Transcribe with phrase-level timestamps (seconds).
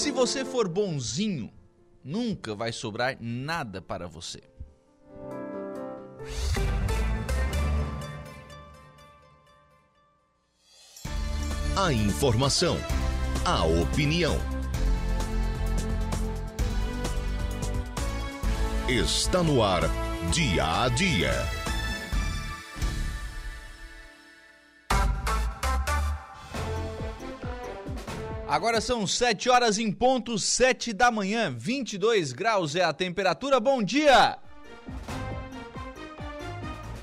[0.00, 1.52] Se você for bonzinho,
[2.02, 4.40] nunca vai sobrar nada para você.
[11.76, 12.78] A informação,
[13.44, 14.38] a opinião.
[18.88, 19.82] Está no ar,
[20.32, 21.59] dia a dia.
[28.50, 33.60] Agora são 7 horas em ponto, 7 da manhã, 22 graus é a temperatura.
[33.60, 34.40] Bom dia!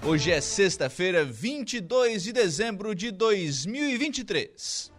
[0.05, 4.91] Hoje é sexta-feira, 22 de dezembro de 2023.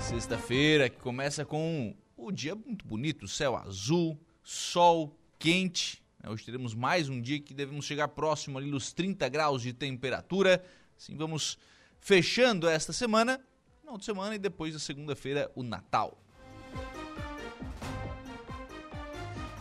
[0.00, 6.04] Sexta-feira que começa com o dia muito bonito, céu azul, sol quente.
[6.22, 6.30] Né?
[6.30, 10.64] Hoje teremos mais um dia que devemos chegar próximo ali dos 30 graus de temperatura.
[10.96, 11.58] Assim vamos
[11.98, 13.40] fechando esta semana
[13.90, 16.16] final de semana e depois da segunda-feira o Natal.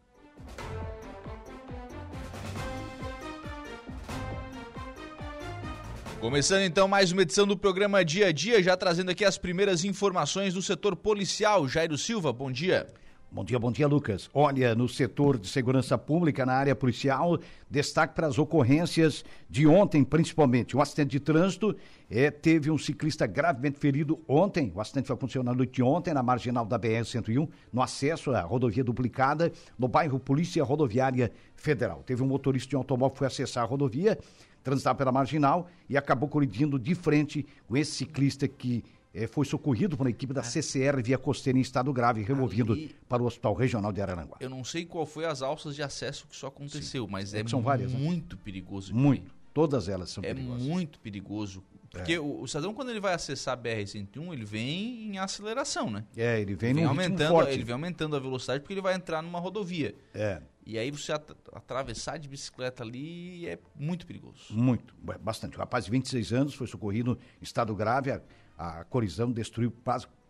[6.21, 9.85] Começando então mais uma edição do programa Dia a Dia, já trazendo aqui as primeiras
[9.85, 11.67] informações do setor policial.
[11.67, 12.87] Jairo Silva, bom dia.
[13.35, 14.29] Bom dia, bom dia, Lucas.
[14.35, 17.39] Olha, no setor de segurança pública, na área policial,
[17.71, 20.77] destaque para as ocorrências de ontem, principalmente.
[20.77, 21.75] Um acidente de trânsito
[22.11, 24.71] é, teve um ciclista gravemente ferido ontem.
[24.75, 28.43] O acidente foi acontecer na noite de ontem, na marginal da BR-101, no acesso à
[28.43, 32.03] rodovia duplicada, no bairro Polícia Rodoviária Federal.
[32.05, 34.19] Teve um motorista de um automóvel que foi acessar a rodovia,
[34.63, 39.97] transitar pela marginal e acabou colidindo de frente com esse ciclista que eh, foi socorrido
[39.97, 40.45] por uma equipe da ah.
[40.45, 44.37] CCR via costeira em estado grave, removido Ali, para o Hospital Regional de Araranguá.
[44.41, 47.11] Eu não sei qual foi as alças de acesso que isso aconteceu, Sim.
[47.11, 47.99] mas é, é são várias, né?
[47.99, 48.43] muito né?
[48.45, 48.95] perigoso.
[48.95, 49.33] Muito.
[49.53, 50.63] Todas elas são é perigosas.
[50.63, 51.63] É muito perigoso.
[51.91, 52.21] Porque é.
[52.21, 56.05] o, o, cidadão, quando ele vai acessar a BR-101, ele vem em aceleração, né?
[56.17, 57.53] É, ele vem, ele vem aumentando, forte.
[57.53, 59.95] Ele vem aumentando a velocidade porque ele vai entrar numa rodovia.
[60.15, 60.41] É.
[60.65, 64.45] E aí você at atravessar de bicicleta ali é muito perigoso.
[64.51, 65.57] Muito, bastante.
[65.57, 68.11] O rapaz de 26 anos foi socorrido em estado grave.
[68.13, 68.23] A,
[68.57, 69.73] a colisão destruiu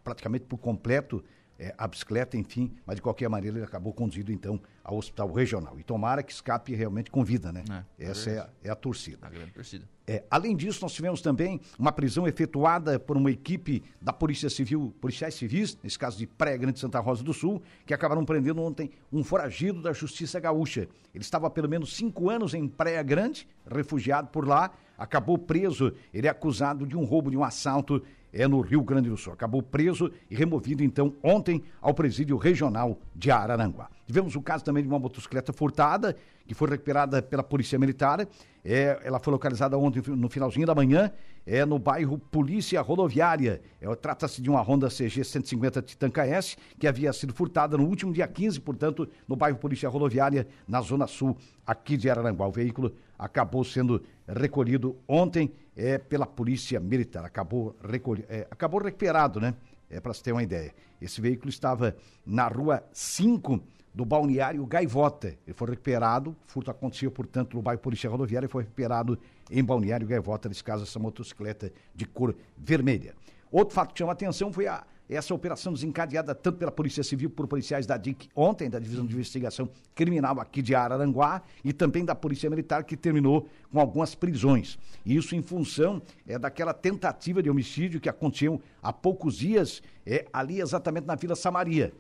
[0.03, 1.23] praticamente por completo
[1.59, 5.79] é, a bicicleta, enfim, mas de qualquer maneira ele acabou conduzido então ao hospital regional.
[5.79, 7.63] E tomara que escape realmente com vida, né?
[7.97, 9.27] É, Essa é, é, a torcida.
[9.27, 9.89] A grande torcida.
[10.05, 14.93] É, além disso, nós tivemos também uma prisão efetuada por uma equipe da Polícia Civil,
[15.01, 18.91] policiais civis, nesse caso de Praia Grande Santa Rosa do Sul, que acabaram prendendo ontem
[19.13, 20.89] um foragido da Justiça Gaúcha.
[21.15, 24.73] Ele estava há pelo menos cinco anos em Praia Grande, refugiado por lá,
[25.03, 25.93] acabou preso.
[26.15, 28.03] Ele é acusado de um roubo, de um assalto
[28.33, 29.33] é no Rio Grande do Sul.
[29.33, 33.91] Acabou preso e removido, então, ontem ao presídio regional de Araranguá.
[34.07, 38.27] Tivemos o caso também de uma motocicleta furtada, que foi recuperada pela Polícia Militar.
[38.65, 41.11] É, ela foi localizada ontem no finalzinho da manhã,
[41.47, 43.61] é no bairro Polícia Rodoviária.
[43.81, 48.13] É, Trata-se de uma Honda CG 150 Titan KS, que havia sido furtada no último
[48.13, 51.37] dia 15, portanto, no bairro Polícia Rodoviária, na Zona Sul,
[51.67, 52.47] aqui de Araranguá.
[52.47, 52.93] O veículo
[53.23, 57.25] acabou sendo recolhido ontem é, pela Polícia Militar.
[57.25, 59.55] Acabou, recolhi, é, acabou recuperado, né?
[59.89, 60.75] É para você ter uma ideia.
[61.01, 61.95] Esse veículo estava
[62.27, 63.63] na rua 5
[63.95, 65.29] do balneário Gaivota.
[65.47, 69.17] Ele foi recuperado, furto aconteceu, portanto, no bairro Polícia Rodoviária e foi recuperado
[69.51, 73.15] em balneário Gaivota, nesse caso, essa motocicleta de cor vermelha.
[73.51, 77.47] Outro fato que chama atenção foi a essa operação desencadeada tanto pela Polícia Civil por
[77.47, 82.15] policiais da DIC ontem, da Divisão de Investigação Criminal aqui de Araranguá, e também da
[82.15, 84.79] Polícia Militar, que terminou com algumas prisões.
[85.05, 90.61] Isso em função é, daquela tentativa de homicídio que aconteceu há poucos dias, é, ali
[90.61, 91.93] exatamente na Vila Samaria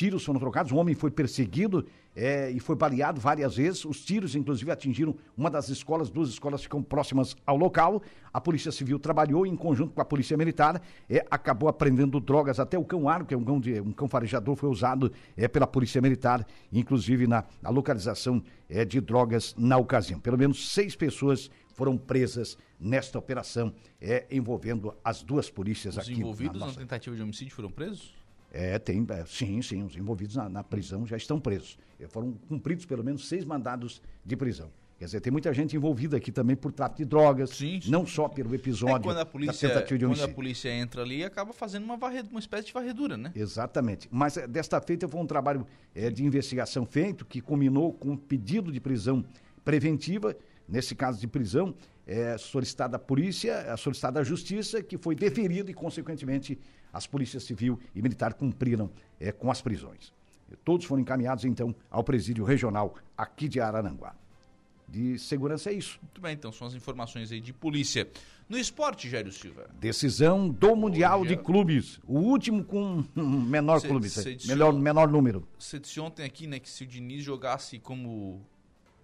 [0.00, 1.86] tiros foram trocados, o homem foi perseguido
[2.16, 3.84] é, e foi baleado várias vezes.
[3.84, 8.02] Os tiros, inclusive, atingiram uma das escolas, duas escolas ficam próximas ao local.
[8.32, 12.78] A Polícia Civil trabalhou em conjunto com a Polícia Militar, é, acabou apreendendo drogas, até
[12.78, 15.66] o cão ar, que é um cão, de, um cão farejador, foi usado é, pela
[15.66, 20.18] Polícia Militar, inclusive na, na localização é, de drogas na ocasião.
[20.18, 23.70] Pelo menos seis pessoas foram presas nesta operação
[24.00, 26.14] é, envolvendo as duas polícias Os aqui.
[26.14, 26.80] envolvidos na na, nossa...
[26.80, 28.19] tentativa de homicídio foram presos?
[28.52, 31.78] É, tem, é, sim, sim, os envolvidos na, na prisão já estão presos.
[32.00, 34.70] É, foram cumpridos pelo menos seis mandados de prisão.
[34.98, 37.90] Quer dizer, tem muita gente envolvida aqui também por tráfico de drogas, Sim, sim.
[37.90, 40.30] não só pelo episódio É, quando a da polícia, tentativa de quando homicídio.
[40.30, 43.32] a polícia entra ali, acaba fazendo uma, varre- uma espécie de varredura, né?
[43.34, 44.06] Exatamente.
[44.10, 48.16] Mas eh, desta feita foi um trabalho eh, de investigação feito que culminou com um
[48.16, 49.24] pedido de prisão
[49.64, 50.36] preventiva,
[50.68, 51.74] nesse caso de prisão,
[52.12, 56.58] eh, solicitada à polícia, eh, solicitada à justiça, que foi deferido e, consequentemente,
[56.92, 58.90] as polícias civil e militar cumpriram
[59.20, 60.12] eh, com as prisões.
[60.64, 64.16] Todos foram encaminhados, então, ao presídio regional aqui de Araranguá.
[64.88, 66.00] De segurança é isso.
[66.02, 68.08] Muito bem, então são as informações aí de polícia.
[68.48, 69.70] No esporte, Jairo Silva.
[69.78, 72.00] Decisão do Mundial Hoje de é- Clubes.
[72.08, 75.46] O último com menor Cê- clube, cê disse melhor, menor número.
[75.56, 78.44] Você disse ontem aqui, né, que se o Diniz jogasse como,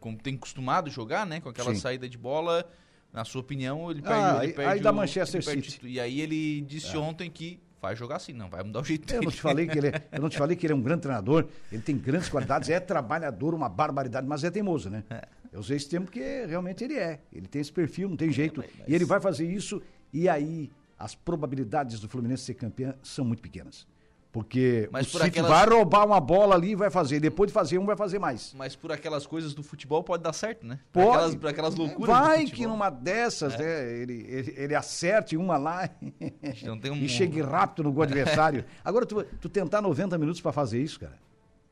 [0.00, 1.80] como tem costumado jogar, né, com aquela Sim.
[1.80, 2.68] saída de bola,
[3.16, 5.70] na sua opinião, ele perde, Ah, ele aí- perde aí da o- Manchester ele perde
[5.70, 5.86] City.
[5.86, 5.88] É.
[5.90, 9.20] E aí ele disse ontem que vai jogar assim, não, vai mudar o jeito Eu
[9.20, 9.24] dele.
[9.24, 11.00] não te falei que ele é, eu não te falei que ele é um grande
[11.02, 15.02] treinador, ele tem grandes qualidades, é trabalhador, uma barbaridade, mas é teimoso, né?
[15.50, 17.20] Eu usei esse tempo porque realmente ele é.
[17.32, 18.62] Ele tem esse perfil, não tem jeito.
[18.78, 19.80] mas- E ele vai fazer isso,
[20.12, 23.86] e aí as probabilidades do Fluminense ser campeão são muito pequenas.
[24.32, 27.20] Porque Mas o por aquelas- vai roubar uma bola ali e vai fazer.
[27.20, 28.52] Depois de fazer um, vai fazer mais.
[28.54, 30.78] Mas por aquelas coisas do futebol pode dar certo, né?
[30.92, 31.16] Por Pode.
[31.16, 35.88] aquelas, por aquelas loucuras Vai que numa dessas, né, ele, ele, ele acerte uma lá
[36.82, 38.64] tem um- e chegue rápido no gol adversário.
[38.84, 41.18] Agora, tu, tu tentar 90 minutos pra fazer isso, cara.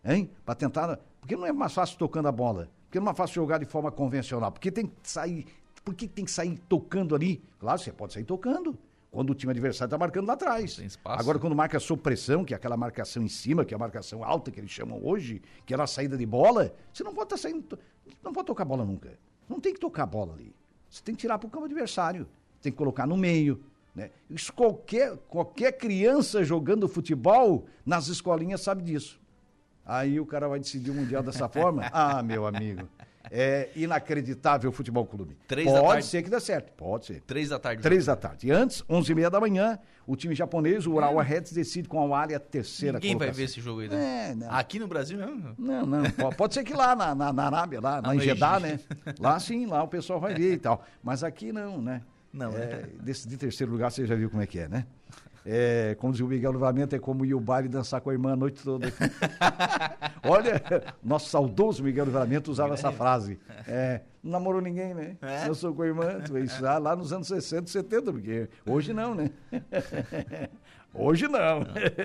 [0.03, 0.31] Hein?
[0.45, 0.99] Pra tentar.
[1.21, 2.71] Porque não é mais fácil tocando a bola.
[2.87, 4.51] Porque não é mais fácil jogar de forma convencional.
[4.53, 5.47] Porque tem que sair.
[5.85, 7.43] Por que tem que sair tocando ali?
[7.59, 8.79] Claro, você pode sair tocando.
[9.15, 10.75] Quando o time adversário tá marcando lá atrás.
[10.75, 11.21] Tem espaço.
[11.21, 14.25] Agora, quando marca sob pressão, que é aquela marcação em cima, que é a marcação
[14.25, 17.37] alta que eles chamam hoje, que é a saída de bola, você não pode estar
[17.37, 17.79] saindo.
[18.21, 19.17] Não pode tocar a bola nunca.
[19.49, 20.53] Não tem que tocar a bola ali.
[20.91, 22.27] Você tem que tirar para o campo adversário.
[22.61, 23.63] Tem que colocar no meio.
[23.95, 24.11] Né?
[24.29, 29.21] Isso qualquer, qualquer criança jogando futebol nas escolinhas sabe disso.
[29.87, 31.89] Aí o cara vai decidir o Mundial dessa forma?
[31.95, 32.89] Ah, meu amigo.
[33.31, 35.37] É inacreditável o futebol clube.
[35.49, 36.07] Três da Pode tarde.
[36.07, 36.73] ser que dê certo.
[36.77, 37.21] Pode ser.
[37.23, 37.83] Três da tarde.
[37.83, 38.47] Três da tarde.
[38.47, 41.99] E antes, onze e meia da manhã, o time japonês, o Urawa Reds, decide com
[42.01, 43.39] a Wali a terceira Ninguém vai colocação.
[43.39, 44.31] ver esse jogo aí, né?
[44.31, 44.51] É, não.
[44.51, 45.19] Aqui no Brasil?
[45.59, 46.03] Não, não.
[46.11, 48.79] po- Pode ser que lá na, na, na Arábia, lá, em no Jeddah, né?
[49.19, 50.85] Lá sim, lá o pessoal vai ver e tal.
[51.03, 52.03] Mas aqui não, né?
[52.33, 52.89] Não, é, né?
[53.01, 54.87] Decidir terceiro lugar, você já viu como é que é, né?
[55.47, 58.33] É, como diz o Miguel Livramento, é como ir ao baile dançar com a irmã
[58.33, 58.91] a noite toda.
[60.25, 60.63] Olha,
[61.03, 63.39] nosso saudoso Miguel Livramento usava essa frase.
[63.69, 65.17] É, não namorou ninguém, né?
[65.21, 65.47] É?
[65.47, 69.15] Eu sou com a irmã, isso lá, lá nos anos 60, 70, porque hoje não,
[69.15, 69.31] né?
[70.95, 71.61] Hoje não.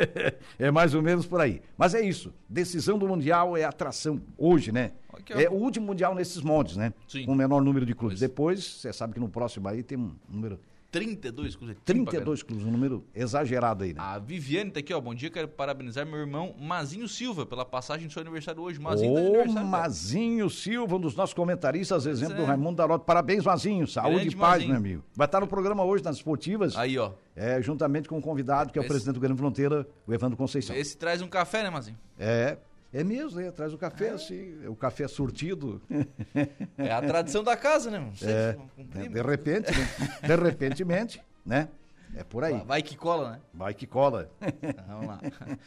[0.58, 1.62] É mais ou menos por aí.
[1.78, 2.34] Mas é isso.
[2.50, 4.92] Decisão do Mundial é atração hoje, né?
[5.30, 6.94] É o último Mundial nesses moldes, né?
[7.08, 7.26] Sim.
[7.26, 8.20] Com o menor número de clubes.
[8.20, 8.30] Pois.
[8.30, 10.60] Depois, você sabe que no próximo aí tem um número.
[10.92, 11.78] 32 clubes.
[11.86, 14.00] 32 clubes, um número exagerado aí, né?
[14.02, 15.00] A Viviane tá aqui, ó.
[15.00, 18.80] Bom dia, quero parabenizar meu irmão Mazinho Silva pela passagem do seu aniversário hoje.
[18.80, 19.54] Mazinho tá Ô, aniversário.
[19.54, 19.66] cara.
[19.68, 22.38] Mazinho Silva, um dos nossos comentaristas, exemplo é.
[22.38, 23.06] do Raimundo Daroto.
[23.06, 23.86] Parabéns, Mazinho.
[23.88, 24.70] Saúde Grande e paz, Mazinho.
[24.70, 25.04] meu amigo.
[25.16, 27.12] Vai estar no programa hoje nas esportivas, Aí, ó.
[27.36, 30.36] é, juntamente com o convidado, que é o Esse- presidente do Grande Fronteira, o Evandro
[30.38, 30.76] Conceição.
[30.76, 31.98] Esse traz um café, né, Mazinho?
[32.18, 32.58] É,
[32.92, 33.52] é mesmo, né?
[33.52, 35.82] Traz o café, assim, o café surtido.
[36.78, 38.10] É a tradição da casa, né?
[38.16, 39.88] Sei É, cumprir, de repente, né?
[40.28, 41.68] de repentemente, né?
[42.16, 42.60] É por aí.
[42.66, 43.40] Vai que cola, né?
[43.54, 44.32] Vai que cola.
[44.88, 45.20] Vamos lá.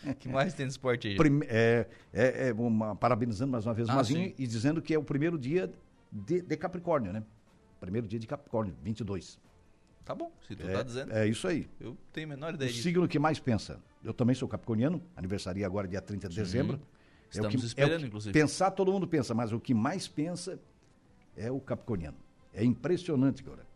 [0.07, 1.17] O que mais tem de esporte aí?
[1.17, 4.35] Prime- é, é, é uma- parabenizando mais uma vez o Ah, Mazinho sim.
[4.39, 5.71] e dizendo que é o primeiro dia
[6.11, 7.23] de, de Capricórnio, né?
[7.79, 9.39] Primeiro dia de Capricórnio, 22.
[10.05, 11.13] Tá bom, se tu É, tá dizendo.
[11.13, 11.69] é isso aí.
[11.79, 12.83] Eu tenho a menor O ideia disso.
[12.83, 13.79] signo que mais pensa.
[14.03, 16.81] Eu também sou capricorniano, aniversaria agora dia 30 de dezembro.
[17.35, 18.33] É o Estamos que- é o esperando, que inclusive.
[18.33, 20.59] Pensar todo mundo pensa, mas o que mais pensa
[21.37, 22.17] é o capricorniano.
[22.53, 23.67] É impressionante, agora.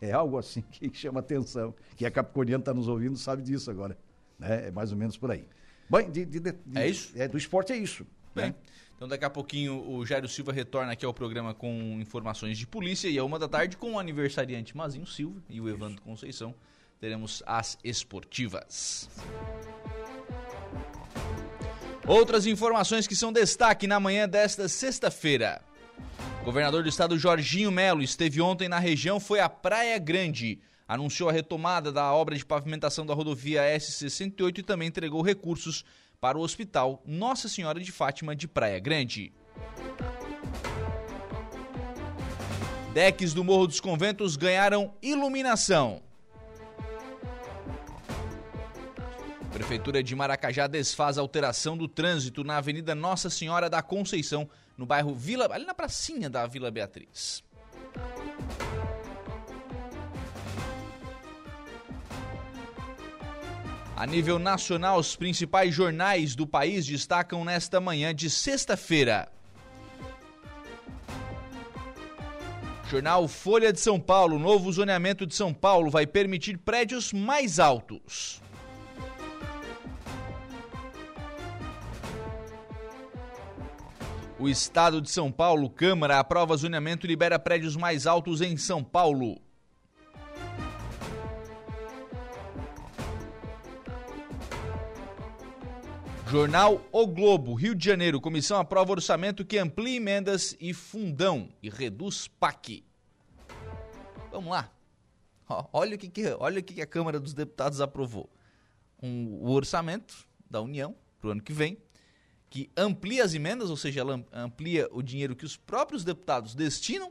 [0.00, 1.74] É algo assim que chama atenção.
[1.96, 3.96] Quem é capricorniano está nos ouvindo sabe disso agora.
[4.38, 4.68] Né?
[4.68, 5.44] É mais ou menos por aí.
[5.88, 7.12] Bom, de- de- de- É isso?
[7.14, 8.06] É, do esporte é isso.
[8.34, 8.54] Bem, né?
[8.96, 13.08] então daqui a pouquinho o Jairo Silva retorna aqui ao programa com informações de polícia
[13.08, 16.54] e a uma da tarde com o aniversariante Mazinho Silva e o Evandro Conceição
[16.98, 19.08] teremos as esportivas.
[22.06, 25.62] Outras informações que são destaque na manhã desta sexta-feira.
[26.44, 30.58] Governador do estado Jorginho Melo esteve ontem na região, foi à Praia Grande.
[30.88, 35.84] Anunciou a retomada da obra de pavimentação da rodovia S68 e também entregou recursos
[36.20, 39.32] para o Hospital Nossa Senhora de Fátima de Praia Grande.
[42.92, 46.02] Decks do Morro dos Conventos ganharam iluminação.
[49.52, 55.14] Prefeitura de Maracajá desfaz alteração do trânsito na Avenida Nossa Senhora da Conceição, no bairro
[55.14, 57.44] Vila, ali na pracinha da Vila Beatriz.
[63.94, 69.30] A nível nacional, os principais jornais do país destacam nesta manhã de sexta-feira.
[72.90, 78.41] Jornal Folha de São Paulo, novo zoneamento de São Paulo vai permitir prédios mais altos.
[84.42, 88.82] O Estado de São Paulo, Câmara, aprova zoneamento e libera prédios mais altos em São
[88.82, 89.40] Paulo.
[96.28, 98.20] Jornal O Globo, Rio de Janeiro.
[98.20, 102.84] Comissão aprova orçamento que amplia emendas e fundão e reduz PAC.
[104.32, 104.72] Vamos lá.
[105.72, 108.28] olha o que, que, olha o que, que a Câmara dos Deputados aprovou.
[109.00, 111.78] Um, o orçamento da União para o ano que vem,
[112.52, 117.10] que amplia as emendas, ou seja, ela amplia o dinheiro que os próprios deputados destinam.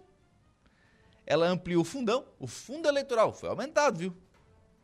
[1.25, 4.15] Ela amplia o fundão, o fundo eleitoral foi aumentado, viu?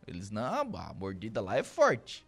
[0.07, 0.43] Eles, não,
[0.75, 2.25] a mordida lá é forte.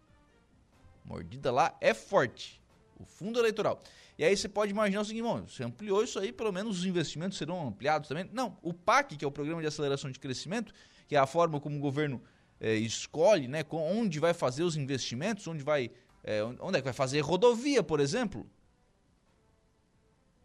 [1.03, 2.61] Mordida lá é forte.
[2.99, 3.81] O fundo eleitoral.
[4.15, 6.85] E aí você pode imaginar o seguinte, bom, você ampliou isso aí, pelo menos os
[6.85, 8.29] investimentos serão ampliados também.
[8.31, 10.71] Não, o PAC, que é o Programa de Aceleração de Crescimento,
[11.07, 12.21] que é a forma como o governo
[12.59, 15.89] é, escolhe, né, onde vai fazer os investimentos, onde vai,
[16.29, 18.47] é, onde é que vai fazer rodovia, por exemplo.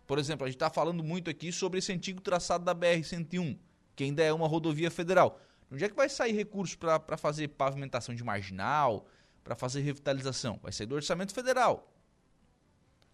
[0.06, 3.58] Por exemplo, a gente está falando muito aqui sobre esse antigo traçado da BR-101,
[3.94, 5.38] que ainda é uma rodovia federal.
[5.70, 9.06] Onde é que vai sair recursos para fazer pavimentação de marginal,
[9.42, 10.58] para fazer revitalização?
[10.62, 11.92] Vai sair do orçamento federal.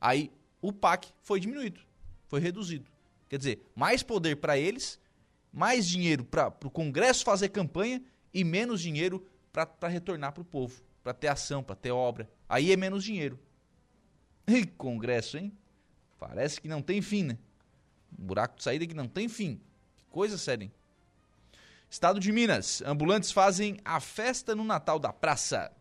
[0.00, 1.81] Aí o PAC foi diminuído,
[2.29, 2.89] foi reduzido.
[3.29, 5.00] Quer dizer, mais poder para eles,
[5.53, 8.00] mais dinheiro para o Congresso fazer campanha
[8.33, 12.30] e menos dinheiro para retornar para o povo, para ter ação, para ter obra.
[12.49, 13.38] Aí é menos dinheiro.
[14.47, 15.52] E Congresso, hein?
[16.19, 17.38] Parece que não tem fim, né?
[18.19, 19.61] Um buraco de saída que não tem fim.
[19.97, 20.73] Que coisa séria, hein?
[21.88, 22.83] Estado de Minas.
[22.85, 25.73] Ambulantes fazem a festa no Natal da Praça.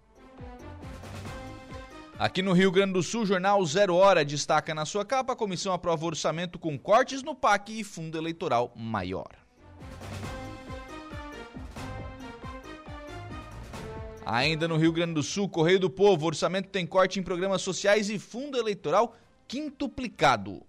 [2.17, 5.71] Aqui no Rio Grande do Sul, jornal Zero Hora destaca na sua capa: a comissão
[5.71, 9.29] aprova orçamento com cortes no PAC e fundo eleitoral maior.
[14.31, 18.11] Ainda no Rio Grande do Sul, Correio do Povo, orçamento tem corte em programas sociais
[18.11, 19.17] e fundo eleitoral
[19.47, 20.61] quintuplicado.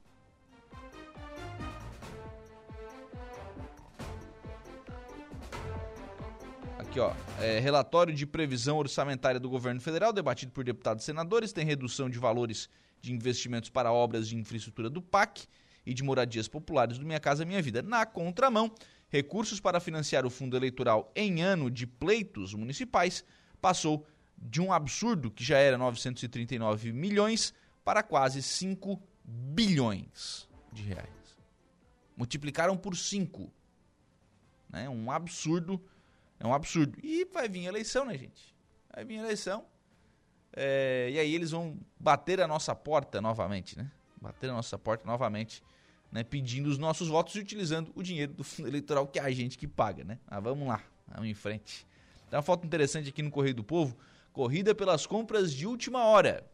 [6.78, 7.12] Aqui, ó.
[7.38, 12.08] É, relatório de previsão orçamentária do governo federal, debatido por deputados e senadores, tem redução
[12.08, 12.66] de valores
[12.98, 15.44] de investimentos para obras de infraestrutura do PAC
[15.84, 17.82] e de moradias populares do Minha Casa Minha Vida.
[17.82, 18.72] Na contramão,
[19.10, 23.22] recursos para financiar o fundo eleitoral em ano de pleitos municipais
[23.60, 31.08] passou de um absurdo que já era 939 milhões para quase 5 bilhões de reais.
[32.16, 33.50] Multiplicaram por 5.
[34.68, 34.88] Né?
[34.88, 35.82] Um absurdo
[36.38, 36.98] é um absurdo.
[37.02, 38.54] E vai vir eleição, né, gente?
[38.94, 39.64] Vai vir eleição.
[40.52, 43.90] É, e aí eles vão bater a nossa porta novamente, né?
[44.20, 45.62] Bater a nossa porta novamente,
[46.10, 46.24] né?
[46.24, 49.56] Pedindo os nossos votos e utilizando o dinheiro do fundo eleitoral que é a gente
[49.56, 50.18] que paga, né?
[50.28, 51.86] Mas vamos lá, vamos em frente.
[52.30, 53.96] Tem uma foto interessante aqui no Correio do Povo.
[54.32, 56.48] Corrida pelas compras de última hora.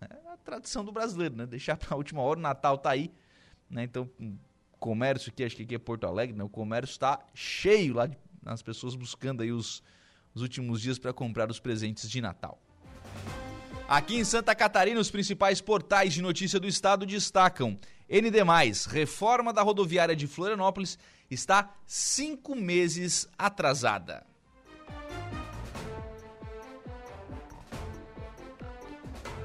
[0.00, 1.46] É a tradição do brasileiro, né?
[1.46, 3.12] Deixar para a última hora, o Natal tá aí.
[3.70, 3.84] Né?
[3.84, 4.10] Então,
[4.80, 6.42] comércio aqui, acho que aqui é Porto Alegre, né?
[6.42, 9.80] O comércio está cheio lá de as pessoas buscando aí os,
[10.34, 12.60] os últimos dias para comprar os presentes de Natal.
[13.88, 18.38] Aqui em Santa Catarina, os principais portais de notícia do estado destacam: ND,
[18.88, 20.98] reforma da rodoviária de Florianópolis
[21.30, 24.26] está cinco meses atrasada.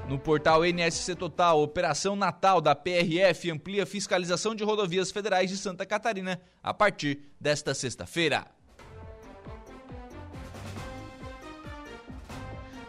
[0.08, 5.84] No portal NSC Total, Operação Natal da PRF amplia fiscalização de rodovias federais de Santa
[5.84, 8.46] Catarina a partir desta sexta-feira.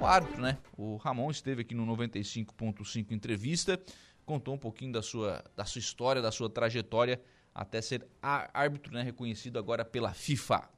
[0.00, 0.58] O árbitro, né?
[0.76, 3.80] O Ramon esteve aqui no 95.5 entrevista,
[4.24, 7.20] contou um pouquinho da sua, da sua história, da sua trajetória
[7.54, 9.02] até ser árbitro, né?
[9.02, 10.68] Reconhecido agora pela FIFA.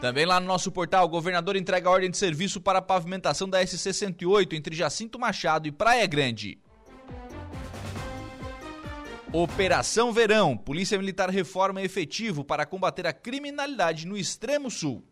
[0.00, 3.64] Também lá no nosso portal, o governador entrega ordem de serviço para a pavimentação da
[3.66, 6.58] SC 108 entre Jacinto Machado e Praia Grande.
[9.32, 10.56] Operação Verão.
[10.56, 15.04] Polícia Militar reforma efetivo para combater a criminalidade no extremo sul.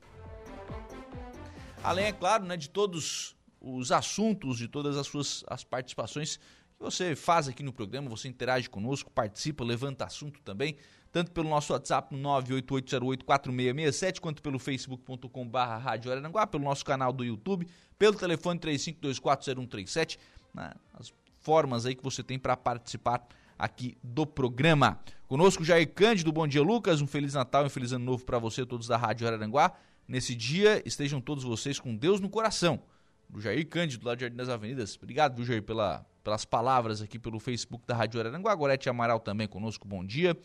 [1.83, 6.41] Além, é claro, né, de todos os assuntos, de todas as suas as participações
[6.77, 10.77] que você faz aqui no programa, você interage conosco, participa, levanta assunto também
[11.13, 16.11] tanto pelo nosso WhatsApp no 988084667, quanto pelo facebook.com.br Rádio
[16.51, 20.19] pelo nosso canal do YouTube, pelo telefone 35240137,
[20.53, 21.13] né, as
[21.45, 23.25] formas aí que você tem para participar
[23.59, 24.99] aqui do programa.
[25.29, 28.39] Conosco Jair Cândido, bom dia Lucas, um Feliz Natal e um Feliz Ano Novo para
[28.39, 29.73] você, todos da Rádio Araranguá.
[30.09, 32.81] Nesse dia, estejam todos vocês com Deus no coração.
[33.29, 34.97] Do Jair Cândido, lá de Jardim das Avenidas.
[34.97, 38.55] Obrigado, viu, Jair, pela, pelas palavras aqui pelo Facebook da Rádio Araranguá.
[38.55, 40.37] Gorete Amaral também conosco, bom dia.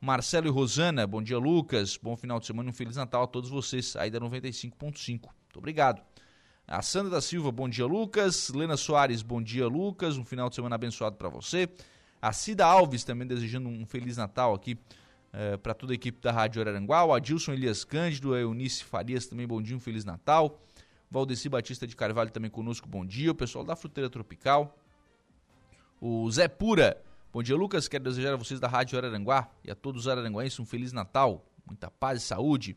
[0.00, 1.98] Marcelo e Rosana, bom dia, Lucas.
[1.98, 5.08] Bom final de semana e um Feliz Natal a todos vocês aí da 95.5.
[5.10, 6.02] Muito obrigado.
[6.68, 8.48] A Sandra da Silva, bom dia, Lucas.
[8.48, 10.18] Lena Soares, bom dia, Lucas.
[10.18, 11.68] Um final de semana abençoado para você.
[12.20, 14.76] A Cida Alves também desejando um Feliz Natal aqui
[15.32, 17.04] eh, para toda a equipe da Rádio Araranguá.
[17.04, 20.60] O Adilson Elias Cândido, a Eunice Farias também, bom dia, um Feliz Natal.
[21.08, 23.30] Valdeci Batista de Carvalho também conosco, bom dia.
[23.30, 24.76] O pessoal da Fruteira Tropical.
[26.00, 27.00] O Zé Pura,
[27.32, 27.86] Bom dia, Lucas.
[27.86, 31.44] Quero desejar a vocês da Rádio Araranguá e a todos os araranguenses um Feliz Natal,
[31.66, 32.76] muita paz e saúde.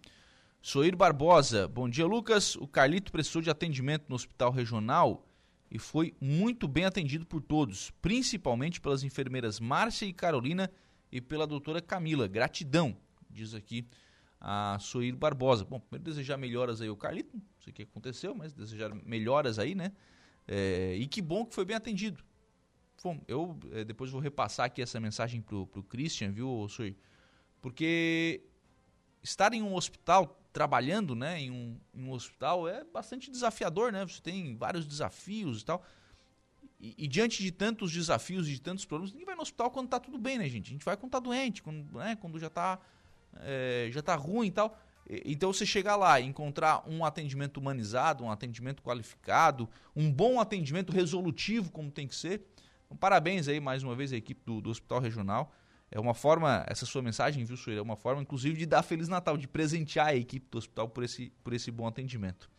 [0.62, 1.70] Soir Barbosa.
[1.70, 2.56] Bom dia, Lucas.
[2.58, 5.26] O Carlito precisou de atendimento no Hospital Regional
[5.72, 10.70] e foi muito bem atendido por todos, principalmente pelas enfermeiras Márcia e Carolina
[11.10, 12.28] e pela doutora Camila.
[12.28, 12.98] Gratidão,
[13.30, 13.88] diz aqui
[14.40, 15.64] a Soir Barbosa.
[15.64, 19.60] Bom, primeiro desejar melhoras aí ao Carlito, não sei o que aconteceu, mas desejar melhoras
[19.60, 19.94] aí, né?
[20.46, 22.22] É, e que bom que foi bem atendido.
[23.02, 26.98] Bom, eu é, depois vou repassar aqui essa mensagem pro, pro Christian, viu, Sui?
[27.62, 28.44] Porque
[29.24, 34.06] estar em um hospital, trabalhando né, em, um, em um hospital, é bastante desafiador, né?
[34.06, 35.84] Você tem vários desafios e tal.
[36.80, 39.90] E, e, diante de tantos desafios e de tantos problemas, ninguém vai no hospital quando
[39.90, 40.68] tá tudo bem, né, gente?
[40.68, 42.80] A gente vai quando tá doente, quando, né, quando já tá,
[43.42, 44.78] é, já tá ruim e tal.
[45.26, 50.94] Então você chegar lá e encontrar um atendimento humanizado, um atendimento qualificado, um bom atendimento
[50.94, 52.46] resolutivo como tem que ser,
[52.90, 55.54] então, parabéns aí mais uma vez à equipe do, do Hospital Regional.
[55.92, 57.80] É uma forma, essa sua mensagem, viu, Suíra?
[57.80, 61.04] É uma forma, inclusive, de dar Feliz Natal, de presentear a equipe do hospital por
[61.04, 62.50] esse, por esse bom atendimento.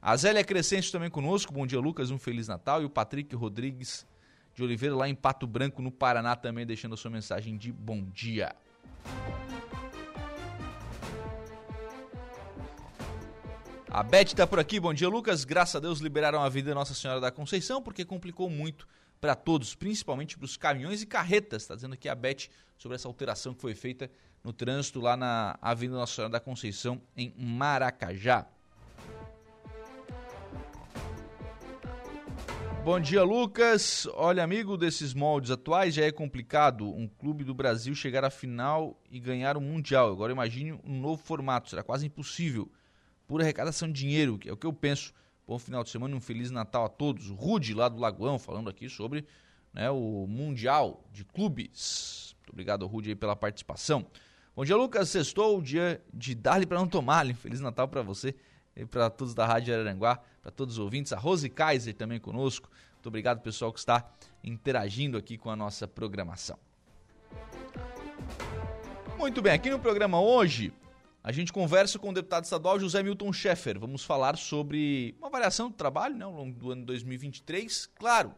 [0.00, 1.52] A Zélia Crescente também conosco.
[1.52, 2.10] Bom dia, Lucas.
[2.10, 2.82] Um Feliz Natal.
[2.82, 4.04] E o Patrick Rodrigues
[4.52, 8.02] de Oliveira, lá em Pato Branco, no Paraná, também deixando a sua mensagem de bom
[8.02, 8.52] dia.
[13.88, 14.80] A Beth está por aqui.
[14.80, 15.44] Bom dia, Lucas.
[15.44, 18.88] Graças a Deus liberaram a vida Nossa Senhora da Conceição, porque complicou muito
[19.22, 21.62] para todos, principalmente para os caminhões e carretas.
[21.62, 24.10] Está dizendo aqui a Beth sobre essa alteração que foi feita
[24.42, 28.48] no trânsito lá na Avenida Nossa Senhora da Conceição, em Maracajá.
[32.84, 34.08] Bom dia, Lucas.
[34.14, 39.00] Olha, amigo, desses moldes atuais já é complicado um clube do Brasil chegar à final
[39.08, 40.10] e ganhar o um Mundial.
[40.10, 42.68] Agora imagine um novo formato, será quase impossível.
[43.28, 45.14] Pura arrecadação de dinheiro, que é o que eu penso.
[45.52, 47.28] Bom final de semana e um Feliz Natal a todos.
[47.28, 49.26] Rude, lá do Lagoão, falando aqui sobre
[49.70, 52.34] né, o Mundial de Clubes.
[52.38, 54.06] Muito obrigado, Rude, aí, pela participação.
[54.56, 55.10] Bom dia, Lucas.
[55.10, 57.26] Sextou o dia de dar-lhe para não tomar.
[57.26, 57.34] -lhe.
[57.34, 58.34] Feliz Natal para você
[58.74, 61.12] e para todos da Rádio Araranguá, para todos os ouvintes.
[61.12, 62.70] A Rose Kaiser também conosco.
[62.94, 64.10] Muito obrigado, pessoal, que está
[64.42, 66.58] interagindo aqui com a nossa programação.
[69.18, 70.72] Muito bem, aqui no programa hoje
[71.24, 73.78] a gente conversa com o deputado estadual José Milton Schaeffer.
[73.78, 77.86] Vamos falar sobre uma variação do trabalho né, ao longo do ano 2023.
[77.94, 78.34] Claro,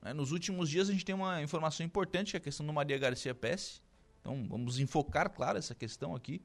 [0.00, 2.72] né, nos últimos dias a gente tem uma informação importante, que é a questão do
[2.72, 3.80] Maria Garcia Pesce.
[4.20, 6.40] Então vamos enfocar, claro, essa questão aqui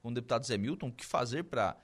[0.00, 0.88] com o deputado Zé Milton.
[0.88, 1.76] O que fazer para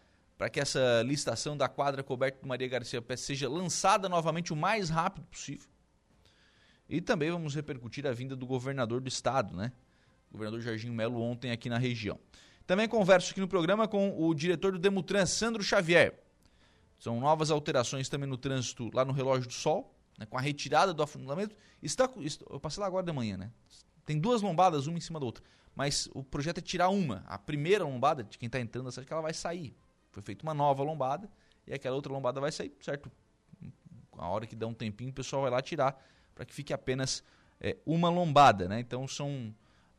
[0.50, 4.88] que essa licitação da quadra coberta do Maria Garcia Pesce seja lançada novamente o mais
[4.88, 5.68] rápido possível.
[6.88, 9.72] E também vamos repercutir a vinda do governador do estado, né?
[10.30, 12.18] O governador Jorginho Melo ontem aqui na região.
[12.66, 16.18] Também converso aqui no programa com o diretor do Demutran, Sandro Xavier.
[16.98, 20.94] São novas alterações também no trânsito lá no Relógio do Sol, né, com a retirada
[20.94, 21.56] do afundamento.
[21.82, 22.08] Está,
[22.48, 23.50] eu passei lá agora de manhã, né?
[24.04, 25.42] Tem duas lombadas, uma em cima da outra.
[25.74, 27.24] Mas o projeto é tirar uma.
[27.26, 29.74] A primeira lombada, de quem está entrando na que ela vai sair.
[30.10, 31.28] Foi feita uma nova lombada
[31.66, 33.10] e aquela outra lombada vai sair, certo?
[34.12, 36.00] A hora que dá um tempinho, o pessoal vai lá tirar
[36.34, 37.24] para que fique apenas
[37.60, 38.80] é, uma lombada, né?
[38.80, 39.54] Então são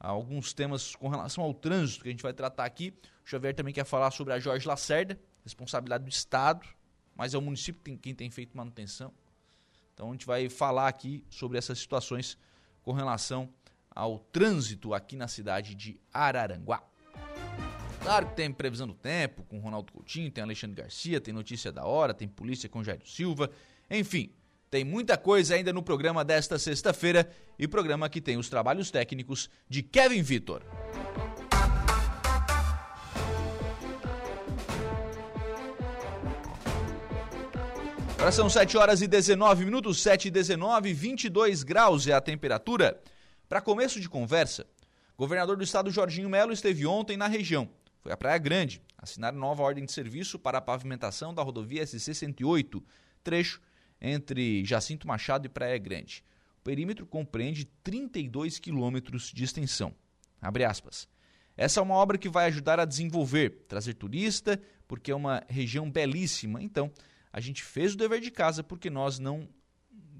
[0.10, 2.94] alguns temas com relação ao trânsito que a gente vai tratar aqui.
[3.26, 6.68] O Xavier também quer falar sobre a Jorge Lacerda, responsabilidade do Estado,
[7.16, 9.14] mas é o município quem tem feito manutenção.
[9.94, 12.38] Então a gente vai falar aqui sobre essas situações
[12.82, 13.50] com relação
[13.96, 16.84] ao trânsito aqui na cidade de Araranguá.
[18.02, 21.86] Claro que tem previsão do tempo com Ronaldo Coutinho, tem Alexandre Garcia, tem notícia da
[21.86, 23.50] hora, tem polícia com Jairo Silva,
[23.90, 24.34] enfim,
[24.74, 29.48] tem muita coisa ainda no programa desta sexta-feira e programa que tem os trabalhos técnicos
[29.70, 30.64] de Kevin Vitor.
[38.14, 43.00] Agora são 7 horas e 19 minutos, 7 e 19, 22 graus é a temperatura.
[43.48, 44.66] Para começo de conversa,
[45.16, 47.70] governador do estado Jorginho Melo esteve ontem na região.
[48.02, 52.82] Foi à Praia Grande assinar nova ordem de serviço para a pavimentação da rodovia SC-108,
[53.24, 53.62] trecho
[54.04, 56.24] entre Jacinto Machado e Praia Grande.
[56.60, 59.96] O perímetro compreende 32 quilômetros de extensão.
[61.56, 65.90] Essa é uma obra que vai ajudar a desenvolver, trazer turista, porque é uma região
[65.90, 66.62] belíssima.
[66.62, 66.92] Então,
[67.32, 69.48] a gente fez o dever de casa porque nós não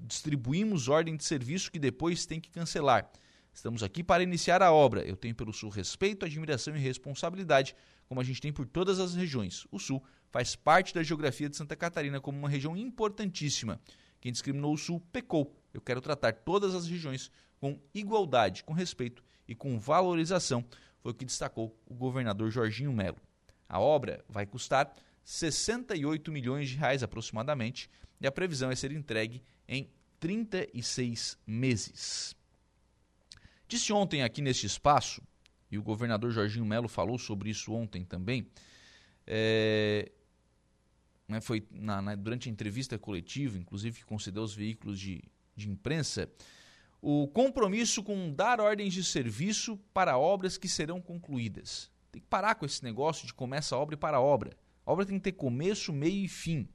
[0.06, 3.10] distribuímos ordem de serviço que depois tem que cancelar.
[3.52, 5.02] Estamos aqui para iniciar a obra.
[5.02, 7.76] Eu tenho pelo Sul respeito, admiração e responsabilidade,
[8.08, 9.66] como a gente tem por todas as regiões.
[9.70, 13.80] O Sul faz parte da geografia de Santa Catarina como uma região importantíssima.
[14.20, 15.54] Quem discriminou o Sul pecou.
[15.72, 20.64] Eu quero tratar todas as regiões com igualdade, com respeito e com valorização,
[21.04, 23.18] foi o que destacou o governador Jorginho Melo.
[23.68, 27.90] A obra vai custar 68 milhões de reais aproximadamente,
[28.20, 32.34] e a previsão é ser entregue em 36 meses.
[33.68, 35.22] Disse ontem aqui neste espaço,
[35.74, 38.46] e o governador Jorginho Melo falou sobre isso ontem também,
[39.26, 40.12] é,
[41.26, 45.22] né, foi na, na, durante a entrevista coletiva, inclusive que concedeu aos veículos de,
[45.56, 46.30] de imprensa,
[47.02, 51.90] o compromisso com dar ordens de serviço para obras que serão concluídas.
[52.12, 54.56] Tem que parar com esse negócio de começa a obra e para a obra.
[54.86, 56.68] A obra tem que ter começo, meio e fim.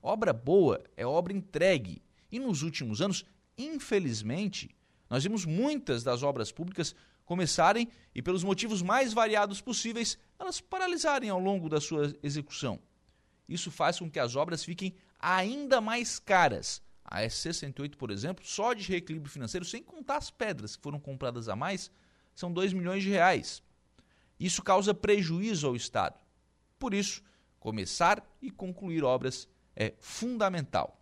[0.00, 2.00] Obra boa é obra entregue.
[2.30, 3.24] E nos últimos anos,
[3.58, 4.70] infelizmente,
[5.10, 6.94] nós vimos muitas das obras públicas
[7.26, 12.78] começarem e, pelos motivos mais variados possíveis, elas paralisarem ao longo da sua execução.
[13.46, 16.80] Isso faz com que as obras fiquem ainda mais caras.
[17.04, 21.50] A SC-108, por exemplo, só de reequilíbrio financeiro, sem contar as pedras que foram compradas
[21.50, 21.90] a mais,
[22.34, 23.62] são 2 milhões de reais.
[24.40, 26.18] Isso causa prejuízo ao Estado.
[26.78, 27.22] Por isso,
[27.66, 31.00] Começar e concluir obras é fundamental.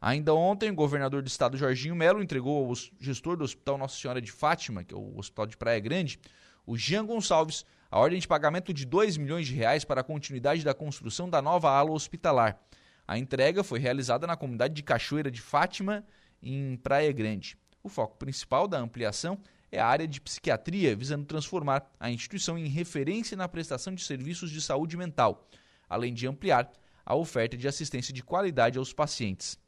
[0.00, 4.20] Ainda ontem, o governador do estado Jorginho Melo entregou ao gestor do Hospital Nossa Senhora
[4.20, 6.18] de Fátima, que é o Hospital de Praia Grande,
[6.66, 10.64] o Jean Gonçalves, a ordem de pagamento de 2 milhões de reais para a continuidade
[10.64, 12.60] da construção da nova ala hospitalar.
[13.06, 16.04] A entrega foi realizada na comunidade de Cachoeira de Fátima,
[16.42, 17.56] em Praia Grande.
[17.82, 19.38] O foco principal da ampliação
[19.70, 24.50] é a área de psiquiatria, visando transformar a instituição em referência na prestação de serviços
[24.50, 25.48] de saúde mental
[25.88, 26.70] além de ampliar
[27.04, 29.58] a oferta de assistência de qualidade aos pacientes.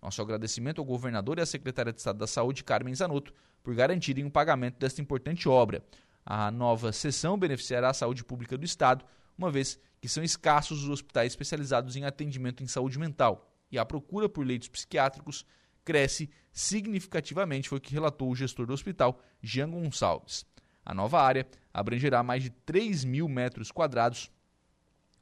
[0.00, 3.32] Nosso agradecimento ao governador e à secretária de Estado da Saúde, Carmen Zanotto,
[3.62, 5.84] por garantirem o pagamento desta importante obra.
[6.24, 9.04] A nova sessão beneficiará a saúde pública do Estado,
[9.36, 13.84] uma vez que são escassos os hospitais especializados em atendimento em saúde mental e a
[13.84, 15.44] procura por leitos psiquiátricos
[15.84, 20.44] cresce significativamente, foi o que relatou o gestor do hospital, Jean Gonçalves.
[20.84, 24.30] A nova área abrangerá mais de 3 mil metros quadrados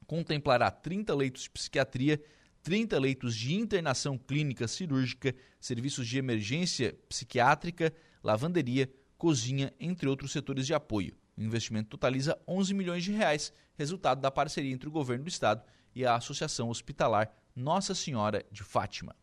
[0.05, 2.21] contemplará 30 leitos de psiquiatria,
[2.67, 10.67] 30 leitos de internação clínica cirúrgica, serviços de emergência psiquiátrica, lavanderia, cozinha, entre outros setores
[10.67, 11.15] de apoio.
[11.37, 15.63] O investimento totaliza 11 milhões de reais, resultado da parceria entre o governo do estado
[15.95, 19.15] e a Associação Hospitalar Nossa Senhora de Fátima.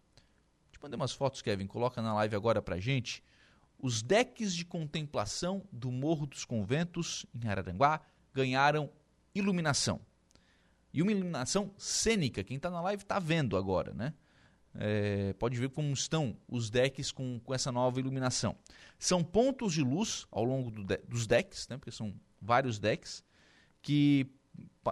[0.72, 3.22] Te mandei umas fotos, Kevin, coloca na live agora pra gente.
[3.78, 8.00] Os decks de contemplação do Morro dos Conventos, em Araranguá,
[8.32, 8.90] ganharam
[9.34, 10.00] iluminação.
[10.94, 14.14] E uma iluminação cênica, quem está na live está vendo agora, né?
[14.76, 18.56] É, pode ver como estão os decks com, com essa nova iluminação.
[18.96, 23.24] São pontos de luz ao longo do de, dos decks, né, porque são vários decks,
[23.82, 24.30] que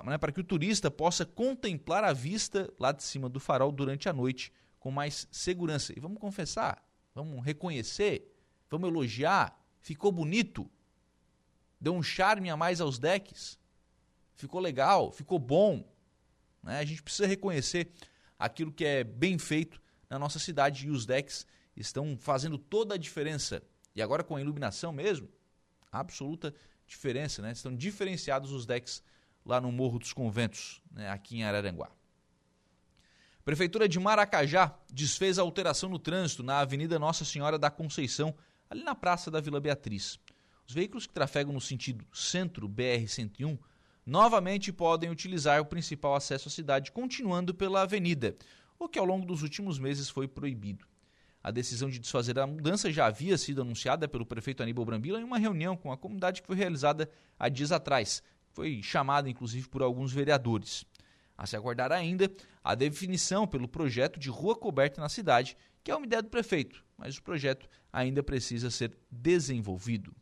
[0.05, 4.09] né, para que o turista possa contemplar a vista lá de cima do farol durante
[4.09, 5.93] a noite com mais segurança.
[5.97, 6.85] E vamos confessar,
[7.15, 8.29] vamos reconhecer,
[8.69, 10.69] vamos elogiar, ficou bonito,
[11.81, 13.57] deu um charme a mais aos decks,
[14.35, 15.92] ficou legal, ficou bom.
[16.63, 16.79] Né?
[16.79, 17.91] A gente precisa reconhecer
[18.39, 21.47] aquilo que é bem feito na nossa cidade e os decks
[21.77, 23.63] estão fazendo toda a diferença.
[23.95, 25.29] E agora com a iluminação mesmo,
[25.91, 26.55] absoluta
[26.87, 27.53] diferença, né?
[27.53, 29.03] Estão diferenciados os decks
[29.45, 31.09] lá no Morro dos Conventos, né?
[31.09, 31.91] aqui em Araranguá.
[33.45, 38.35] Prefeitura de Maracajá desfez a alteração no trânsito na Avenida Nossa Senhora da Conceição,
[38.71, 40.19] ali na Praça da Vila Beatriz.
[40.67, 42.69] Os veículos que trafegam no sentido centro
[44.05, 48.37] novamente podem utilizar o principal acesso à cidade, continuando pela avenida.
[48.79, 50.85] o que ao longo dos últimos meses foi proibido.
[51.43, 55.25] A decisão de desfazer a mudança já havia sido anunciada pelo prefeito Aníbal Brambila em
[55.25, 58.23] uma reunião com a comunidade que foi realizada há dias atrás.
[58.51, 60.85] Foi chamada, inclusive, por alguns vereadores.
[61.37, 62.31] A se aguardar ainda
[62.63, 66.85] a definição pelo projeto de rua coberta na cidade, que é uma ideia do prefeito,
[66.97, 70.15] mas o projeto ainda precisa ser desenvolvido.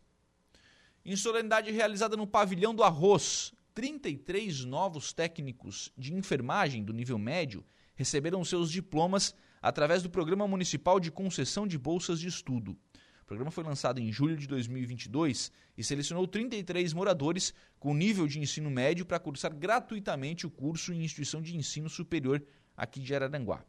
[1.04, 7.64] Em solenidade realizada no Pavilhão do Arroz, 33 novos técnicos de enfermagem do nível médio
[7.94, 12.76] receberam seus diplomas através do Programa Municipal de Concessão de Bolsas de Estudo.
[13.22, 18.40] O programa foi lançado em julho de 2022 e selecionou 33 moradores com nível de
[18.40, 22.42] ensino médio para cursar gratuitamente o curso em instituição de ensino superior
[22.76, 23.64] aqui de Araranguá.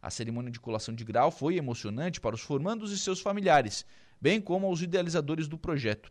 [0.00, 3.84] A cerimônia de colação de grau foi emocionante para os formandos e seus familiares,
[4.20, 6.10] bem como aos idealizadores do projeto.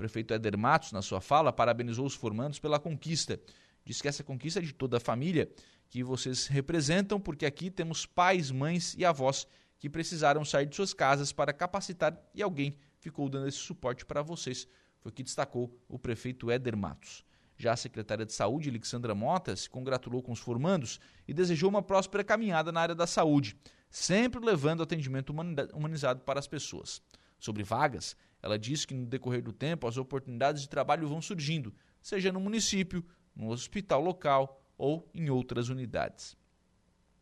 [0.00, 3.38] Prefeito Éder Matos, na sua fala, parabenizou os formandos pela conquista.
[3.84, 5.52] Diz que essa conquista é de toda a família
[5.90, 9.46] que vocês representam, porque aqui temos pais, mães e avós
[9.78, 14.22] que precisaram sair de suas casas para capacitar e alguém ficou dando esse suporte para
[14.22, 14.66] vocês.
[15.00, 17.22] Foi o que destacou o prefeito Éder Matos.
[17.58, 21.82] Já a secretária de Saúde, Alexandra Mota, se congratulou com os formandos e desejou uma
[21.82, 23.54] próspera caminhada na área da saúde,
[23.90, 25.34] sempre levando atendimento
[25.74, 27.02] humanizado para as pessoas.
[27.38, 31.74] Sobre vagas, ela disse que no decorrer do tempo as oportunidades de trabalho vão surgindo,
[32.00, 36.36] seja no município, no hospital local ou em outras unidades.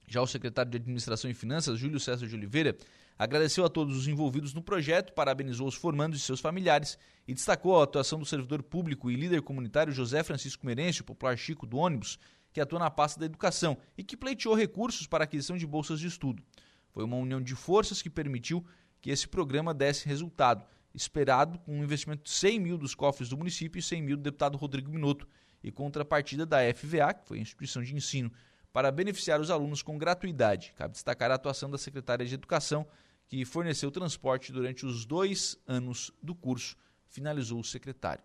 [0.06, 2.76] Já o secretário de Administração e Finanças, Júlio César de Oliveira,
[3.18, 7.78] agradeceu a todos os envolvidos no projeto, parabenizou os formandos e seus familiares e destacou
[7.78, 12.18] a atuação do servidor público e líder comunitário José Francisco Merencio, popular Chico do ônibus,
[12.52, 16.06] que atua na pasta da educação e que pleiteou recursos para aquisição de bolsas de
[16.06, 16.42] estudo.
[16.90, 18.64] Foi uma união de forças que permitiu
[19.00, 20.64] que esse programa desse resultado,
[21.02, 24.22] esperado com um investimento de 100 mil dos cofres do município e 100 mil do
[24.22, 25.26] deputado Rodrigo Minotto,
[25.62, 28.32] e contrapartida da FVA, que foi a instituição de ensino,
[28.72, 30.72] para beneficiar os alunos com gratuidade.
[30.76, 32.86] Cabe destacar a atuação da secretária de Educação,
[33.26, 36.76] que forneceu transporte durante os dois anos do curso,
[37.08, 38.22] finalizou o secretário.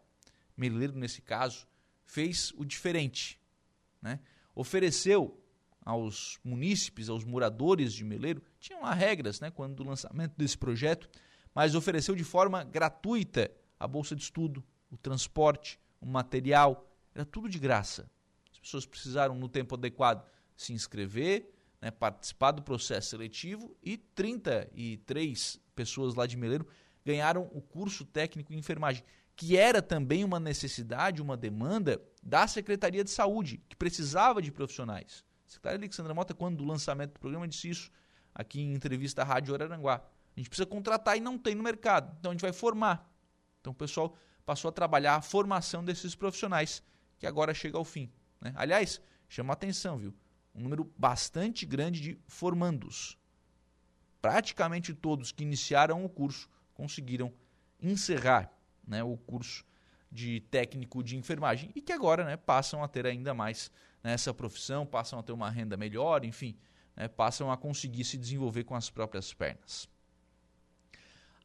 [0.56, 1.68] Meleiro, nesse caso,
[2.06, 3.40] fez o diferente.
[4.02, 4.20] Né?
[4.56, 5.40] Ofereceu
[5.84, 11.10] aos munícipes, aos moradores de Meleiro, tinham lá regras né, quando do lançamento desse projeto,
[11.54, 17.50] mas ofereceu de forma gratuita a bolsa de estudo, o transporte, o material, era tudo
[17.50, 18.10] de graça.
[18.52, 25.60] As pessoas precisaram, no tempo adequado, se inscrever, né, participar do processo seletivo e 33
[25.76, 26.68] pessoas lá de Meleiro
[27.06, 29.04] ganharam o curso técnico em enfermagem,
[29.36, 35.26] que era também uma necessidade, uma demanda da Secretaria de Saúde, que precisava de profissionais.
[35.46, 37.92] A secretária Alexandra Mota, quando do lançamento do programa, disse isso
[38.34, 40.02] aqui em entrevista à Rádio Araranguá.
[40.36, 43.10] A gente precisa contratar e não tem no mercado, então a gente vai formar.
[43.62, 44.16] Então o pessoal
[44.46, 46.84] passou a trabalhar a formação desses profissionais
[47.18, 48.12] que agora chega ao fim.
[48.42, 48.54] Né?
[48.56, 50.14] Aliás, chama atenção, viu?
[50.54, 53.18] Um número bastante grande de formandos.
[54.22, 57.34] Praticamente todos que iniciaram o curso conseguiram
[57.82, 58.52] encerrar
[58.88, 59.66] né, o curso
[60.12, 63.72] de técnico de enfermagem e que agora né, passam a ter ainda mais
[64.04, 66.56] nessa né, profissão, passam a ter uma renda melhor, enfim,
[66.96, 69.90] né, passam a conseguir se desenvolver com as próprias pernas.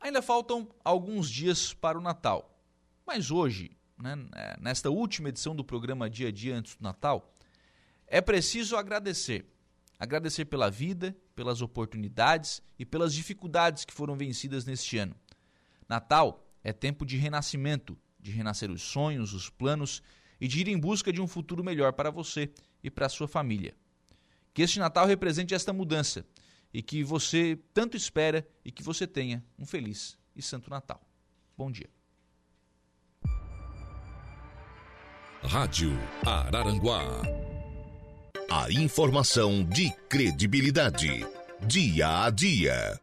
[0.01, 2.57] Ainda faltam alguns dias para o Natal,
[3.07, 7.35] mas hoje né, é, nesta última edição do programa Dia a Dia antes do Natal,
[8.07, 9.47] é preciso agradecer.
[9.99, 15.17] Agradecer pela vida, pelas oportunidades e pelas dificuldades que foram vencidas neste ano.
[15.89, 20.01] Natal é tempo de renascimento, de renascer os sonhos, os planos
[20.41, 23.27] e de ir em busca de um futuro melhor para você e para a sua
[23.27, 23.75] família.
[24.55, 26.25] Que este Natal represente esta mudança
[26.72, 31.00] e que você tanto espera e que você tenha um feliz e santo Natal.
[31.57, 31.90] Bom dia.
[35.42, 35.90] Rádio
[36.26, 37.22] Araranguá.
[38.50, 41.26] A informação de credibilidade.
[41.66, 43.00] Dia a dia.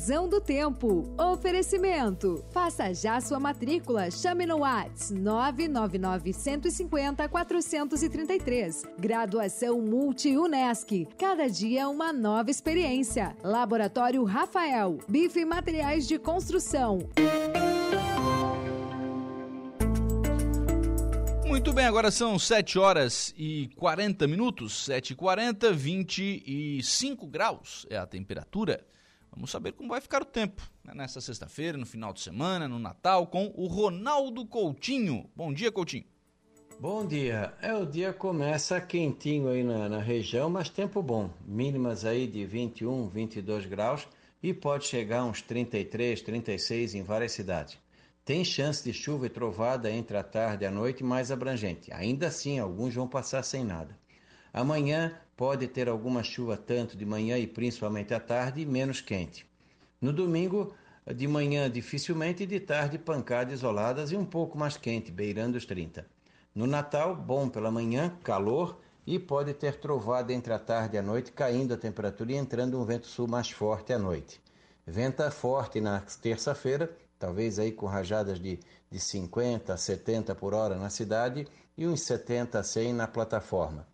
[0.00, 1.14] Previsão do tempo.
[1.18, 2.42] Oferecimento.
[2.52, 4.10] Faça já sua matrícula.
[4.10, 8.84] Chame no Whats 999 150 433.
[8.98, 11.06] Graduação Multi-UNESC.
[11.18, 13.36] Cada dia uma nova experiência.
[13.44, 14.96] Laboratório Rafael.
[15.06, 17.00] Bife Materiais de Construção.
[21.46, 27.98] Muito bem, agora são 7 horas e 40 minutos, 7 e 40, 25 graus é
[27.98, 28.82] a temperatura.
[29.32, 30.92] Vamos saber como vai ficar o tempo né?
[30.94, 35.28] nesta sexta-feira, no final de semana, no Natal, com o Ronaldo Coutinho.
[35.34, 36.04] Bom dia, Coutinho.
[36.78, 37.52] Bom dia.
[37.60, 41.30] É, o dia começa quentinho aí na, na região, mas tempo bom.
[41.46, 44.08] Mínimas aí de 21, 22 graus
[44.42, 47.78] e pode chegar uns 33, 36 em várias cidades.
[48.24, 51.92] Tem chance de chuva e trovada entre a tarde e a noite mais abrangente.
[51.92, 53.98] Ainda assim, alguns vão passar sem nada.
[54.52, 59.46] Amanhã pode ter alguma chuva tanto de manhã e principalmente à tarde, menos quente.
[59.98, 60.74] No domingo,
[61.16, 65.64] de manhã dificilmente e de tarde pancadas isoladas e um pouco mais quente, beirando os
[65.64, 66.06] 30.
[66.54, 71.02] No Natal, bom pela manhã, calor e pode ter trovada entre a tarde e a
[71.02, 74.42] noite, caindo a temperatura e entrando um vento sul mais forte à noite.
[74.86, 80.76] Venta forte na terça-feira, talvez aí com rajadas de, de 50 a 70 por hora
[80.76, 81.48] na cidade
[81.78, 83.88] e uns 70 a 100 na plataforma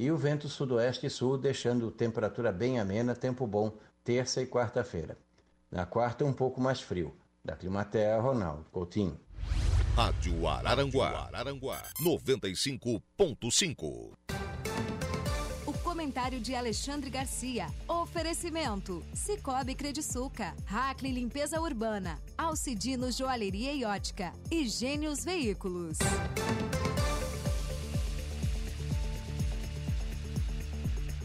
[0.00, 3.70] e o vento sudoeste e sul deixando temperatura bem amena, tempo bom,
[4.02, 5.18] terça e quarta-feira.
[5.70, 7.14] Na quarta, um pouco mais frio.
[7.44, 9.20] Da Climatea, Ronaldo Coutinho.
[9.94, 14.14] Rádio Araranguá, Araranguá 95.5.
[15.66, 17.66] O comentário de Alexandre Garcia.
[17.86, 25.98] Oferecimento: Cicobi Crediçuca, Hackley Limpeza Urbana, Alcidino Joalheria e Ótica e Gênios Veículos.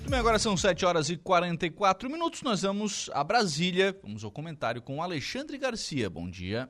[0.07, 2.43] Bem, agora são 7 horas e 44 minutos.
[2.43, 3.97] Nós vamos a Brasília.
[4.03, 6.07] Vamos ao comentário com Alexandre Garcia.
[6.11, 6.69] Bom dia.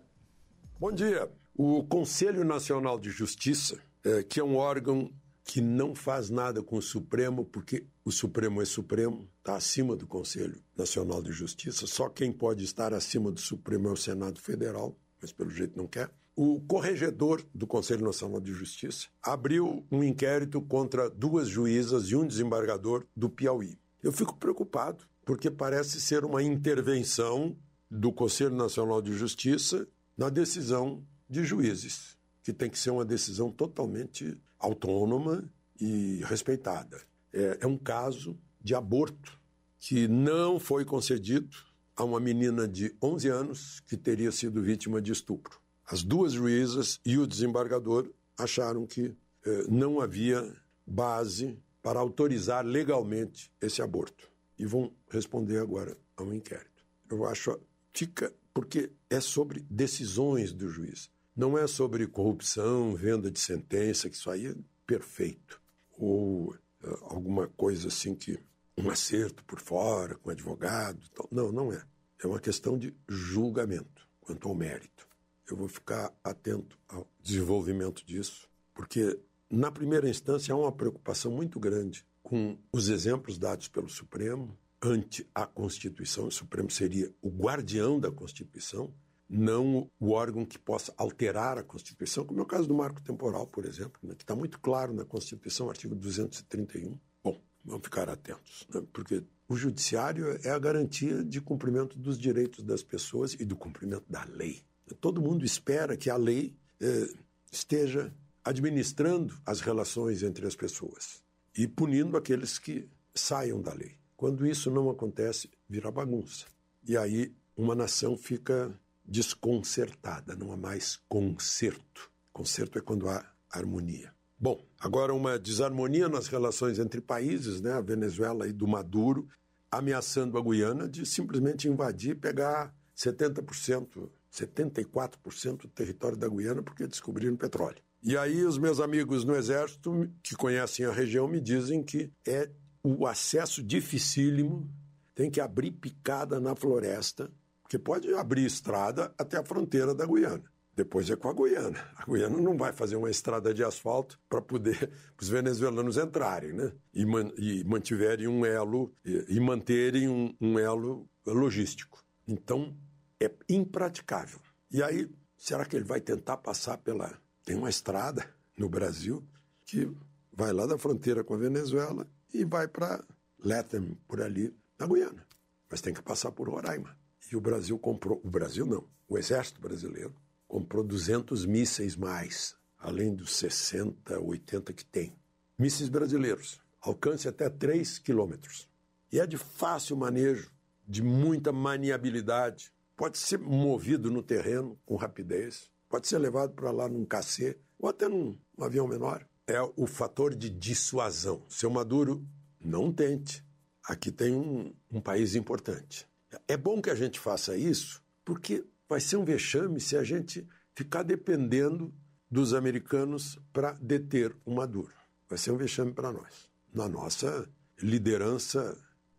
[0.79, 1.29] Bom dia.
[1.53, 5.11] O Conselho Nacional de Justiça, é, que é um órgão
[5.43, 10.07] que não faz nada com o Supremo, porque o Supremo é Supremo, está acima do
[10.07, 11.85] Conselho Nacional de Justiça.
[11.85, 15.87] Só quem pode estar acima do Supremo é o Senado Federal, mas pelo jeito não
[15.87, 22.15] quer o corregedor do Conselho Nacional de Justiça abriu um inquérito contra duas juízas e
[22.15, 23.77] um desembargador do Piauí.
[24.03, 27.55] Eu fico preocupado, porque parece ser uma intervenção
[27.89, 33.49] do Conselho Nacional de Justiça na decisão de juízes, que tem que ser uma decisão
[33.49, 37.01] totalmente autônoma e respeitada.
[37.31, 39.39] É, é um caso de aborto
[39.79, 41.55] que não foi concedido
[41.95, 45.64] a uma menina de 11 anos que teria sido vítima de estupro.
[45.87, 50.51] As duas juízas e o desembargador acharam que eh, não havia
[50.85, 54.27] base para autorizar legalmente esse aborto.
[54.57, 56.83] E vão responder agora a um inquérito.
[57.07, 57.59] Eu acho
[57.93, 64.15] fica porque é sobre decisões do juiz, não é sobre corrupção, venda de sentença, que
[64.15, 64.55] isso aí é
[64.87, 65.61] perfeito.
[65.99, 68.39] Ou eh, alguma coisa assim que
[68.75, 70.99] um acerto por fora com advogado,
[71.31, 71.83] não, não é.
[72.23, 75.07] É uma questão de julgamento quanto ao mérito
[75.53, 81.59] eu vou ficar atento ao desenvolvimento disso, porque, na primeira instância, há uma preocupação muito
[81.59, 86.27] grande com os exemplos dados pelo Supremo ante a Constituição.
[86.27, 88.93] O Supremo seria o guardião da Constituição,
[89.29, 93.47] não o órgão que possa alterar a Constituição, como é o caso do marco temporal,
[93.47, 96.97] por exemplo, né, que está muito claro na Constituição, artigo 231.
[97.23, 102.63] Bom, vamos ficar atentos, né, porque o judiciário é a garantia de cumprimento dos direitos
[102.63, 104.63] das pessoas e do cumprimento da lei.
[105.01, 107.09] Todo mundo espera que a lei eh,
[107.51, 111.23] esteja administrando as relações entre as pessoas
[111.57, 113.93] e punindo aqueles que saiam da lei.
[114.15, 116.45] Quando isso não acontece, vira bagunça.
[116.87, 122.11] E aí uma nação fica desconcertada, não há mais conserto.
[122.31, 124.13] Conserto é quando há harmonia.
[124.37, 127.71] Bom, agora uma desarmonia nas relações entre países, né?
[127.71, 129.27] A Venezuela e do Maduro
[129.71, 137.35] ameaçando a Guiana de simplesmente invadir, pegar 70% 74% do território da Guiana porque descobriram
[137.35, 137.81] petróleo.
[138.03, 142.49] E aí os meus amigos no Exército, que conhecem a região, me dizem que é
[142.83, 144.69] o acesso dificílimo,
[145.15, 147.31] tem que abrir picada na floresta,
[147.63, 150.43] porque pode abrir estrada até a fronteira da Guiana.
[150.75, 151.79] Depois é com a Guiana.
[151.95, 156.73] A Guiana não vai fazer uma estrada de asfalto para poder os venezuelanos entrarem, né?
[156.93, 162.03] E, man, e mantiverem um elo e, e manterem um, um elo logístico.
[162.27, 162.75] Então,
[163.21, 164.39] é impraticável.
[164.71, 167.17] E aí, será que ele vai tentar passar pela.
[167.43, 169.23] Tem uma estrada no Brasil
[169.65, 169.91] que
[170.33, 173.03] vai lá da fronteira com a Venezuela e vai para
[173.39, 175.25] Latham, por ali, na Guiana.
[175.69, 176.97] Mas tem que passar por Roraima.
[177.31, 178.19] E o Brasil comprou.
[178.23, 180.15] O Brasil não, o Exército Brasileiro
[180.47, 185.15] comprou 200 mísseis mais, além dos 60, 80 que tem.
[185.57, 188.67] Mísseis brasileiros, alcance até 3 quilômetros.
[189.11, 190.51] E é de fácil manejo,
[190.87, 196.87] de muita maniabilidade pode ser movido no terreno com rapidez, pode ser levado para lá
[196.87, 199.27] num cacê ou até num um avião menor.
[199.47, 201.45] É o fator de dissuasão.
[201.49, 202.25] Seu Maduro,
[202.59, 203.45] não tente.
[203.83, 206.07] Aqui tem um, um país importante.
[206.47, 210.47] É bom que a gente faça isso, porque vai ser um vexame se a gente
[210.73, 211.93] ficar dependendo
[212.29, 214.93] dos americanos para deter o Maduro.
[215.29, 217.47] Vai ser um vexame para nós, na nossa
[217.79, 218.75] liderança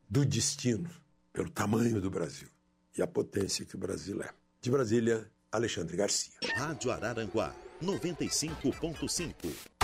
[0.08, 0.90] do destino,
[1.32, 2.48] pelo tamanho do Brasil
[2.96, 4.30] e a potência que o Brasil é.
[4.60, 6.32] De Brasília, Alexandre Garcia.
[6.56, 9.76] Rádio Araranguá, 95.5.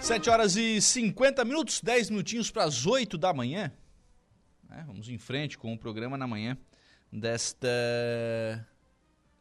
[0.00, 3.70] Sete horas e 50 minutos, 10 minutinhos para as 8 da manhã.
[4.70, 6.56] É, vamos em frente com o programa na manhã
[7.12, 7.68] desta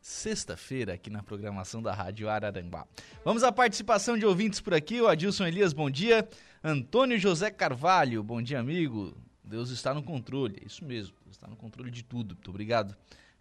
[0.08, 2.88] sexta-feira aqui na programação da Rádio Araranguá.
[3.26, 5.02] Vamos à participação de ouvintes por aqui.
[5.02, 6.28] O Adilson Elias, bom dia.
[6.64, 9.18] Antônio José Carvalho, bom dia, amigo.
[9.44, 10.60] Deus está no controle.
[10.62, 12.36] É isso mesmo, Deus está no controle de tudo.
[12.36, 12.96] Muito obrigado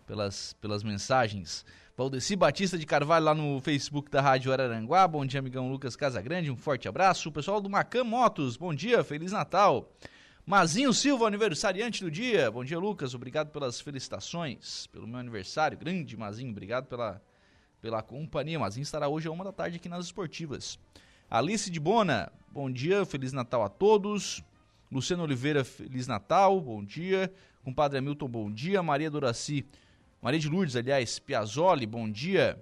[0.08, 1.64] pelas, pelas mensagens.
[1.96, 5.06] Valdeci Batista de Carvalho lá no Facebook da Rádio Araranguá.
[5.06, 6.50] Bom dia, amigão Lucas Casagrande.
[6.50, 7.28] Um forte abraço.
[7.28, 9.88] O pessoal do Macan Motos, bom dia, Feliz Natal.
[10.49, 12.49] Mazinho Silva, aniversariante do dia.
[12.53, 13.16] Bom dia, Lucas.
[13.16, 15.76] Obrigado pelas felicitações, pelo meu aniversário.
[15.76, 17.20] Grande Mazinho, obrigado pela,
[17.82, 18.57] pela companhia.
[18.57, 20.78] Mazinho estará hoje a uma da tarde aqui nas esportivas.
[21.28, 24.40] Alice de Bona, bom dia, Feliz Natal a todos.
[24.88, 27.34] Luciano Oliveira, Feliz Natal, bom dia.
[27.64, 28.80] Compadre Hamilton, bom dia.
[28.84, 29.66] Maria Doraci,
[30.22, 32.57] Maria de Lourdes, aliás, Piazzoli, bom dia.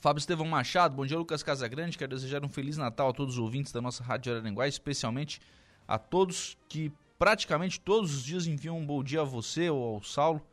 [0.00, 1.96] Fábio Estevão Machado, bom dia, Lucas Casagrande.
[1.96, 5.40] Quero desejar um Feliz Natal a todos os ouvintes da nossa Rádio Araranguá, especialmente
[5.88, 10.02] a todos que praticamente todos os dias enviam um bom dia a você ou ao
[10.02, 10.46] Saulo,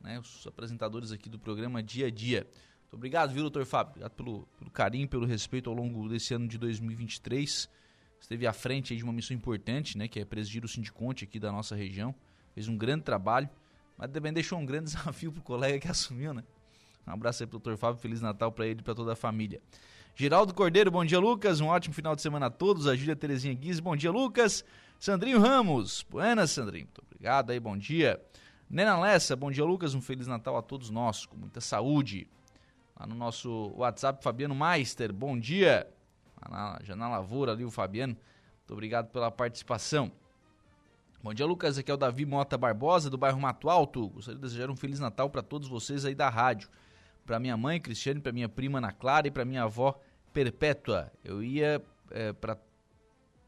[0.00, 2.46] né, os apresentadores aqui do programa Dia a Dia.
[2.82, 3.92] Muito obrigado, viu, doutor Fábio?
[3.92, 7.70] Obrigado pelo, pelo carinho, pelo respeito ao longo desse ano de 2023.
[8.20, 11.50] Esteve à frente de uma missão importante, né, que é presidir o Sindiconte aqui da
[11.50, 12.14] nossa região.
[12.52, 13.48] Fez um grande trabalho.
[13.96, 16.42] Mas também deixou um grande desafio pro colega que assumiu, né?
[17.06, 17.76] Um abraço aí pro Dr.
[17.76, 19.60] Fábio, Feliz Natal para ele e pra toda a família.
[20.14, 21.58] Geraldo Cordeiro, bom dia, Lucas.
[21.62, 22.86] Um ótimo final de semana a todos.
[22.86, 24.62] A Júlia Terezinha Guiz, bom dia, Lucas.
[24.98, 26.84] Sandrinho Ramos, buenas, Sandrinho.
[26.84, 28.22] Muito obrigado aí, bom dia.
[28.68, 29.94] Nena Lessa, bom dia, Lucas.
[29.94, 32.28] Um Feliz Natal a todos nós, com muita saúde.
[33.00, 35.88] Lá no nosso WhatsApp, Fabiano Meister, bom dia.
[36.82, 38.12] Já na lavoura ali, o Fabiano.
[38.12, 40.12] Muito obrigado pela participação.
[41.22, 41.78] Bom dia, Lucas.
[41.78, 44.08] Aqui é o Davi Mota Barbosa, do bairro Mato Alto.
[44.10, 46.68] Gostaria de desejar um Feliz Natal para todos vocês aí da rádio.
[47.24, 49.98] Para minha mãe, Cristiane, para minha prima Ana Clara e para minha avó
[50.32, 51.12] Perpétua.
[51.24, 52.56] Eu ia é, para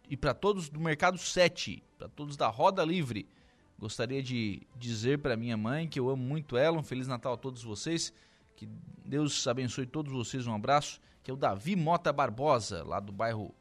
[0.08, 3.26] e para todos do Mercado 7, para todos da Roda Livre.
[3.78, 6.78] Gostaria de dizer para minha mãe que eu amo muito ela.
[6.78, 8.12] Um Feliz Natal a todos vocês.
[8.54, 8.68] Que
[9.04, 10.46] Deus abençoe todos vocês.
[10.46, 11.00] Um abraço.
[11.22, 13.54] Que é o Davi Mota Barbosa, lá do bairro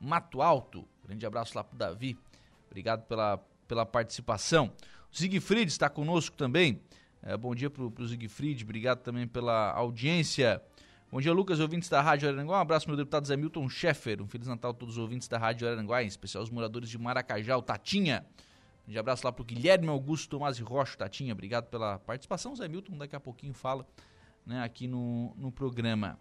[0.00, 0.86] Mato Alto.
[1.06, 2.18] Grande abraço lá pro Davi.
[2.66, 3.38] Obrigado pela,
[3.68, 4.72] pela participação.
[5.12, 6.80] O Siegfried está conosco também.
[7.26, 10.60] É, bom dia para o Siegfried, obrigado também pela audiência.
[11.10, 12.58] Bom dia, Lucas, ouvintes da Rádio Araranguá.
[12.58, 14.20] Um abraço, meu deputado Zé Milton Schaeffer.
[14.20, 16.98] Um Feliz Natal a todos os ouvintes da Rádio Araranguá, em especial os moradores de
[16.98, 18.26] Maracajá, o Tatinha.
[18.86, 21.32] Um abraço lá para o Guilherme Augusto Tomás Rocha, Tatinha.
[21.32, 22.54] Obrigado pela participação.
[22.54, 23.86] Zé Milton, daqui a pouquinho fala
[24.44, 26.18] né, aqui no, no programa.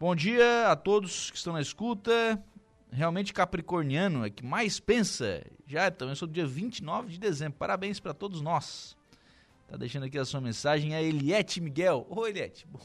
[0.00, 2.42] Bom dia a todos que estão na escuta
[2.90, 5.44] realmente capricorniano é que mais pensa.
[5.68, 7.56] Já também sou do dia 29 de dezembro.
[7.58, 8.96] Parabéns para todos nós.
[9.66, 12.06] Tá deixando aqui a sua mensagem a Eliette Miguel.
[12.08, 12.80] Ô Eliette, bom,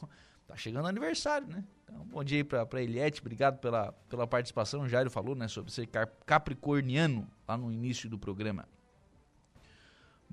[0.48, 1.64] tá chegando aniversário, né?
[1.84, 4.82] Então, bom dia aí pra, pra Eliette, obrigado pela, pela participação.
[4.82, 5.88] O Jairo falou, né, sobre ser
[6.26, 8.68] capricorniano lá no início do programa.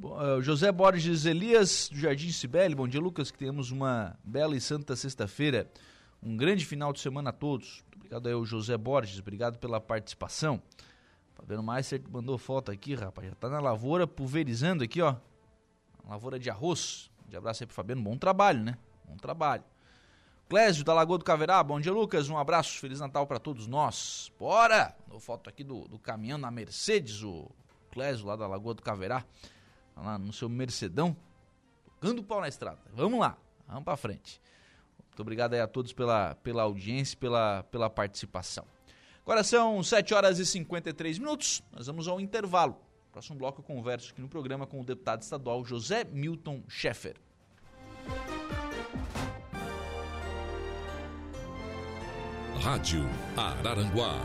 [0.00, 4.60] Uh, José Borges Elias, do Jardim Cibele, bom dia Lucas, que tenhamos uma bela e
[4.60, 5.70] santa sexta-feira.
[6.22, 7.84] Um grande final de semana a todos.
[7.94, 10.62] Obrigado aí ao José Borges, obrigado pela participação.
[11.34, 13.28] Fabiano Meister mandou foto aqui, rapaz.
[13.28, 15.16] Já tá na lavoura pulverizando aqui, ó.
[16.08, 17.10] Lavoura de arroz.
[17.28, 18.02] De abraço aí pro Fabiano.
[18.02, 18.78] Bom trabalho, né?
[19.04, 19.62] Bom trabalho.
[20.48, 22.30] Clésio da Lagoa do Caverá, bom dia, Lucas.
[22.30, 24.32] Um abraço, Feliz Natal para todos nós.
[24.38, 24.96] Bora!
[25.20, 27.50] Foto aqui do, do caminhão na Mercedes, o
[27.92, 29.22] Clésio lá da Lagoa do Caverá.
[29.94, 31.14] Tá lá no seu Mercedão.
[31.84, 32.78] Tocando o pau na estrada.
[32.94, 33.36] Vamos lá,
[33.66, 34.40] vamos pra frente.
[35.04, 38.64] Muito obrigado aí a todos pela, pela audiência, pela, pela participação.
[39.22, 42.80] Agora são 7 horas e 53 minutos, nós vamos ao intervalo.
[43.18, 47.16] Próximo bloco eu converso aqui no programa com o deputado estadual José Milton Schaeffer.
[52.62, 53.04] Rádio
[53.36, 54.20] Araranguá.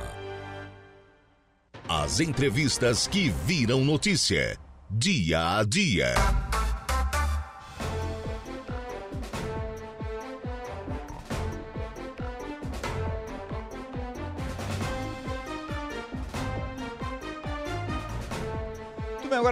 [1.90, 4.60] As entrevistas que viram notícia.
[4.92, 6.14] Dia a dia.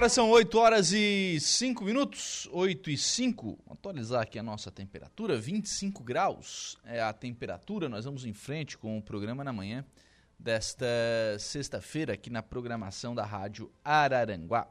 [0.02, 3.46] Agora são 8 horas e 5 minutos, 8 e 5.
[3.64, 7.88] Vou atualizar aqui a nossa temperatura, 25 graus é a temperatura.
[7.88, 9.84] Nós vamos em frente com o programa na manhã
[10.36, 10.84] desta
[11.38, 14.66] sexta-feira aqui na programação da Rádio Araranguá.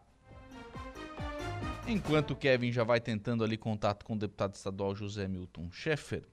[1.88, 6.26] Enquanto o Kevin já vai tentando ali contato com o deputado estadual José Milton Schaeffer,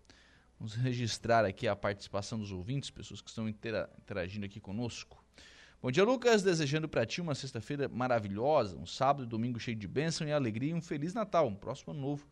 [0.59, 5.23] vamos registrar aqui a participação dos ouvintes, pessoas que estão interagindo aqui conosco.
[5.81, 6.43] Bom dia, Lucas.
[6.43, 10.73] Desejando para ti uma sexta-feira maravilhosa, um sábado e domingo cheio de bênção e alegria
[10.73, 12.27] e um feliz Natal, um próximo ano novo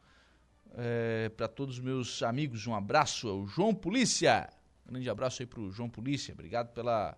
[0.74, 2.66] é, para todos os meus amigos.
[2.66, 4.50] Um abraço, é o João Polícia.
[4.84, 6.34] Um grande abraço aí para o João Polícia.
[6.34, 7.16] Obrigado pela,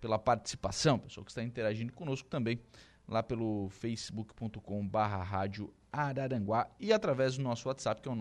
[0.00, 2.58] pela participação, pessoal que está interagindo conosco também
[3.06, 8.16] lá pelo facebook.com barra rádio Araranguá e através do nosso WhatsApp que é o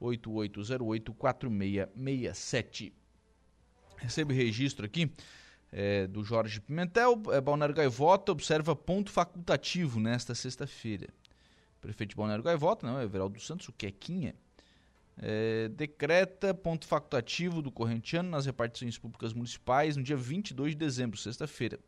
[0.00, 2.92] 988084667.
[3.96, 5.12] Recebo registro aqui
[5.72, 11.08] é, do Jorge Pimentel, é, Balneário Gaivota observa ponto facultativo nesta sexta-feira.
[11.80, 14.36] Prefeito de Balneário Gaivota, não, é Everaldo Santos, o Quequinha,
[15.16, 21.18] é, decreta ponto facultativo do correntiano nas repartições públicas municipais no dia 22 de dezembro,
[21.18, 21.80] sexta-feira.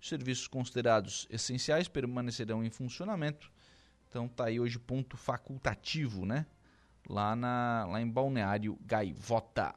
[0.00, 3.50] Os serviços considerados essenciais permanecerão em funcionamento.
[4.08, 6.46] Então tá aí hoje ponto facultativo, né?
[7.08, 9.74] Lá, na, lá em Balneário Gaivota.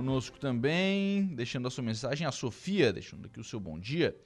[0.00, 4.18] Conosco também, deixando a sua mensagem, a Sofia, deixando aqui o seu bom dia.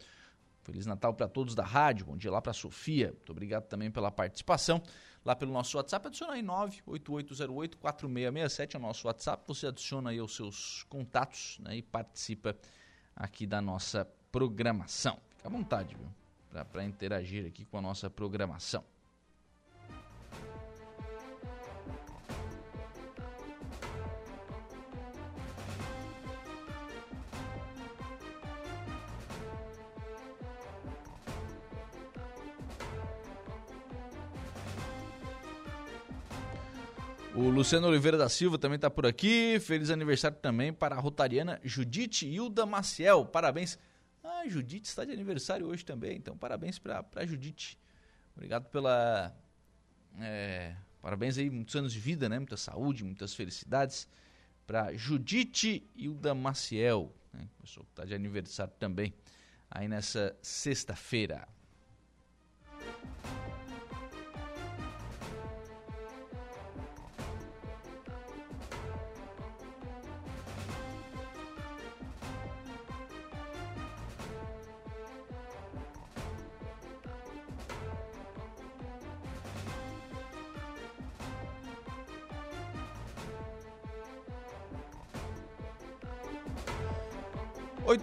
[0.63, 3.09] Feliz Natal para todos da rádio, bom dia lá para a Sofia.
[3.09, 4.81] Muito obrigado também pela participação.
[5.25, 9.43] Lá pelo nosso WhatsApp, adiciona aí 98808-4667, é o nosso WhatsApp.
[9.49, 12.57] Você adiciona aí os seus contatos né, e participa
[13.17, 15.19] aqui da nossa programação.
[15.37, 16.07] Fica à vontade, viu?
[16.67, 18.85] Para interagir aqui com a nossa programação.
[37.55, 39.61] Luciano Oliveira da Silva também está por aqui.
[39.61, 43.25] Feliz aniversário também para a rotariana Judite Hilda Maciel.
[43.25, 43.79] Parabéns.
[44.25, 47.79] Ah, Judite está de aniversário hoje também, então parabéns para a Judite.
[48.35, 49.33] Obrigado pela.
[50.19, 52.41] É, parabéns aí, muitos anos de vida, né?
[52.41, 54.09] Muita saúde, muitas felicidades
[54.67, 57.47] para Judite Hilda Maciel, né?
[57.61, 59.15] pessoa que está de aniversário também
[59.71, 61.47] aí nessa sexta-feira.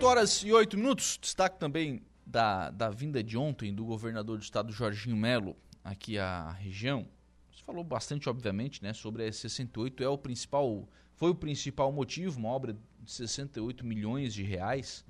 [0.02, 1.20] 8 horas e 8 minutos.
[1.22, 6.49] Destaque também da, da vinda de ontem do governador do estado, Jorginho Melo, aqui à
[6.54, 7.08] região.
[7.52, 10.02] Você falou bastante, obviamente, né, sobre a S68.
[10.02, 15.06] É o principal, foi o principal motivo, uma obra de 68 milhões de reais.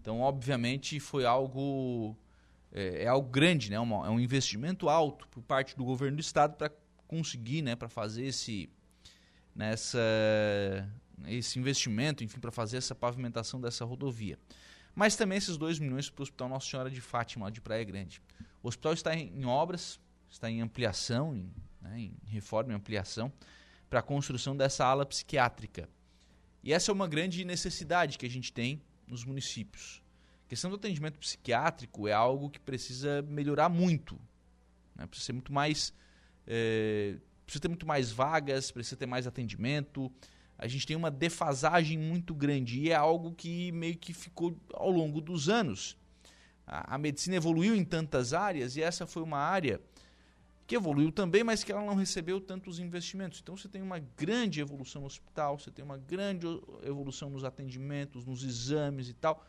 [0.00, 2.16] Então, obviamente, foi algo.
[2.70, 3.80] É, é algo grande, né?
[3.80, 6.70] Uma, é um investimento alto por parte do governo do estado para
[7.08, 8.70] conseguir, né, para fazer esse
[9.56, 9.98] nessa
[11.26, 14.38] esse investimento, enfim, para fazer essa pavimentação dessa rodovia.
[14.94, 18.20] Mas também esses 2 milhões para o Hospital Nossa Senhora de Fátima, de Praia Grande.
[18.62, 23.32] O hospital está em, em obras, está em ampliação, em, né, em reforma e ampliação,
[23.88, 25.88] para a construção dessa ala psiquiátrica.
[26.62, 30.02] E essa é uma grande necessidade que a gente tem nos municípios.
[30.46, 34.20] A questão do atendimento psiquiátrico é algo que precisa melhorar muito.
[34.94, 35.06] Né?
[35.06, 35.92] Precisa ser muito mais.
[36.46, 40.12] É, precisa ter muito mais vagas, precisa ter mais atendimento,
[40.62, 44.90] a gente tem uma defasagem muito grande e é algo que meio que ficou ao
[44.90, 45.96] longo dos anos.
[46.66, 49.80] A, a medicina evoluiu em tantas áreas e essa foi uma área
[50.66, 53.40] que evoluiu também, mas que ela não recebeu tantos investimentos.
[53.42, 56.46] Então você tem uma grande evolução no hospital, você tem uma grande
[56.82, 59.42] evolução nos atendimentos, nos exames e tal.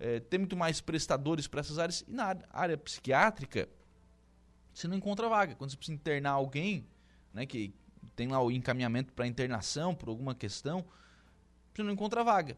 [0.00, 2.04] É, tem muito mais prestadores para essas áreas.
[2.08, 3.68] E na área psiquiátrica,
[4.74, 5.54] você não encontra vaga.
[5.54, 6.88] Quando você precisa internar alguém,
[7.32, 7.72] né, que
[8.16, 10.84] tem lá o encaminhamento para internação por alguma questão,
[11.72, 12.56] você não encontra vaga.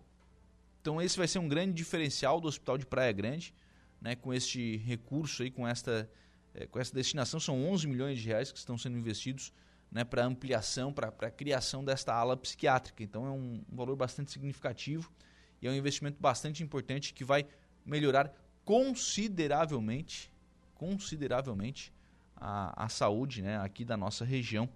[0.81, 3.53] Então esse vai ser um grande diferencial do Hospital de Praia Grande,
[4.01, 6.09] né, com este recurso aí, com esta,
[6.55, 9.53] é, com essa destinação, são 11 milhões de reais que estão sendo investidos
[9.91, 13.03] né, para ampliação, para a criação desta ala psiquiátrica.
[13.03, 15.13] Então é um, um valor bastante significativo
[15.61, 17.45] e é um investimento bastante importante que vai
[17.85, 18.33] melhorar
[18.65, 20.31] consideravelmente,
[20.75, 21.93] consideravelmente
[22.37, 24.69] a, a saúde né, aqui da nossa região.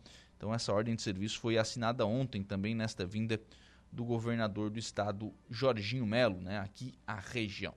[0.43, 3.41] Então essa ordem de serviço foi assinada ontem também nesta vinda
[3.93, 7.73] do governador do estado Jorginho Melo, né, aqui à região.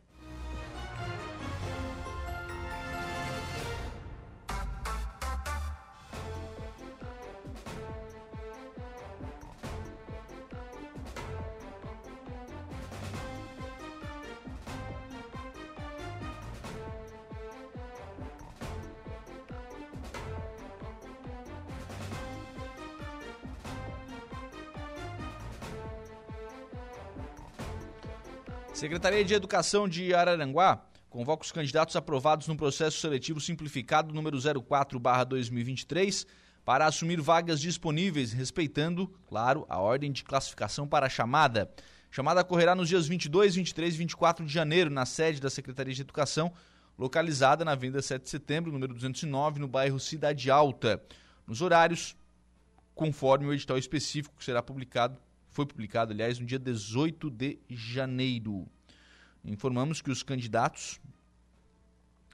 [29.05, 36.25] Secretaria de Educação de Araranguá convoca os candidatos aprovados no processo seletivo simplificado número 04/2023
[36.65, 41.71] para assumir vagas disponíveis, respeitando, claro, a ordem de classificação para a chamada.
[42.09, 46.01] Chamada ocorrerá nos dias 22, 23 e 24 de janeiro na sede da Secretaria de
[46.01, 46.51] Educação,
[46.97, 50.99] localizada na Avenida 7 de Setembro, número 209, no bairro Cidade Alta.
[51.45, 52.17] Nos horários
[52.95, 58.67] conforme o edital específico que será publicado foi publicado, aliás, no dia 18 de janeiro.
[59.45, 60.99] Informamos que os candidatos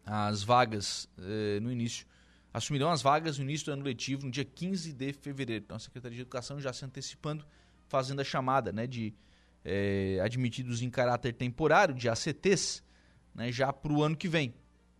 [0.05, 2.07] às vagas eh, no início
[2.53, 5.63] assumirão as vagas no início do ano letivo no dia 15 de fevereiro.
[5.65, 7.45] Então a Secretaria de Educação já se antecipando,
[7.87, 9.13] fazendo a chamada né, de
[9.63, 12.83] eh, admitidos em caráter temporário, de ACTs,
[13.33, 14.53] né, já para o ano que vem.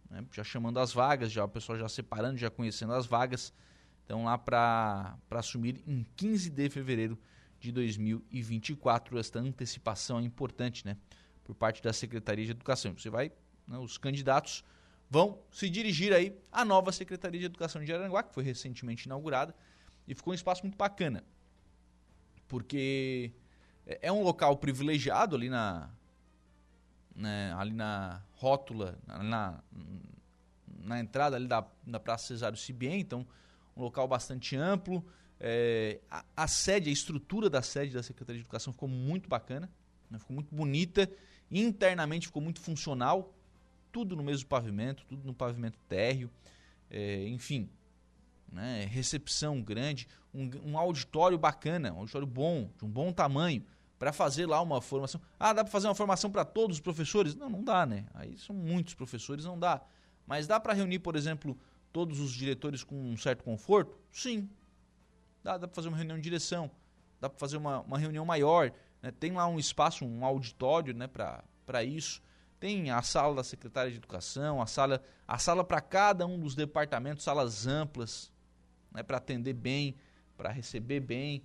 [0.09, 3.53] Né, já chamando as vagas, já o pessoal já separando, já conhecendo as vagas.
[4.05, 7.17] Então lá para assumir em 15 de fevereiro
[7.59, 9.17] de 2024.
[9.17, 10.97] Esta antecipação é importante, né?
[11.43, 12.93] Por parte da Secretaria de Educação.
[12.97, 13.31] Você vai,
[13.67, 14.63] né, os candidatos
[15.09, 19.53] vão se dirigir aí à nova Secretaria de Educação de Aranguá, que foi recentemente inaugurada,
[20.07, 21.23] e ficou um espaço muito bacana.
[22.47, 23.31] Porque
[23.85, 25.89] é, é um local privilegiado ali na,
[27.15, 29.61] né, ali na rótula, na,
[30.65, 33.27] na entrada ali da, da Praça Cesário Cibien, então
[33.75, 35.05] um local bastante amplo,
[35.39, 39.69] é, a, a, sede, a estrutura da sede da Secretaria de Educação ficou muito bacana,
[40.09, 40.19] né?
[40.19, 41.09] ficou muito bonita,
[41.51, 43.33] internamente ficou muito funcional,
[43.91, 46.29] tudo no mesmo pavimento, tudo no pavimento térreo,
[46.89, 47.69] é, enfim,
[48.51, 48.85] né?
[48.89, 53.65] recepção grande, um, um, auditório bacana, um auditório bom, de um bom tamanho,
[53.99, 55.21] para fazer lá uma formação.
[55.39, 57.35] Ah, dá para fazer uma formação para todos os professores?
[57.35, 58.05] Não, não dá, né?
[58.13, 59.81] Aí são muitos professores, não dá.
[60.25, 61.55] Mas dá para reunir, por exemplo,
[61.93, 63.95] todos os diretores com um certo conforto?
[64.11, 64.49] Sim,
[65.43, 66.69] Dá, dá para fazer uma reunião de direção,
[67.19, 68.71] dá para fazer uma, uma reunião maior.
[69.01, 69.11] Né?
[69.11, 72.21] Tem lá um espaço, um auditório né, para isso.
[72.59, 76.53] Tem a sala da secretária de educação, a sala, a sala para cada um dos
[76.53, 78.31] departamentos, salas amplas,
[78.91, 79.95] né, para atender bem,
[80.37, 81.43] para receber bem.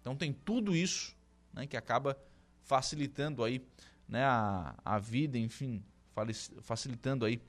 [0.00, 1.16] Então tem tudo isso
[1.52, 2.16] né, que acaba
[2.62, 3.60] facilitando aí
[4.08, 5.82] né, a, a vida, enfim,
[6.62, 7.42] facilitando aí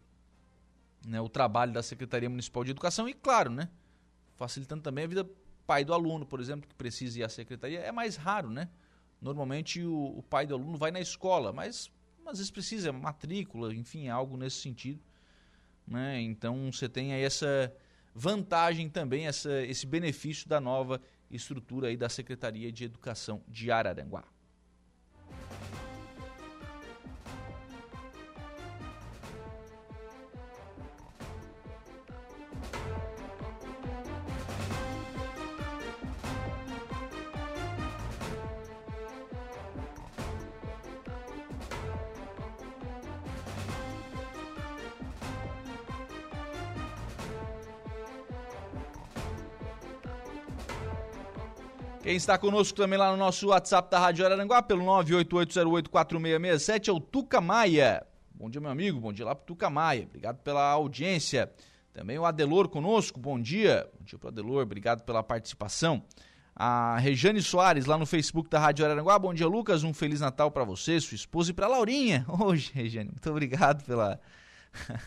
[1.05, 3.69] né, o trabalho da Secretaria Municipal de Educação e, claro, né,
[4.35, 5.29] facilitando também a vida
[5.67, 8.69] pai do aluno, por exemplo, que precisa ir à secretaria, é mais raro, né?
[9.21, 11.91] Normalmente o, o pai do aluno vai na escola, mas
[12.25, 15.01] às vezes precisa, matrícula, enfim, algo nesse sentido.
[15.87, 16.21] Né?
[16.21, 17.73] Então você tem aí essa
[18.13, 21.01] vantagem também, essa, esse benefício da nova
[21.31, 24.23] estrutura aí da Secretaria de Educação de Araranguá.
[52.17, 56.99] Quem está conosco também lá no nosso WhatsApp da Rádio Araranguá, pelo 988084667, é o
[56.99, 58.03] Tuca Maia.
[58.33, 58.99] Bom dia, meu amigo.
[58.99, 60.05] Bom dia lá pro Tuca Maia.
[60.05, 61.53] Obrigado pela audiência.
[61.93, 63.19] Também o Adelor conosco.
[63.19, 63.87] Bom dia.
[63.93, 64.63] Bom dia pro Adelor.
[64.63, 66.03] Obrigado pela participação.
[66.55, 69.19] A Rejane Soares lá no Facebook da Rádio Araranguá.
[69.19, 69.83] Bom dia, Lucas.
[69.83, 72.25] Um Feliz Natal para você, sua esposa e pra Laurinha.
[72.41, 73.11] Hoje, Rejane.
[73.11, 74.19] Muito obrigado pela.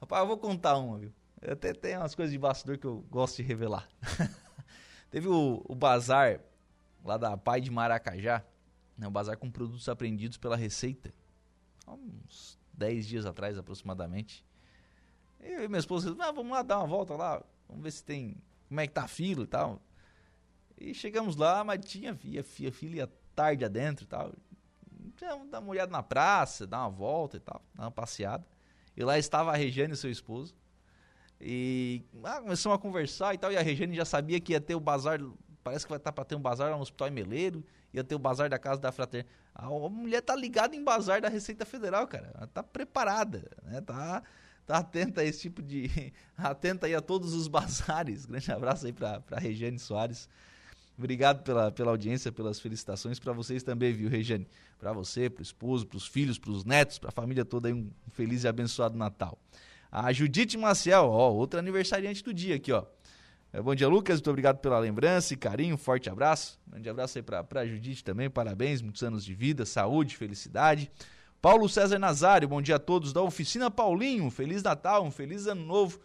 [0.00, 1.12] Rapaz, eu vou contar uma, viu?
[1.44, 3.88] Até tem umas coisas de bastidor que eu gosto de revelar.
[5.10, 6.40] Teve o, o bazar
[7.04, 8.44] lá da Pai de Maracajá,
[8.96, 11.12] né, um bazar com produtos apreendidos pela Receita,
[11.86, 14.44] há uns 10 dias atrás aproximadamente.
[15.40, 18.36] Eu e minha esposa, ah, vamos lá dar uma volta lá, vamos ver se tem,
[18.68, 19.82] como é que tá a fila e tal.
[20.78, 24.32] E chegamos lá, mas tinha via, fila, fila ia tarde adentro e tal.
[25.50, 28.44] Dar uma olhada na praça, dar uma volta e tal, dar uma passeada.
[28.96, 30.54] E lá estava a Regiane e seu esposo.
[31.40, 33.52] E ah, começamos a conversar e tal.
[33.52, 35.20] E a Regiane já sabia que ia ter o bazar.
[35.62, 37.64] Parece que vai estar tá para ter um bazar lá no Hospital Emeleiro.
[37.92, 39.26] Ia ter o bazar da Casa da Frater.
[39.54, 42.32] A mulher tá ligada em bazar da Receita Federal, cara.
[42.34, 43.80] Ela tá preparada, né?
[43.80, 44.22] Tá,
[44.66, 46.12] tá atenta a esse tipo de.
[46.36, 48.26] atenta aí a todos os bazares.
[48.26, 50.28] Grande abraço aí pra Regiane Soares.
[50.96, 54.46] Obrigado pela, pela audiência, pelas felicitações para vocês também, viu, Regiane?
[54.78, 57.68] Para você, para o esposo, para os filhos, para os netos, para a família toda
[57.68, 59.38] aí um feliz e abençoado Natal.
[59.90, 62.84] A Judite Maciel, ó, outra aniversariante do dia aqui, ó.
[63.54, 64.16] É, bom dia, Lucas.
[64.16, 65.76] Muito obrigado pela lembrança e carinho.
[65.76, 66.58] Forte abraço.
[66.66, 68.30] Grande abraço aí pra, pra Judite também.
[68.30, 70.90] Parabéns, muitos anos de vida, saúde, felicidade.
[71.40, 74.30] Paulo César Nazário, bom dia a todos da Oficina Paulinho.
[74.30, 76.00] Feliz Natal, um feliz ano novo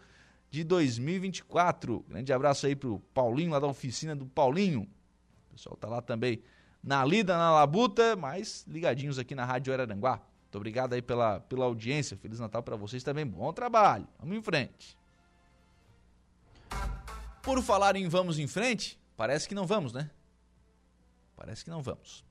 [0.50, 2.04] de 2024.
[2.06, 4.82] Grande abraço aí pro Paulinho lá da Oficina do Paulinho.
[4.82, 6.42] O pessoal tá lá também
[6.84, 10.20] na lida, na labuta, mas ligadinhos aqui na Rádio Araranguá.
[10.42, 12.14] Muito obrigado aí pela, pela audiência.
[12.14, 13.26] Feliz Natal para vocês também.
[13.26, 14.06] Bom trabalho.
[14.18, 14.97] Vamos em frente.
[17.48, 20.10] Por falar em vamos em frente, parece que não vamos, né?
[21.34, 22.22] Parece que não vamos.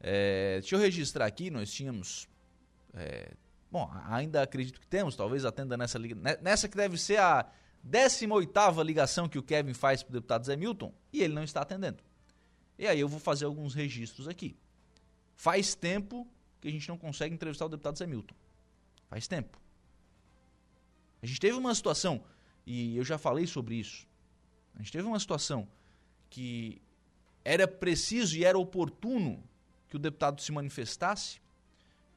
[0.00, 2.28] É, deixa eu registrar aqui, nós tínhamos.
[2.92, 3.34] É,
[3.70, 5.96] bom, ainda acredito que temos, talvez atenda nessa
[6.42, 7.48] nessa que deve ser a
[7.84, 11.60] 18 ligação que o Kevin faz para o deputado Zé Milton, e ele não está
[11.60, 12.02] atendendo.
[12.76, 14.56] E aí eu vou fazer alguns registros aqui.
[15.36, 16.26] Faz tempo
[16.60, 18.34] que a gente não consegue entrevistar o deputado Zé Milton.
[19.08, 19.56] Faz tempo.
[21.22, 22.24] A gente teve uma situação,
[22.66, 24.10] e eu já falei sobre isso.
[24.74, 25.68] A gente teve uma situação
[26.30, 26.80] que
[27.44, 29.42] era preciso e era oportuno
[29.88, 31.40] que o deputado se manifestasse.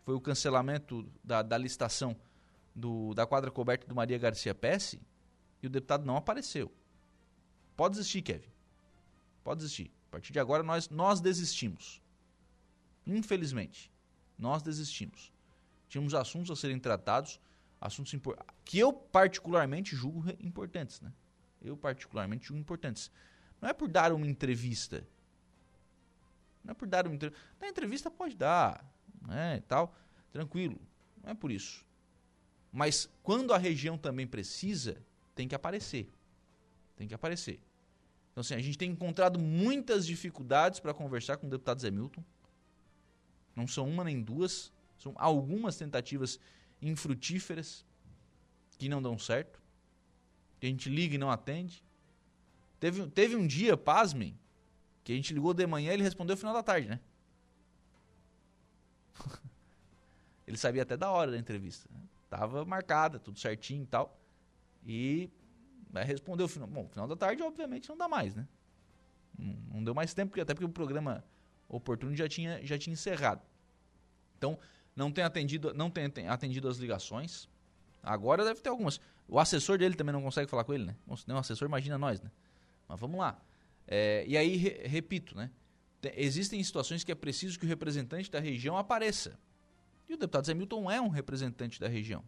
[0.03, 2.15] Foi o cancelamento da, da licitação
[2.73, 5.01] do, da quadra coberta do Maria Garcia Pesce
[5.61, 6.71] e o deputado não apareceu.
[7.75, 8.49] Pode desistir, Kevin.
[9.43, 9.91] Pode desistir.
[10.07, 12.01] A partir de agora nós, nós desistimos.
[13.05, 13.91] Infelizmente,
[14.37, 15.33] nós desistimos.
[15.89, 17.39] Tínhamos assuntos a serem tratados,
[17.79, 18.15] assuntos
[18.63, 21.11] que eu particularmente julgo importantes, né?
[21.65, 23.11] Eu particularmente importantes.
[23.61, 25.05] Não é por dar uma entrevista.
[26.63, 27.43] Não é por dar uma entrevista.
[27.59, 28.85] Na entrevista pode dar,
[29.27, 29.95] né, tal,
[30.31, 30.79] tranquilo.
[31.23, 31.85] Não é por isso.
[32.71, 35.01] Mas quando a região também precisa,
[35.33, 36.11] tem que aparecer.
[36.95, 37.59] Tem que aparecer.
[38.31, 42.23] Então, assim, a gente tem encontrado muitas dificuldades para conversar com o deputado Zé Milton.
[43.55, 46.37] Não são uma nem duas, são algumas tentativas
[46.81, 47.85] infrutíferas
[48.77, 49.61] que não dão certo.
[50.65, 51.83] Que a gente liga e não atende.
[52.79, 54.35] Teve, teve um dia, pasmem,
[55.03, 56.99] que a gente ligou de manhã e ele respondeu no final da tarde, né?
[60.47, 61.87] ele sabia até da hora da entrevista.
[61.93, 61.99] Né?
[62.31, 64.19] Tava marcada, tudo certinho e tal.
[64.83, 65.29] E
[66.03, 68.47] respondeu, final, bom, final da tarde obviamente não dá mais, né?
[69.37, 71.23] Não, não deu mais tempo, até porque o programa
[71.69, 73.43] oportuno já tinha, já tinha encerrado.
[74.35, 74.57] Então,
[74.95, 77.47] não tem atendido, não tem atendido as ligações.
[78.01, 78.99] Agora deve ter algumas.
[79.27, 80.95] O assessor dele também não consegue falar com ele, né?
[81.17, 82.31] Se nem o assessor, imagina nós, né?
[82.87, 83.41] Mas vamos lá.
[83.87, 85.51] É, e aí, re, repito, né?
[86.15, 89.39] Existem situações que é preciso que o representante da região apareça.
[90.07, 92.23] E o deputado Zé Milton é um representante da região.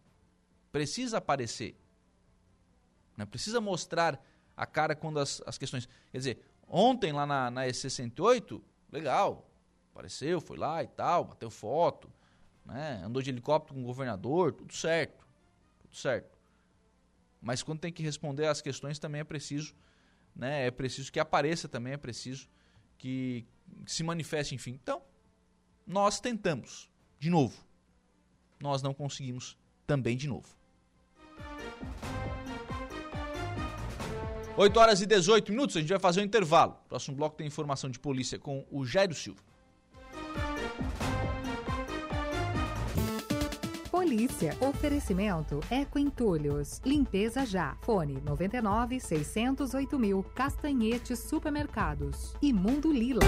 [0.72, 1.76] Precisa aparecer.
[3.16, 3.24] Né?
[3.24, 4.20] Precisa mostrar
[4.56, 5.88] a cara quando as, as questões.
[6.10, 9.48] Quer dizer, ontem lá na, na E68, legal,
[9.92, 12.10] apareceu, foi lá e tal, bateu foto,
[12.64, 13.02] né?
[13.04, 15.26] andou de helicóptero com o governador, tudo certo.
[15.82, 16.37] Tudo certo.
[17.40, 19.74] Mas quando tem que responder às questões também é preciso,
[20.34, 20.66] né?
[20.66, 22.48] É preciso que apareça também, é preciso
[22.96, 23.46] que,
[23.86, 24.78] se manifeste, enfim.
[24.82, 25.02] Então,
[25.86, 27.64] nós tentamos, de novo.
[28.60, 30.58] Nós não conseguimos também de novo.
[34.56, 36.76] 8 horas e 18 minutos, a gente vai fazer um intervalo.
[36.88, 39.40] Próximo bloco tem informação de polícia com o Jairo Silva.
[44.08, 44.56] Polícia.
[44.60, 46.80] Oferecimento Eco Entulhos.
[46.82, 47.76] Limpeza já.
[47.82, 50.24] Fone 99 608 mil.
[50.34, 52.34] Castanhete Supermercados.
[52.40, 53.20] E Mundo Lila.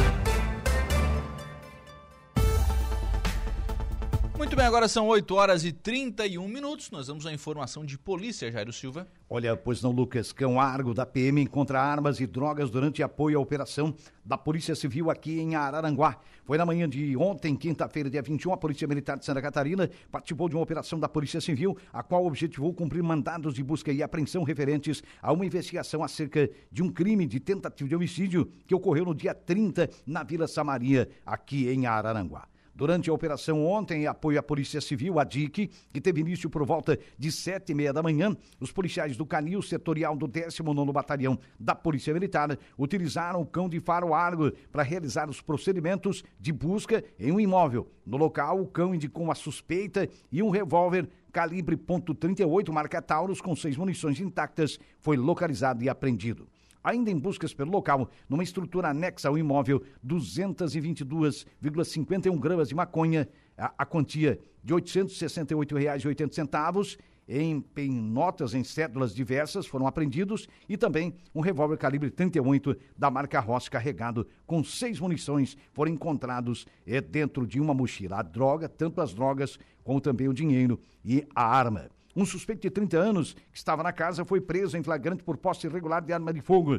[4.41, 6.91] Muito bem, agora são 8 horas e 31 minutos.
[6.91, 9.07] Nós vamos à informação de polícia, Jairo Silva.
[9.29, 10.33] Olha, pois não, Lucas.
[10.33, 15.11] Cão Argo da PM encontra armas e drogas durante apoio à operação da Polícia Civil
[15.11, 16.17] aqui em Araranguá.
[16.47, 20.49] Foi na manhã de ontem, quinta-feira, dia 21, a Polícia Militar de Santa Catarina participou
[20.49, 24.43] de uma operação da Polícia Civil, a qual objetivou cumprir mandados de busca e apreensão
[24.43, 29.15] referentes a uma investigação acerca de um crime de tentativa de homicídio que ocorreu no
[29.15, 32.50] dia 30 na Vila Samaria, aqui em Araranguá.
[32.81, 36.65] Durante a operação ontem, em apoio à Polícia Civil, a DIC, que teve início por
[36.65, 41.39] volta de sete e meia da manhã, os policiais do Canil Setorial do 19º Batalhão
[41.59, 47.05] da Polícia Militar utilizaram o cão de faro Argo para realizar os procedimentos de busca
[47.19, 47.87] em um imóvel.
[48.07, 53.55] No local, o cão indicou uma suspeita e um revólver calibre .38 marca Taurus com
[53.55, 56.49] seis munições intactas foi localizado e apreendido
[56.83, 63.27] ainda em buscas pelo local, numa estrutura anexa ao imóvel, 222,51 gramas de maconha,
[63.57, 66.99] a, a quantia de R$ 868,80
[67.31, 73.09] em, em, notas em cédulas diversas foram apreendidos e também um revólver calibre 38 da
[73.09, 78.19] marca Ross carregado com seis munições foram encontrados é, dentro de uma mochila.
[78.19, 81.89] A droga, tanto as drogas como também o dinheiro e a arma.
[82.21, 85.67] Um suspeito de 30 anos que estava na casa foi preso em flagrante por posse
[85.67, 86.79] irregular de arma de fogo.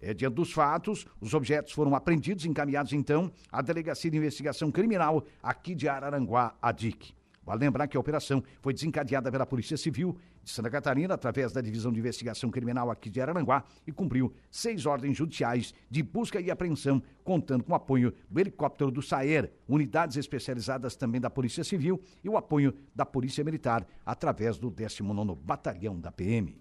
[0.00, 4.68] É, diante dos fatos, os objetos foram apreendidos e encaminhados então à Delegacia de Investigação
[4.72, 7.14] Criminal aqui de Araranguá, a DIC.
[7.50, 11.60] Vale lembrar que a operação foi desencadeada pela Polícia Civil de Santa Catarina, através da
[11.60, 16.48] Divisão de Investigação Criminal aqui de Araranguá, e cumpriu seis ordens judiciais de busca e
[16.48, 22.00] apreensão, contando com o apoio do helicóptero do SAER, unidades especializadas também da Polícia Civil
[22.22, 26.56] e o apoio da Polícia Militar, através do 19º Batalhão da PM.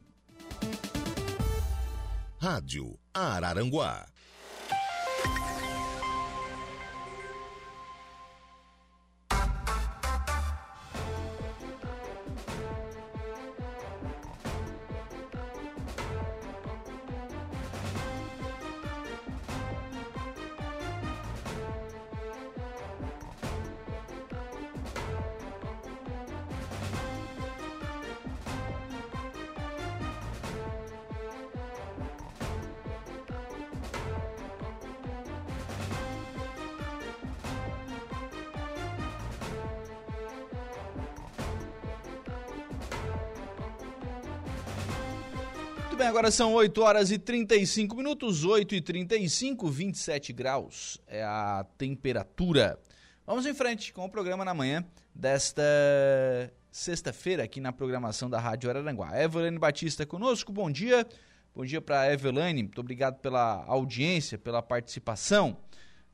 [2.40, 4.08] Rádio Araranguá.
[46.20, 52.78] Agora são 8 horas e 35 minutos, 8 e 35, 27 graus é a temperatura.
[53.26, 55.64] Vamos em frente com o programa na manhã desta
[56.70, 59.18] sexta-feira aqui na programação da Rádio Araranguá.
[59.18, 61.08] Evelane Batista conosco, bom dia.
[61.56, 65.56] Bom dia para Evelane, muito obrigado pela audiência, pela participação.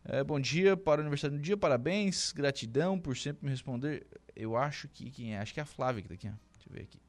[0.03, 4.06] É, bom dia para o aniversário do dia, parabéns, gratidão por sempre me responder.
[4.36, 5.39] Eu acho que quem é?
[5.39, 6.34] Acho que é a Flávia que tá aqui, ó.
[6.53, 7.01] Deixa eu ver aqui.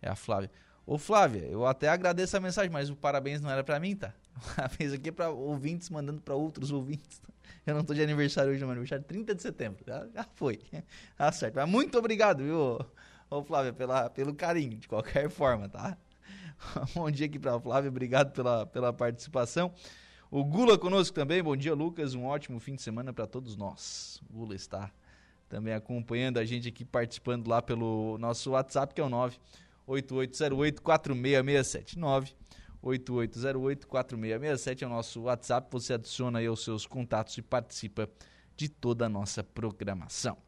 [0.00, 0.48] É a Flávia.
[0.90, 4.12] Ô Flávia, eu até agradeço a mensagem, mas o parabéns não era para mim, tá?
[4.76, 7.22] Fez aqui para ouvintes mandando para outros ouvintes.
[7.64, 9.84] Eu não tô de aniversário hoje, meu aniversário é 30 de setembro.
[9.86, 10.60] Já, já foi.
[11.16, 11.54] Tá certo.
[11.54, 12.84] Mas muito obrigado, viu,
[13.30, 15.96] ô Flávia, pela, pelo carinho, de qualquer forma, tá?
[16.92, 19.72] Bom dia aqui para Flávia, obrigado pela, pela participação.
[20.28, 21.40] O Gula conosco também.
[21.40, 22.14] Bom dia, Lucas.
[22.14, 24.20] Um ótimo fim de semana para todos nós.
[24.28, 24.90] O Gula está
[25.48, 29.38] também acompanhando a gente aqui, participando lá pelo nosso WhatsApp, que é o 9
[29.90, 31.98] 8808-4667.
[32.82, 35.68] 98808-4667 é o nosso WhatsApp.
[35.72, 38.08] Você adiciona aí os seus contatos e participa
[38.56, 40.38] de toda a nossa programação.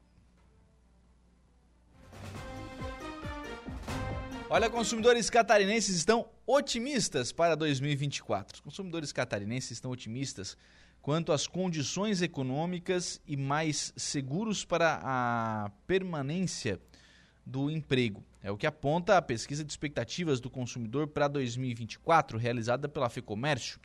[4.49, 8.57] Olha, consumidores catarinenses estão otimistas para 2024.
[8.57, 10.59] Os consumidores catarinenses estão otimistas
[11.01, 16.79] quanto às condições econômicas e mais seguros para a permanência
[17.47, 18.23] do emprego.
[18.43, 23.79] É o que aponta a pesquisa de expectativas do consumidor para 2024, realizada pela FEComércio.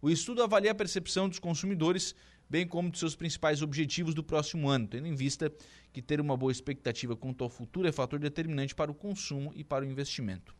[0.00, 2.14] O estudo avalia a percepção dos consumidores,
[2.48, 5.52] bem como de seus principais objetivos do próximo ano, tendo em vista
[5.92, 9.64] que ter uma boa expectativa quanto ao futuro é fator determinante para o consumo e
[9.64, 10.54] para o investimento.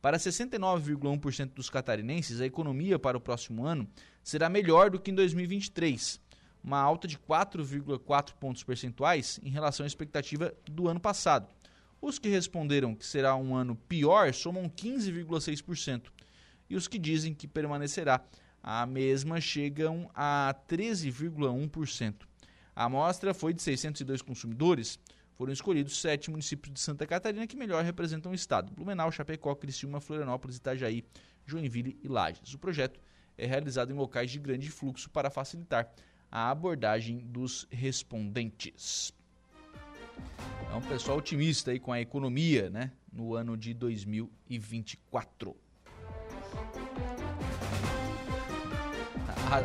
[0.00, 3.88] Para 69,1% dos catarinenses, a economia para o próximo ano
[4.22, 6.20] será melhor do que em 2023,
[6.62, 11.48] uma alta de 4,4 pontos percentuais em relação à expectativa do ano passado.
[12.00, 16.10] Os que responderam que será um ano pior somam 15,6%.
[16.68, 18.24] E os que dizem que permanecerá
[18.62, 22.14] a mesma chegam a 13,1%.
[22.74, 24.98] A amostra foi de 602 consumidores.
[25.34, 30.00] Foram escolhidos sete municípios de Santa Catarina que melhor representam o estado: Blumenau, Chapecó, Criciúma,
[30.00, 31.04] Florianópolis, Itajaí,
[31.46, 32.54] Joinville e Lages.
[32.54, 33.00] O projeto
[33.36, 35.90] é realizado em locais de grande fluxo para facilitar
[36.30, 39.12] a abordagem dos respondentes.
[40.70, 42.92] É um pessoal otimista aí com a economia, né?
[43.12, 45.56] No ano de 2024.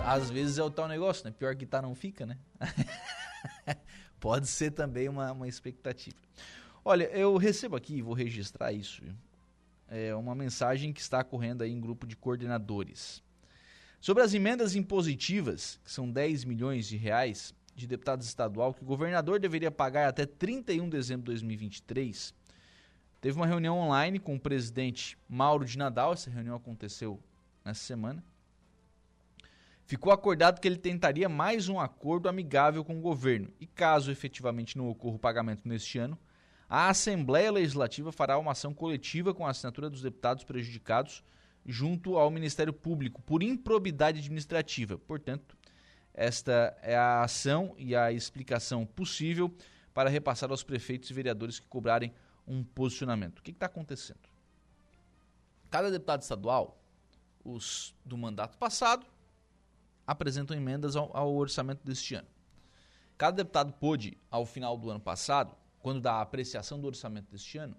[0.06, 1.32] Às vezes é o tal negócio, né?
[1.32, 2.40] Pior que tá, não fica, né?
[4.20, 6.18] Pode ser também uma, uma expectativa.
[6.84, 9.04] Olha, eu recebo aqui, vou registrar isso?
[9.88, 13.24] É uma mensagem que está correndo aí em grupo de coordenadores.
[14.02, 18.86] Sobre as emendas impositivas, que são 10 milhões de reais, de deputado estadual que o
[18.86, 22.34] governador deveria pagar até 31 de dezembro de 2023.
[23.20, 27.20] Teve uma reunião online com o presidente Mauro de Nadal, essa reunião aconteceu
[27.64, 28.24] nessa semana.
[29.86, 34.78] Ficou acordado que ele tentaria mais um acordo amigável com o governo e, caso efetivamente
[34.78, 36.18] não ocorra o pagamento neste ano,
[36.68, 41.24] a Assembleia Legislativa fará uma ação coletiva com a assinatura dos deputados prejudicados
[41.66, 44.98] junto ao Ministério Público por improbidade administrativa.
[44.98, 45.56] Portanto,
[46.16, 49.54] esta é a ação e a explicação possível
[49.94, 52.14] para repassar aos prefeitos e vereadores que cobrarem
[52.48, 53.40] um posicionamento.
[53.40, 54.30] O que está acontecendo?
[55.70, 56.82] Cada deputado estadual,
[57.44, 59.06] os do mandato passado,
[60.08, 62.28] apresentam emendas ao, ao orçamento deste ano.
[63.18, 67.76] Cada deputado pôde, ao final do ano passado, quando da apreciação do orçamento deste ano,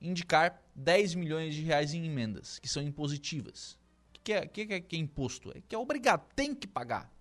[0.00, 3.78] indicar 10 milhões de reais em emendas, que são impositivas.
[4.14, 5.56] O que é, que é, que é imposto?
[5.56, 7.15] É que é obrigado, tem que pagar.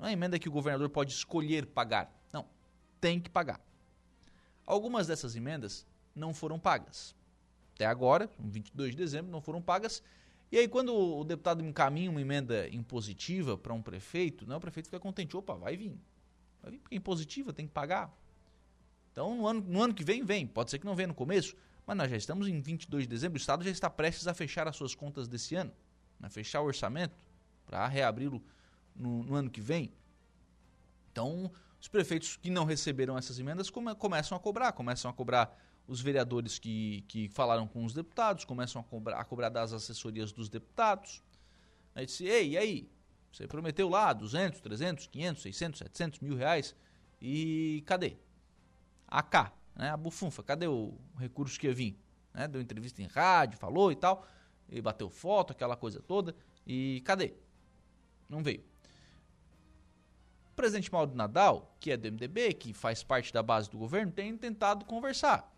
[0.00, 2.10] Não é emenda que o governador pode escolher pagar.
[2.32, 2.46] Não,
[2.98, 3.60] tem que pagar.
[4.64, 7.14] Algumas dessas emendas não foram pagas.
[7.74, 10.02] Até agora, 22 de dezembro, não foram pagas.
[10.50, 14.86] E aí, quando o deputado encaminha uma emenda impositiva para um prefeito, não, o prefeito
[14.86, 15.36] fica contente.
[15.36, 15.94] Opa, vai vir.
[16.62, 18.10] Vai vir porque é impositiva, tem que pagar.
[19.12, 20.46] Então, no ano, no ano que vem, vem.
[20.46, 21.54] Pode ser que não venha no começo,
[21.86, 23.36] mas nós já estamos em 22 de dezembro.
[23.36, 25.72] O Estado já está prestes a fechar as suas contas desse ano,
[26.20, 26.30] a né?
[26.30, 27.14] fechar o orçamento
[27.66, 28.42] para reabri-lo
[28.94, 29.92] no, no, ano que vem.
[31.10, 35.56] Então, os prefeitos que não receberam essas emendas come, começam a cobrar, começam a cobrar
[35.86, 40.32] os vereadores que, que falaram com os deputados, começam a cobrar, a cobrar das assessorias
[40.32, 41.22] dos deputados.
[41.94, 42.90] Aí disse, ei, e aí?
[43.32, 46.74] Você prometeu lá 200, 300, 500, 600, 700 mil reais
[47.20, 48.16] e cadê?
[49.06, 49.22] A
[49.76, 49.90] né?
[49.90, 51.98] A bufunfa, cadê o recurso que ia vir?
[52.32, 52.46] Né?
[52.48, 54.26] Deu entrevista em rádio, falou e tal,
[54.68, 56.34] e bateu foto, aquela coisa toda,
[56.66, 57.34] e cadê?
[58.28, 58.64] Não veio.
[60.60, 64.36] Presidente Mauro Nadal, que é do MDB, que faz parte da base do governo, tem
[64.36, 65.50] tentado conversar.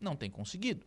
[0.00, 0.86] Não tem conseguido.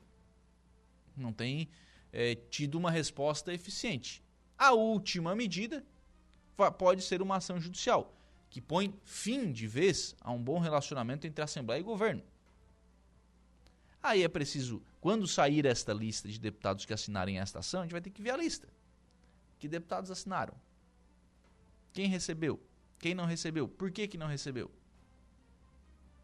[1.15, 1.69] Não tem
[2.11, 4.23] é, tido uma resposta eficiente.
[4.57, 5.85] A última medida
[6.79, 8.17] pode ser uma ação judicial,
[8.49, 12.23] que põe fim de vez a um bom relacionamento entre Assembleia e governo.
[14.01, 17.91] Aí é preciso, quando sair esta lista de deputados que assinarem esta ação, a gente
[17.91, 18.67] vai ter que ver a lista.
[19.59, 20.55] Que deputados assinaram?
[21.93, 22.59] Quem recebeu?
[23.03, 23.67] Quem não recebeu?
[23.67, 24.71] Por que, que não recebeu?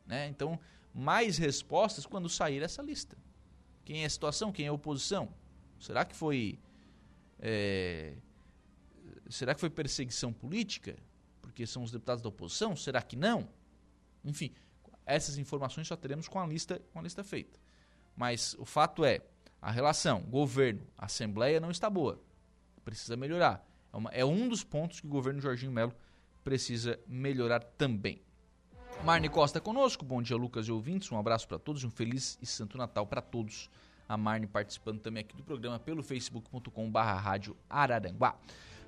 [0.05, 0.30] Né?
[0.30, 0.57] Então,
[0.93, 3.17] mais respostas quando sair essa lista.
[3.84, 4.49] Quem é a situação?
[4.49, 5.27] Quem é a oposição?
[5.77, 6.57] Será que foi.
[7.38, 8.15] É,
[9.30, 10.95] será que foi perseguição política?
[11.41, 12.77] Porque são os deputados da oposição?
[12.77, 13.49] Será que não?
[14.23, 14.53] Enfim,
[15.05, 17.59] essas informações só teremos com a lista, com a lista feita.
[18.15, 19.19] Mas o fato é,
[19.61, 22.23] a relação governo-assembleia não está boa.
[22.86, 23.67] Precisa melhorar.
[23.91, 25.93] É, uma, é um dos pontos que o governo Jorginho Melo
[26.43, 28.21] precisa melhorar também.
[29.03, 32.45] Marne Costa conosco, bom dia Lucas e ouvintes, um abraço para todos, um feliz e
[32.45, 33.69] santo Natal para todos.
[34.07, 38.35] A Marne participando também aqui do programa pelo facebook.com barra rádio Araranguá.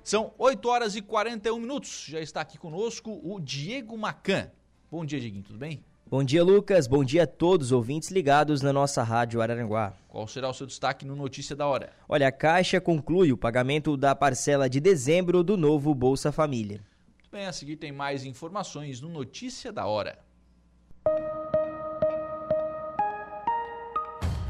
[0.04, 4.50] São 8 horas e 41 minutos, já está aqui conosco o Diego Macan.
[4.90, 5.82] Bom dia, Dieguinho, tudo bem?
[6.12, 6.86] Bom dia, Lucas.
[6.86, 9.94] Bom dia a todos os ouvintes ligados na nossa rádio Araranguá.
[10.08, 11.90] Qual será o seu destaque no Notícia da Hora?
[12.06, 16.82] Olha, a Caixa conclui o pagamento da parcela de dezembro do novo Bolsa Família.
[17.32, 20.18] Bem, a seguir tem mais informações no Notícia da Hora.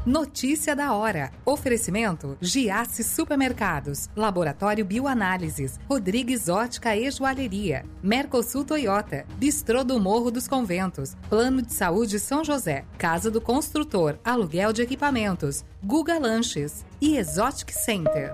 [0.05, 1.31] Notícia da hora.
[1.45, 10.45] Oferecimento: Giasse Supermercados, Laboratório Bioanálises, Rodrigues Ótica e Joalheria, Mercosul Toyota, Bistrô do Morro dos
[10.45, 16.85] Conventos, Plano de Saúde São José, Casa do Construtor, Aluguel de Equipamentos, Guga Lanches.
[16.99, 18.33] E Exotic Center.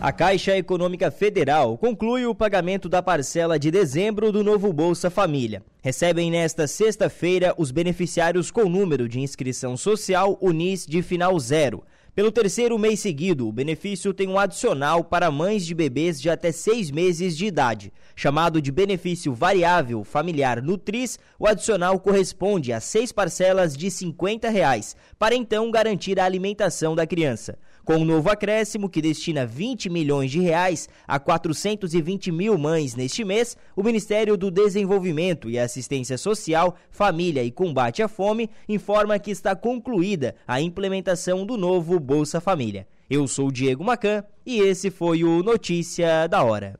[0.00, 5.60] A Caixa Econômica Federal conclui o pagamento da parcela de dezembro do novo Bolsa Família.
[5.82, 11.82] Recebem nesta sexta-feira os beneficiários com número de inscrição social UNIS de final zero.
[12.14, 16.52] Pelo terceiro mês seguido, o benefício tem um adicional para mães de bebês de até
[16.52, 17.92] seis meses de idade.
[18.14, 24.96] Chamado de benefício variável familiar Nutris, o adicional corresponde a seis parcelas de 50 reais,
[25.18, 27.58] para então garantir a alimentação da criança.
[27.88, 32.94] Com o um novo acréscimo, que destina 20 milhões de reais a 420 mil mães
[32.94, 39.18] neste mês, o Ministério do Desenvolvimento e Assistência Social, Família e Combate à Fome informa
[39.18, 42.86] que está concluída a implementação do novo Bolsa Família.
[43.08, 46.78] Eu sou Diego Macan e esse foi o Notícia da Hora.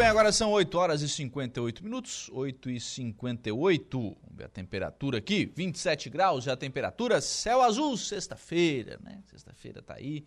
[0.00, 4.00] Bem, agora são 8 horas e 58 minutos, 8 e 58.
[4.00, 9.22] Vamos ver a temperatura aqui, 27 graus é a temperatura, céu azul, sexta-feira, né?
[9.26, 10.26] Sexta-feira tá aí,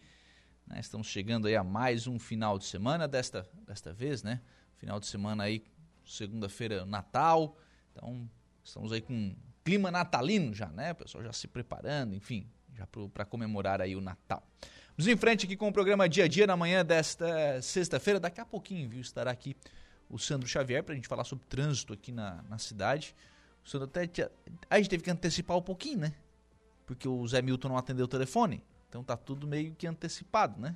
[0.67, 0.80] né?
[0.80, 4.41] Estamos chegando aí a mais um final de semana desta, desta vez, né?
[4.78, 5.63] Final de semana aí,
[6.05, 7.57] segunda-feira, Natal,
[7.91, 8.30] então
[8.63, 10.91] estamos aí com clima natalino já, né?
[10.91, 14.47] O pessoal já se preparando, enfim, já para comemorar aí o Natal.
[14.95, 18.19] Vamos em frente aqui com o programa Dia a Dia na manhã desta sexta-feira.
[18.19, 19.57] Daqui a pouquinho, viu, estará aqui
[20.07, 23.15] o Sandro Xavier para a gente falar sobre trânsito aqui na, na cidade.
[23.65, 24.29] O Sandro até
[24.69, 26.13] a gente teve que antecipar um pouquinho, né?
[26.85, 28.63] Porque o Zé Milton não atendeu o telefone.
[28.87, 30.75] Então tá tudo meio que antecipado, né?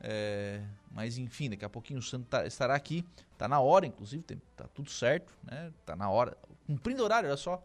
[0.00, 0.62] É,
[0.92, 3.04] mas enfim, daqui a pouquinho o Sandro tá, estará aqui.
[3.36, 5.72] Tá na hora, inclusive, tem, tá tudo certo, né?
[5.84, 6.38] Tá na hora.
[6.64, 7.60] Cumprindo horário, olha só.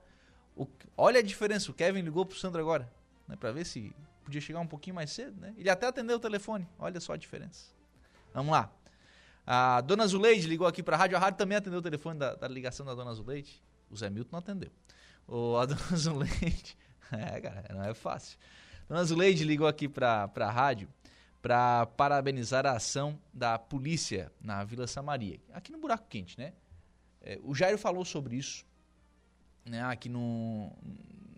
[0.55, 0.67] O,
[0.97, 2.91] olha a diferença, o Kevin ligou pro Sandro agora,
[3.28, 3.36] né?
[3.36, 3.93] Pra ver se
[4.28, 5.53] podia chegar um pouquinho mais cedo, né?
[5.57, 6.67] Ele até atendeu o telefone.
[6.78, 7.71] Olha só a diferença.
[8.34, 8.69] Vamos lá.
[9.45, 11.15] A dona Zuleide ligou aqui para a rádio.
[11.15, 13.63] A rádio também atendeu o telefone da, da ligação da dona Zuleide.
[13.89, 14.69] O Zé Milton não atendeu.
[15.25, 16.78] O, a dona Zuleide.
[17.09, 18.38] É, cara, não é fácil.
[18.84, 20.89] A dona Zuleide ligou aqui para a rádio
[21.41, 26.51] para parabenizar a ação da polícia na Vila Samaria, aqui no Buraco Quente, né?
[27.21, 28.65] É, o Jairo falou sobre isso,
[29.63, 29.82] né?
[29.84, 30.69] Aqui no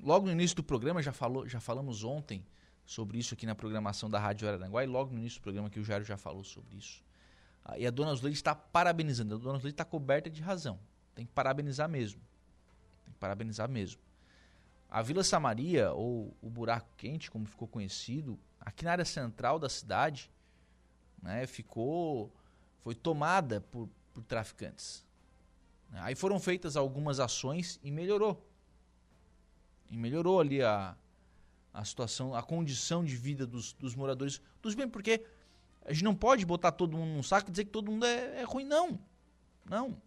[0.01, 2.43] logo no início do programa já falou, já falamos ontem
[2.89, 5.79] sobre isso aqui na programação da Rádio Araranguá e logo no início do programa que
[5.79, 7.03] o Jairo já falou sobre isso.
[7.63, 9.35] Ah, e a dona Zuleide está parabenizando.
[9.35, 10.79] A dona Zuleide está coberta de razão.
[11.13, 12.19] Tem que parabenizar mesmo.
[13.05, 14.01] Tem que parabenizar mesmo.
[14.89, 19.69] A Vila Samaria, ou o Buraco Quente, como ficou conhecido, aqui na área central da
[19.69, 20.31] cidade,
[21.21, 22.33] né, ficou,
[22.83, 25.05] foi tomada por, por traficantes.
[25.91, 28.43] Aí foram feitas algumas ações e melhorou.
[29.91, 30.97] E melhorou ali a,
[31.73, 35.23] a situação, a condição de vida dos, dos moradores dos bem, porque
[35.85, 38.41] a gente não pode botar todo mundo num saco e dizer que todo mundo é,
[38.41, 38.99] é ruim, não.
[39.65, 40.01] Não.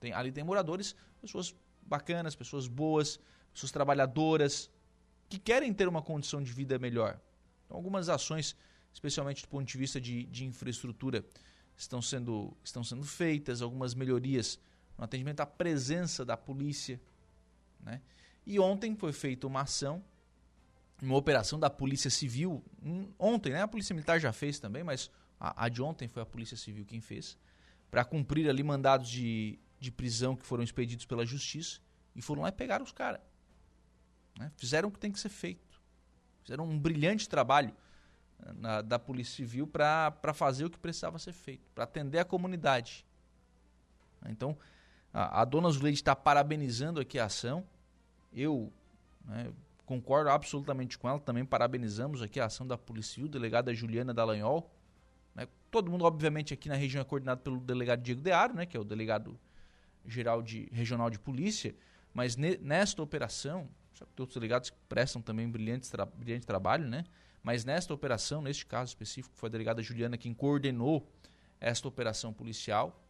[0.00, 3.18] Tem, ali tem moradores, pessoas bacanas, pessoas boas,
[3.52, 4.70] pessoas trabalhadoras,
[5.28, 7.20] que querem ter uma condição de vida melhor.
[7.64, 8.56] Então, algumas ações,
[8.92, 11.24] especialmente do ponto de vista de, de infraestrutura,
[11.76, 14.58] estão sendo, estão sendo feitas, algumas melhorias
[14.96, 17.00] no atendimento à presença da polícia.
[17.80, 18.00] Né?
[18.46, 20.02] E ontem foi feita uma ação,
[21.00, 23.62] uma operação da Polícia Civil, hum, ontem, né?
[23.62, 26.84] a Polícia Militar já fez também, mas a, a de ontem foi a Polícia Civil
[26.84, 27.38] quem fez,
[27.90, 31.80] para cumprir ali mandados de, de prisão que foram expedidos pela Justiça
[32.14, 33.20] e foram lá e pegaram os caras.
[34.38, 34.50] Né?
[34.56, 35.80] Fizeram o que tem que ser feito.
[36.42, 37.74] Fizeram um brilhante trabalho
[38.40, 42.24] eh, na, da Polícia Civil para fazer o que precisava ser feito, para atender a
[42.24, 43.06] comunidade.
[44.26, 44.58] Então,
[45.12, 47.64] a, a dona Zuleide está parabenizando aqui a ação.
[48.32, 48.72] Eu
[49.24, 49.52] né,
[49.88, 51.18] concordo absolutamente com ela.
[51.18, 54.70] Também parabenizamos aqui a ação da Polícia Civil, delegada Juliana Dallagnol.
[55.34, 55.48] Né?
[55.70, 58.80] Todo mundo, obviamente, aqui na região é coordenado pelo delegado Diego Dearo, né, que é
[58.80, 59.40] o delegado
[60.04, 61.74] geral de, regional de polícia.
[62.12, 67.04] Mas ne, nesta operação, sabe que outros delegados prestam também brilhante, tra brilhante trabalho, né?
[67.42, 71.10] Mas nesta operação, neste caso específico, foi a delegada Juliana quem coordenou
[71.58, 73.02] esta operação policial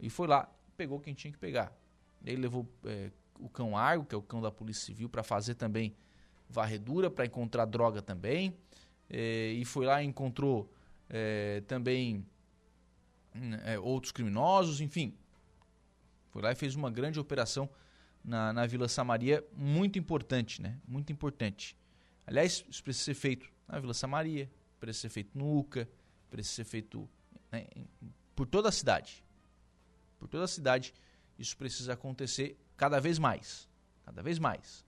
[0.00, 1.76] e foi lá, pegou quem tinha que pegar.
[2.24, 5.56] Ele levou é, o cão Argo, que é o cão da Polícia Civil, para fazer
[5.56, 5.94] também
[6.52, 8.56] varredura, para encontrar droga também.
[9.08, 10.72] É, e foi lá e encontrou
[11.08, 12.24] é, também
[13.64, 15.14] é, outros criminosos, enfim.
[16.30, 17.68] Foi lá e fez uma grande operação
[18.24, 20.78] na, na Vila Samaria, muito importante, né?
[20.86, 21.76] Muito importante.
[22.26, 25.88] Aliás, isso precisa ser feito na Vila Samaria, precisa ser feito no UCA,
[26.30, 27.08] precisa ser feito
[27.50, 27.66] né,
[28.34, 29.24] por toda a cidade.
[30.18, 30.94] Por toda a cidade,
[31.38, 33.68] isso precisa acontecer cada vez mais.
[34.04, 34.84] Cada vez mais.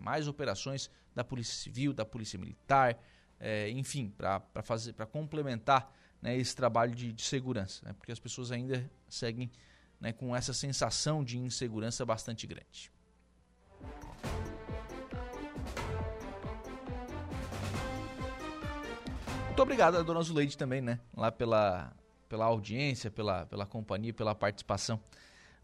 [0.00, 2.98] Mais operações da Polícia Civil, da Polícia Militar,
[3.38, 8.18] é, enfim, para fazer, para complementar né, esse trabalho de, de segurança, né, porque as
[8.18, 9.50] pessoas ainda seguem
[10.00, 12.92] né, com essa sensação de insegurança bastante grande.
[19.46, 20.98] Muito obrigado, dona Zuleide, também, né?
[21.16, 21.92] Lá pela,
[22.28, 25.00] pela audiência, pela, pela companhia, pela participação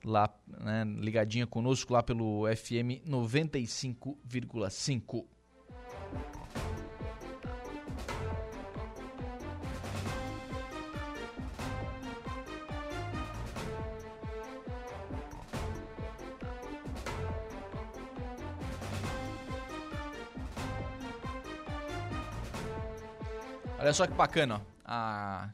[0.04, 5.26] lá, né, ligadinha conosco lá pelo FM 95,5.
[23.78, 24.60] Olha só que bacana, ó.
[24.84, 25.48] A...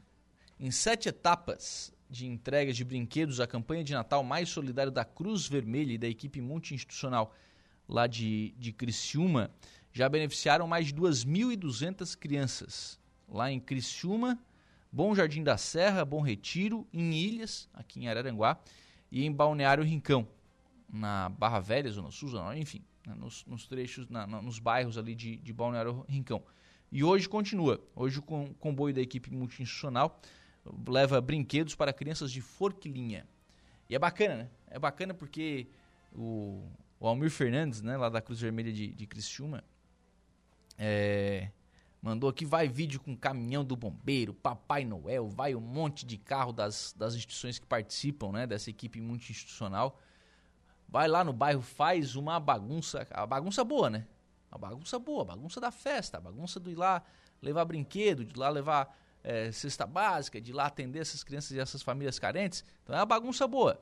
[0.59, 5.47] em sete etapas de entregas de brinquedos, a campanha de Natal mais solidária da Cruz
[5.47, 7.33] Vermelha e da equipe multi-institucional
[7.87, 9.51] lá de, de Criciúma
[9.91, 12.99] já beneficiaram mais de 2.200 crianças.
[13.27, 14.37] Lá em Criciúma,
[14.91, 18.59] Bom Jardim da Serra, Bom Retiro, em Ilhas, aqui em Araranguá,
[19.11, 20.27] e em Balneário Rincão,
[20.87, 25.15] na Barra Velha, Zona Sul, Zona enfim, né, nos, nos, trechos, na, nos bairros ali
[25.15, 26.43] de, de Balneário Rincão.
[26.91, 27.81] E hoje continua.
[27.95, 30.21] Hoje o comboio da equipe multi-institucional
[30.87, 33.27] leva brinquedos para crianças de Forquilinha.
[33.89, 34.49] E é bacana, né?
[34.69, 35.67] É bacana porque
[36.13, 36.63] o,
[36.99, 39.63] o Almir Fernandes, né, lá da Cruz Vermelha de, de Criciúma,
[40.77, 41.49] é,
[42.01, 46.51] mandou aqui, vai vídeo com caminhão do bombeiro, Papai Noel, vai um monte de carro
[46.51, 49.99] das, das instituições que participam, né, dessa equipe multi-institucional.
[50.89, 54.07] Vai lá no bairro, faz uma bagunça, a bagunça boa, né?
[54.49, 57.03] A bagunça boa, a bagunça da festa, a bagunça do ir lá
[57.41, 58.97] levar brinquedo, de lá levar
[59.27, 62.63] é, cesta básica, de lá atender essas crianças e essas famílias carentes.
[62.81, 63.77] Então é uma bagunça boa.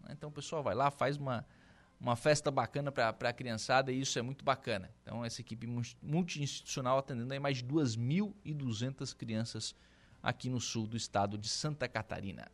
[0.00, 0.14] Né?
[0.16, 1.44] Então o pessoal vai lá, faz uma,
[2.00, 4.90] uma festa bacana para a criançada e isso é muito bacana.
[5.02, 5.66] Então essa equipe
[6.02, 9.74] multi-institucional atendendo aí mais de 2.200 crianças
[10.22, 12.50] aqui no sul do estado de Santa Catarina.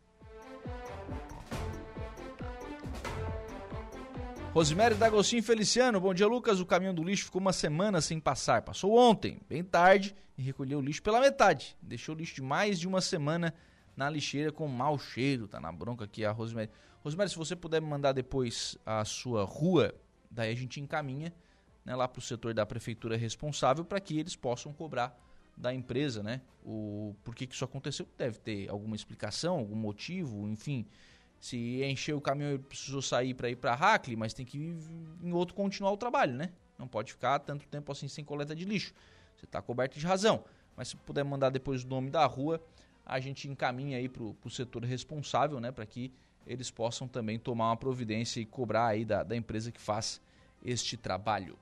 [4.54, 6.60] Rosemary D'Agostinho Feliciano, bom dia Lucas.
[6.60, 8.60] O caminhão do lixo ficou uma semana sem passar.
[8.60, 11.74] Passou ontem, bem tarde, e recolheu o lixo pela metade.
[11.80, 13.54] Deixou o lixo de mais de uma semana
[13.96, 15.48] na lixeira com mau cheiro.
[15.48, 16.70] Tá na bronca aqui a Rosemary.
[17.02, 19.94] Rosemary, se você puder me mandar depois a sua rua,
[20.30, 21.32] daí a gente encaminha
[21.82, 25.18] né, lá para o setor da prefeitura responsável para que eles possam cobrar
[25.56, 26.42] da empresa, né?
[26.62, 28.06] O por que, que isso aconteceu?
[28.18, 30.86] Deve ter alguma explicação, algum motivo, enfim.
[31.42, 34.76] Se encher o caminhão, ele precisou sair para ir para Hackley, mas tem que ir
[35.20, 36.52] em outro continuar o trabalho, né?
[36.78, 38.94] Não pode ficar tanto tempo assim sem coleta de lixo.
[39.36, 40.44] Você está coberto de razão.
[40.76, 42.64] Mas se puder mandar depois o nome da rua,
[43.04, 45.72] a gente encaminha aí para o setor responsável, né?
[45.72, 46.12] Para que
[46.46, 50.20] eles possam também tomar uma providência e cobrar aí da, da empresa que faz
[50.64, 51.58] este trabalho.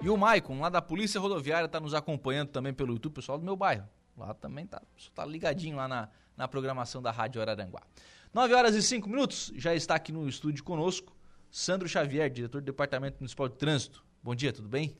[0.00, 3.44] E o Maicon, lá da Polícia Rodoviária, está nos acompanhando também pelo YouTube, pessoal do
[3.44, 3.88] meu bairro.
[4.16, 4.80] Lá também tá,
[5.12, 7.82] tá ligadinho lá na, na programação da Rádio Araranguá.
[8.32, 11.16] 9 horas e 5 minutos, já está aqui no estúdio conosco
[11.50, 14.04] Sandro Xavier, diretor do Departamento Municipal de Trânsito.
[14.22, 14.96] Bom dia, tudo bem?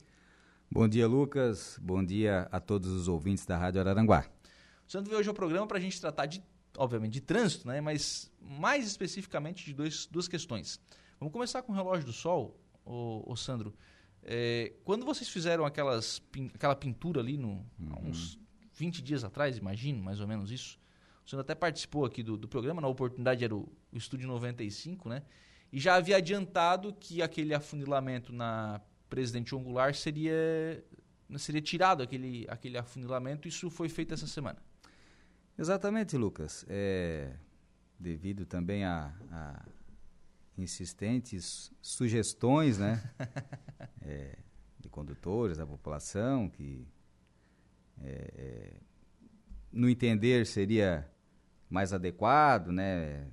[0.71, 1.77] Bom dia, Lucas.
[1.81, 4.25] Bom dia a todos os ouvintes da Rádio Araranguá.
[4.87, 6.41] O Sandro veio hoje ao programa para a gente tratar de,
[6.77, 7.81] obviamente, de trânsito, né?
[7.81, 10.79] mas mais especificamente de dois, duas questões.
[11.19, 13.73] Vamos começar com o relógio do sol, ô, ô Sandro.
[14.23, 16.21] É, quando vocês fizeram aquelas,
[16.53, 18.09] aquela pintura ali, no, uhum.
[18.09, 18.39] uns
[18.73, 20.79] 20 dias atrás, imagino, mais ou menos isso,
[21.25, 25.09] o senhor até participou aqui do, do programa, na oportunidade era o, o Estúdio 95,
[25.09, 25.23] né?
[25.71, 28.79] E já havia adiantado que aquele afunilamento na
[29.09, 30.83] Presidente Angular seria,
[31.37, 33.47] seria tirado, aquele, aquele afunilamento.
[33.47, 34.59] Isso foi feito essa semana.
[35.57, 36.63] Exatamente, Lucas.
[36.69, 37.33] É,
[37.99, 39.65] devido também a, a
[40.57, 43.03] insistentes sugestões né,
[44.01, 44.37] é,
[44.79, 46.87] de condutores, da população, que
[48.01, 48.73] é, é,
[49.71, 51.09] no entender seria
[51.75, 53.27] mais adequado, né?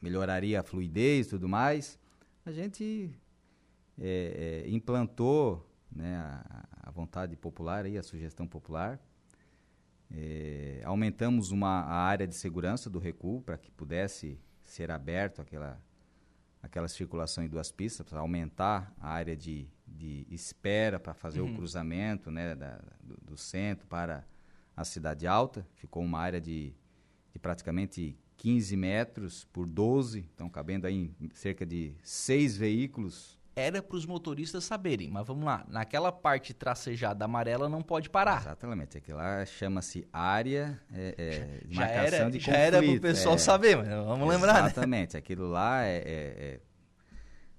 [0.00, 1.98] melhoraria a fluidez e tudo mais,
[2.44, 3.10] a gente
[3.98, 9.00] é, é, implantou né, a, a, vontade popular, aí, a sugestão popular.
[10.14, 15.82] É, aumentamos uma, a área de segurança do recuo para que pudesse ser aberto aquela,
[16.62, 21.52] aquela circulação em duas pistas, para aumentar a área de, de espera para fazer uhum.
[21.52, 24.24] o cruzamento né, da, do, do centro para
[24.76, 25.66] a cidade alta.
[25.74, 26.72] Ficou uma área de
[27.36, 33.38] de praticamente 15 metros por 12, então cabendo aí cerca de seis veículos.
[33.54, 38.40] Era para os motoristas saberem, mas vamos lá, naquela parte tracejada amarela não pode parar.
[38.40, 42.44] Exatamente, aquilo lá chama-se área é, é, de já marcação era, de conflito.
[42.44, 44.68] Já era para o pessoal é, saber, mas vamos lembrar, né?
[44.70, 46.60] Exatamente, aquilo lá é, é, é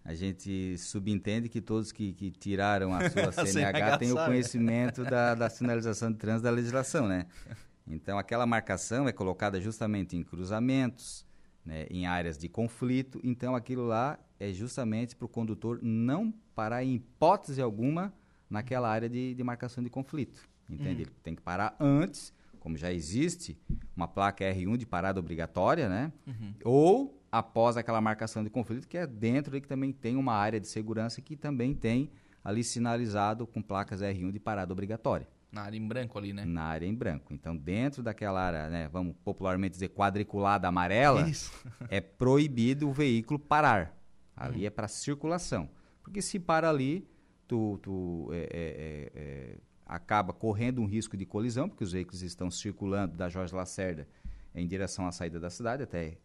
[0.06, 5.36] a gente subentende que todos que, que tiraram a sua CNH têm o conhecimento da,
[5.36, 7.26] da sinalização de trânsito da legislação, né?
[7.88, 11.26] Então, aquela marcação é colocada justamente em cruzamentos,
[11.66, 13.20] né, em áreas de conflito.
[13.24, 18.14] Então, aquilo lá é justamente para o condutor não parar em hipótese alguma
[18.50, 20.48] naquela área de, de marcação de conflito.
[20.70, 21.04] Entende?
[21.04, 21.10] Uhum.
[21.10, 23.58] Ele tem que parar antes, como já existe
[23.96, 26.12] uma placa R1 de parada obrigatória, né?
[26.26, 26.54] Uhum.
[26.64, 30.60] Ou após aquela marcação de conflito, que é dentro ali que também tem uma área
[30.60, 32.10] de segurança que também tem
[32.44, 35.28] ali sinalizado com placas R1 de parada obrigatória.
[35.52, 36.46] Na área em branco ali, né?
[36.46, 37.34] Na área em branco.
[37.34, 41.52] Então, dentro daquela área, né, vamos popularmente dizer quadriculada amarela, Isso.
[41.90, 43.98] é proibido o veículo parar.
[44.36, 44.68] Ali hum.
[44.68, 45.70] é para circulação.
[46.04, 47.08] Porque se para ali,
[47.48, 52.22] tu, tu é, é, é, é, acaba correndo um risco de colisão, porque os veículos
[52.22, 54.08] estão circulando da Jorge Lacerda
[54.54, 56.18] em direção à saída da cidade, até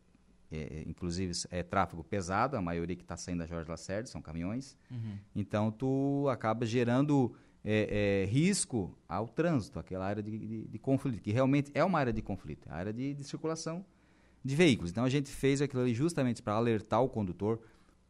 [0.50, 4.20] é, é, inclusive é tráfego pesado, a maioria que está saindo da Jorge Lacerda são
[4.20, 4.76] caminhões.
[4.90, 5.16] Uhum.
[5.34, 11.22] Então tu acaba gerando é, é, risco ao trânsito, aquela área de, de, de, conflito,
[11.22, 13.84] que realmente é uma área de conflito, é a área de, de circulação
[14.44, 14.90] de veículos.
[14.90, 17.60] Então a gente fez aquilo ali justamente para alertar o condutor,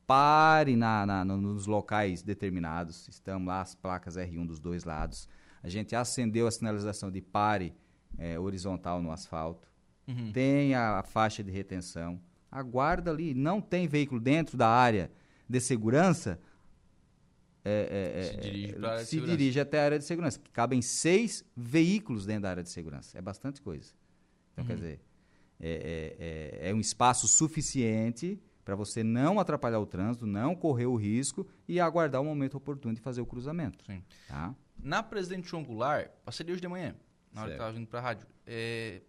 [0.06, 5.28] pare na, na, nos locais determinados, estamos lá as placas R1 dos dois lados.
[5.62, 7.74] A gente acendeu a sinalização de pare
[8.18, 9.68] é, horizontal no asfalto,
[10.08, 10.32] uhum.
[10.32, 12.20] tem a, a faixa de retenção,
[12.50, 15.10] aguarda ali, não tem veículo dentro da área
[15.48, 16.40] de segurança,
[17.64, 20.38] é, é, se, é, dirige, é, se dirige, até a área de segurança.
[20.38, 23.16] Que cabem seis veículos dentro da área de segurança.
[23.16, 23.92] É bastante coisa.
[24.52, 24.68] Então, uhum.
[24.68, 25.00] quer dizer,
[25.60, 30.96] é, é, é, um espaço suficiente para você não atrapalhar o trânsito, não correr o
[30.96, 33.84] risco e aguardar o momento oportuno de fazer o cruzamento.
[33.84, 34.02] Sim.
[34.28, 34.54] Tá?
[34.76, 36.94] Na Presidente João Goulart, passei hoje de manhã,
[37.32, 37.50] na hora certo.
[37.50, 38.26] que estava vindo para a rádio.
[38.46, 39.02] É,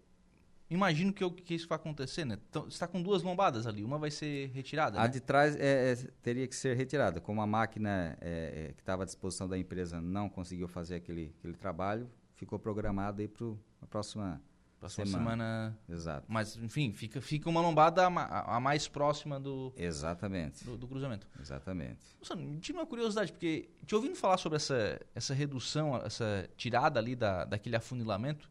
[0.68, 2.38] imagino que, que isso vai acontecer, né?
[2.48, 4.98] Então, está com duas lombadas ali, uma vai ser retirada.
[4.98, 5.08] A né?
[5.08, 7.20] de trás é, é, teria que ser retirada.
[7.20, 11.34] Como a máquina é, é que estava à disposição da empresa não conseguiu fazer aquele,
[11.38, 13.46] aquele trabalho, ficou programada para
[13.82, 14.42] a próxima
[14.84, 15.24] Próxima Semana.
[15.30, 15.78] semana.
[15.88, 16.26] Exato.
[16.28, 20.62] Mas, enfim, fica, fica uma lombada a, a mais próxima do, Exatamente.
[20.62, 21.26] do, do cruzamento.
[21.40, 22.04] Exatamente.
[22.20, 27.16] Nossa, tinha uma curiosidade, porque te ouvindo falar sobre essa, essa redução, essa tirada ali
[27.16, 28.50] da, daquele afunilamento,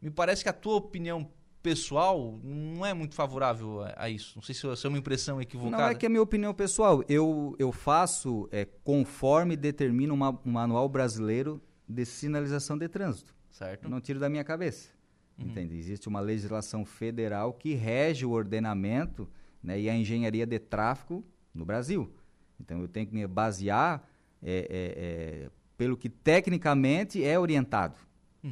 [0.00, 1.30] me parece que a tua opinião
[1.64, 4.34] pessoal não é muito favorável a, a isso.
[4.36, 5.82] Não sei se, se é uma impressão equivocada.
[5.82, 7.02] Não é que é minha opinião pessoal.
[7.08, 13.34] Eu, eu faço é, conforme determina uma, um manual brasileiro de sinalização de trânsito.
[13.50, 13.88] Certo?
[13.88, 14.90] Não tiro da minha cabeça.
[15.38, 15.76] Entende?
[15.76, 19.26] Existe uma legislação federal que rege o ordenamento
[19.62, 22.12] né, e a engenharia de tráfego no Brasil.
[22.60, 24.06] Então eu tenho que me basear
[24.42, 27.96] é, é, é, pelo que tecnicamente é orientado.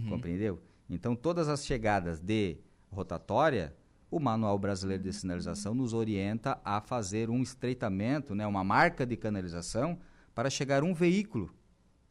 [0.09, 0.59] Compreendeu?
[0.89, 2.57] Então todas as chegadas de
[2.93, 3.75] rotatória,
[4.11, 9.17] o Manual Brasileiro de Sinalização nos orienta a fazer um estreitamento, né, uma marca de
[9.17, 9.99] canalização
[10.35, 11.51] para chegar um veículo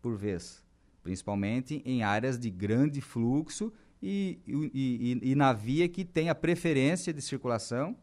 [0.02, 0.66] por vez,
[1.04, 3.72] principalmente em áreas de grande fluxo
[4.02, 7.96] e, e, e- e na via que tem a preferência de circulação,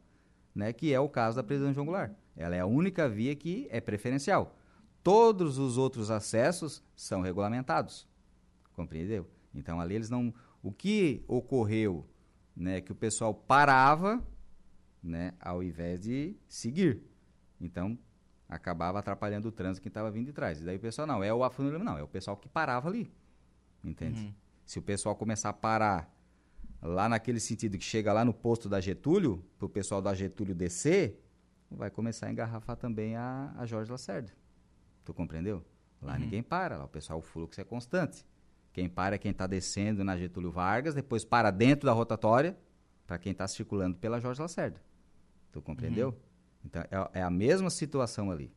[0.54, 2.12] né, que é o caso da prisão Goulart.
[2.36, 4.56] Ela é a única via que é preferencial.
[5.02, 8.06] Todos os outros acessos são regulamentados.
[8.74, 9.26] Compreendeu?
[9.52, 10.32] Então ali eles não.
[10.62, 12.06] O que ocorreu,
[12.58, 14.20] né, que o pessoal parava,
[15.00, 17.00] né, ao invés de seguir.
[17.60, 17.96] Então
[18.48, 20.60] acabava atrapalhando o trânsito que estava vindo de trás.
[20.60, 23.10] E daí o pessoal não é o afunilamento, não, é o pessoal que parava ali.
[23.84, 24.34] Entende?
[24.66, 26.12] Se o pessoal começar a parar
[26.82, 30.54] lá naquele sentido que chega lá no posto da Getúlio, para o pessoal da Getúlio
[30.54, 31.22] descer,
[31.70, 34.32] vai começar a engarrafar também a, a Jorge Lacerda.
[35.04, 35.64] Tu compreendeu?
[36.02, 38.26] Lá ninguém para, lá o pessoal, o fluxo é constante.
[38.78, 42.56] Quem para é quem está descendo na Getúlio Vargas, depois para dentro da rotatória,
[43.08, 44.80] para quem está circulando pela Jorge Lacerda.
[45.50, 46.16] Tu compreendeu?
[46.64, 48.54] Então é, é a mesma situação ali.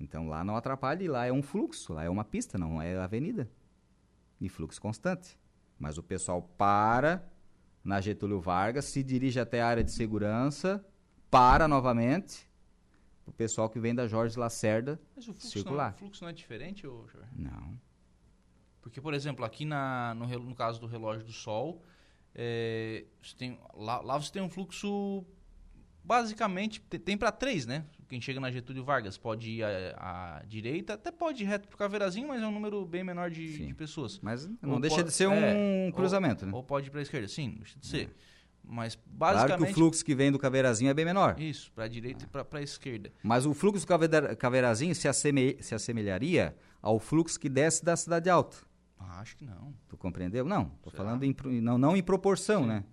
[0.00, 2.96] Então lá não atrapalha e lá é um fluxo, lá é uma pista, não é
[2.96, 3.46] avenida.
[4.40, 5.38] E fluxo constante.
[5.78, 7.30] Mas o pessoal para
[7.84, 10.82] na Getúlio Vargas, se dirige até a área de segurança,
[11.30, 12.50] para novamente.
[13.26, 15.92] O pessoal que vem da Jorge Lacerda Mas o fluxo, não, circular.
[15.92, 17.28] o fluxo não é diferente, Jair?
[17.36, 17.78] Não.
[18.84, 21.82] Porque, por exemplo, aqui na, no, no caso do relógio do sol,
[22.34, 25.24] é, você tem, lá, lá você tem um fluxo
[26.04, 27.84] basicamente te- tem para três, né?
[28.08, 31.78] Quem chega na Getúlio Vargas pode ir à, à direita, até pode ir reto pro
[31.78, 34.20] Caveirazinho, mas é um número bem menor de, de pessoas.
[34.20, 36.52] Mas não Ou deixa po- de ser é, um ou- cruzamento, né?
[36.54, 38.14] Ou pode ir para esquerda, sim, deixa de ser.
[38.62, 39.08] Mas Claro
[39.38, 41.38] basicamente que o fluxo que vem do Caveirazinho é bem menor.
[41.40, 43.10] isso, para direita e para para esquerda.
[43.22, 47.96] Mas o fluxo do Caveira- Caveirazinho se, asseme- se assemelharia ao fluxo que desce da
[47.96, 48.58] Cidade Alta.
[49.08, 49.74] Ah, acho que não.
[49.88, 50.44] Tu compreendeu?
[50.44, 51.04] Não, tô Será?
[51.04, 52.84] falando em, não, não em proporção, né?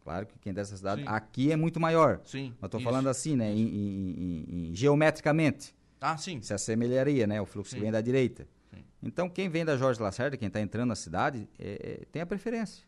[0.00, 1.08] Claro que quem desce da cidade Sim.
[1.08, 2.20] aqui é muito maior.
[2.24, 2.54] Sim.
[2.60, 2.84] Mas tô isso.
[2.84, 3.52] falando assim, né?
[3.52, 5.74] em- em- em- geometricamente.
[6.00, 6.40] Ah, sim.
[6.42, 7.40] se assemelharia, né?
[7.40, 7.76] O fluxo Sim.
[7.78, 8.46] que vem da direita.
[8.70, 8.84] Sim.
[9.02, 12.26] Então, quem vem da Jorge Lacerda, quem está entrando na cidade, é- é- tem a
[12.26, 12.84] preferência.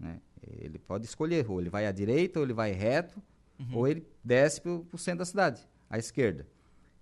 [0.00, 0.20] Né?
[0.58, 3.20] Ele pode escolher, ou ele vai à direita, ou ele vai reto,
[3.58, 3.76] Uhum.
[3.76, 5.60] ou ele desce para o centro da cidade,
[5.90, 6.46] à esquerda.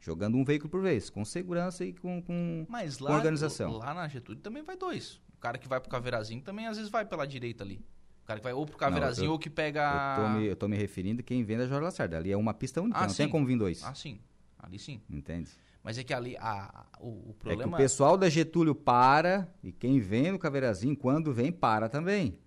[0.04, 3.72] Jogando um veículo por vez, com segurança e com, com, Mas com lá, organização.
[3.78, 5.20] lá na Getúlio também vai dois.
[5.32, 7.76] O cara que vai pro Caveirazinho também às vezes vai pela direita ali.
[8.22, 10.16] O cara que vai ou pro Caveirazinho eu- ou que pega.
[10.18, 12.16] Eu tô, me, eu tô me referindo a quem vem da Jorge Lacerda.
[12.16, 13.30] Ali é uma pista única, Ah, não tem sim.
[13.32, 13.82] como vir dois.
[13.84, 14.18] Ah, sim.
[14.58, 15.00] Ali sim.
[15.08, 15.50] Entende?
[15.84, 17.76] Mas é que ali a, a- o, o É que problema.
[17.76, 22.38] o pessoal da Getúlio para e quem vem no Caveirazinho, quando vem, para também.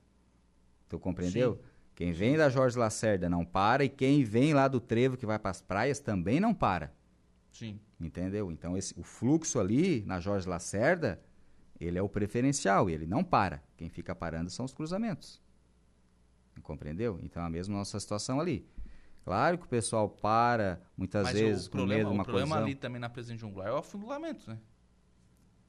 [0.88, 1.62] Tu compreendeu?
[1.94, 5.40] Quem vem da Jorge Lacerda não para e quem vem lá do Trevo que vai
[5.40, 6.94] para as praias também não para.
[7.56, 7.80] Sim.
[8.02, 8.52] Entendeu?
[8.52, 11.24] Então esse, o fluxo ali na Jorge Lacerda,
[11.80, 13.64] ele é o preferencial e ele não para.
[13.78, 15.42] Quem fica parando são os cruzamentos.
[16.62, 17.18] Compreendeu?
[17.24, 18.68] Então é a mesma nossa situação ali.
[19.24, 22.56] Claro que o pessoal para muitas Mas vezes o com medo de uma o problema
[22.56, 22.64] colisão.
[22.66, 24.60] ali também na Presidente João Goulart é o afundulamento, né?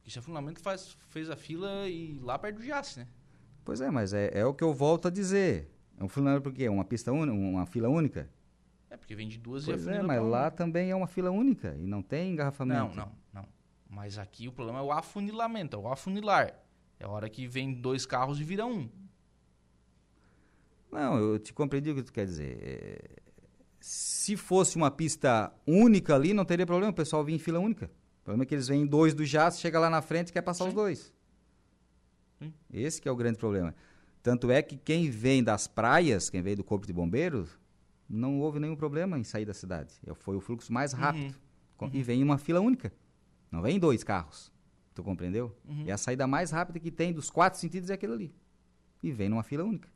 [0.05, 3.07] Esse afundulamento faz, fez a fila e lá perto do Jace, né?
[3.63, 5.71] Pois é, mas é, é o que eu volto a dizer.
[5.97, 6.65] É um funcionário por quê?
[6.65, 8.29] É Uma pista única, uma fila única?
[8.89, 11.75] É, porque vem de duas e Pois é, mas lá também é uma fila única
[11.77, 12.95] e não tem engarrafamento.
[12.95, 13.47] Não, não, não.
[13.89, 16.53] Mas aqui o problema é o afunilamento, é o afunilar.
[16.99, 18.89] É a hora que vem dois carros e vira um.
[20.91, 22.57] Não, eu te compreendi o que tu quer dizer.
[22.61, 23.09] É,
[23.79, 27.85] Se fosse uma pista única ali, não teria problema, o pessoal vinha em fila única.
[28.21, 30.41] O problema é que eles vêm dois do jato, chega lá na frente e quer
[30.41, 30.69] passar Sim.
[30.69, 31.13] os dois.
[32.39, 32.53] Sim.
[32.73, 33.75] Esse que é o grande problema.
[34.23, 37.57] Tanto é que quem vem das praias, quem veio do Corpo de Bombeiros,
[38.09, 39.93] não houve nenhum problema em sair da cidade.
[40.15, 41.35] Foi o fluxo mais rápido.
[41.77, 42.91] Com- E vem em uma fila única.
[43.51, 44.51] Não vem em dois carros.
[44.93, 45.55] Tu compreendeu?
[45.87, 48.33] É a saída mais rápida que tem dos quatro sentidos é aquilo ali.
[49.03, 49.89] E vem numa fila única.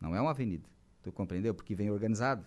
[0.00, 0.68] Não é uma avenida.
[1.02, 1.54] Tu compreendeu?
[1.54, 2.44] Porque vem organizado.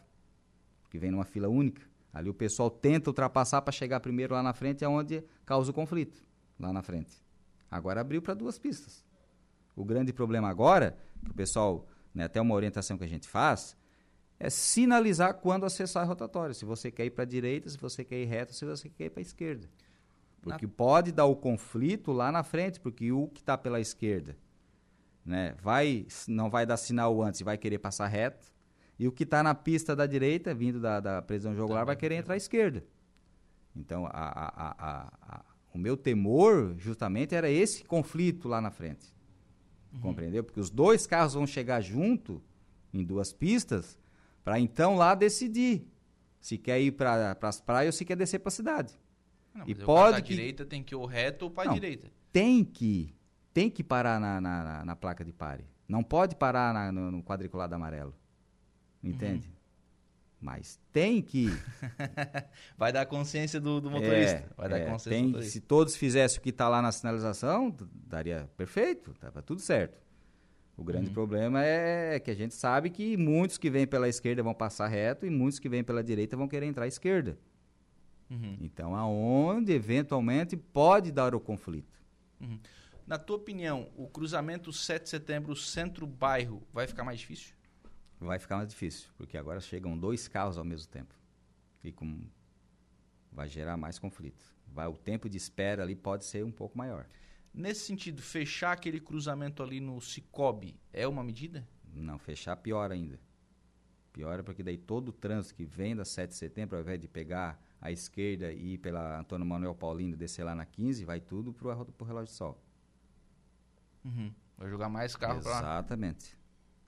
[0.81, 1.81] Porque vem numa fila única.
[2.13, 5.73] Ali o pessoal tenta ultrapassar para chegar primeiro lá na frente, é onde causa o
[5.73, 6.23] conflito.
[6.59, 7.23] Lá na frente.
[7.71, 9.05] Agora abriu para duas pistas.
[9.75, 13.75] O grande problema agora, que o pessoal né, até uma orientação que a gente faz,
[14.39, 16.53] é sinalizar quando acessar a rotatória.
[16.53, 19.05] Se você quer ir para a direita, se você quer ir reto, se você quer
[19.05, 19.69] ir para a esquerda.
[20.41, 20.71] Porque na...
[20.71, 24.37] pode dar o conflito lá na frente, porque o que está pela esquerda
[25.25, 28.53] né, vai, não vai dar sinal antes e vai querer passar reto,
[28.97, 32.15] e o que está na pista da direita, vindo da, da prisão jogular, vai querer
[32.15, 32.85] entrar à esquerda.
[33.75, 35.07] Então, a, a,
[35.37, 39.13] a, o meu temor, justamente, era esse conflito lá na frente.
[39.93, 39.99] Uhum.
[39.99, 40.43] Compreendeu?
[40.43, 42.41] Porque os dois carros vão chegar junto,
[42.93, 43.97] em duas pistas,
[44.45, 45.91] para então lá decidir
[46.39, 48.93] se quer ir para as praias ou se quer descer para a cidade.
[49.51, 50.35] Não, e pode que...
[50.35, 52.11] direita tem que ir o reto ou para a direita.
[52.31, 53.15] Tem que,
[53.51, 55.65] tem que parar na, na, na placa de pare.
[55.87, 58.13] Não pode parar na, no, no quadriculado amarelo.
[59.03, 59.47] Entende?
[59.47, 59.55] Uhum.
[60.41, 61.47] Mas tem que.
[62.77, 64.37] vai dar consciência do, do motorista.
[64.37, 65.53] É, vai dar é, consciência tem, do motorista.
[65.53, 70.04] Se todos fizessem o que está lá na sinalização, daria perfeito, estava tudo certo.
[70.77, 71.13] O grande uhum.
[71.13, 75.25] problema é que a gente sabe que muitos que vêm pela esquerda vão passar reto
[75.25, 77.37] e muitos que vêm pela direita vão querer entrar à esquerda.
[78.29, 78.57] Uhum.
[78.59, 82.01] Então, aonde eventualmente pode dar o conflito.
[82.41, 82.59] Uhum.
[83.07, 87.55] Na tua opinião, o cruzamento 7 de setembro centro-bairro vai ficar mais difícil?
[88.19, 91.13] vai ficar mais difícil, porque agora chegam dois carros ao mesmo tempo.
[91.83, 92.21] E com
[93.31, 94.43] vai gerar mais conflito.
[94.67, 97.05] Vai, o tempo de espera ali pode ser um pouco maior.
[97.55, 101.65] Nesse sentido, fechar aquele cruzamento ali no Cicobi é uma medida?
[101.93, 103.17] Não, fechar pior ainda.
[104.11, 106.99] Pior é porque daí todo o trânsito que vem da 7 de setembro, ao invés
[106.99, 111.05] de pegar a esquerda e ir pela Antônio Manuel Paulino e descer lá na 15,
[111.05, 112.61] vai tudo pro, pro relógio de sol.
[114.03, 114.33] Uhum.
[114.57, 115.59] Vai jogar mais carro Exatamente.
[115.61, 116.37] pra Exatamente.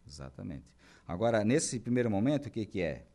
[0.06, 0.66] Exatamente.
[1.08, 3.08] Agora, nesse primeiro momento, o que, que é?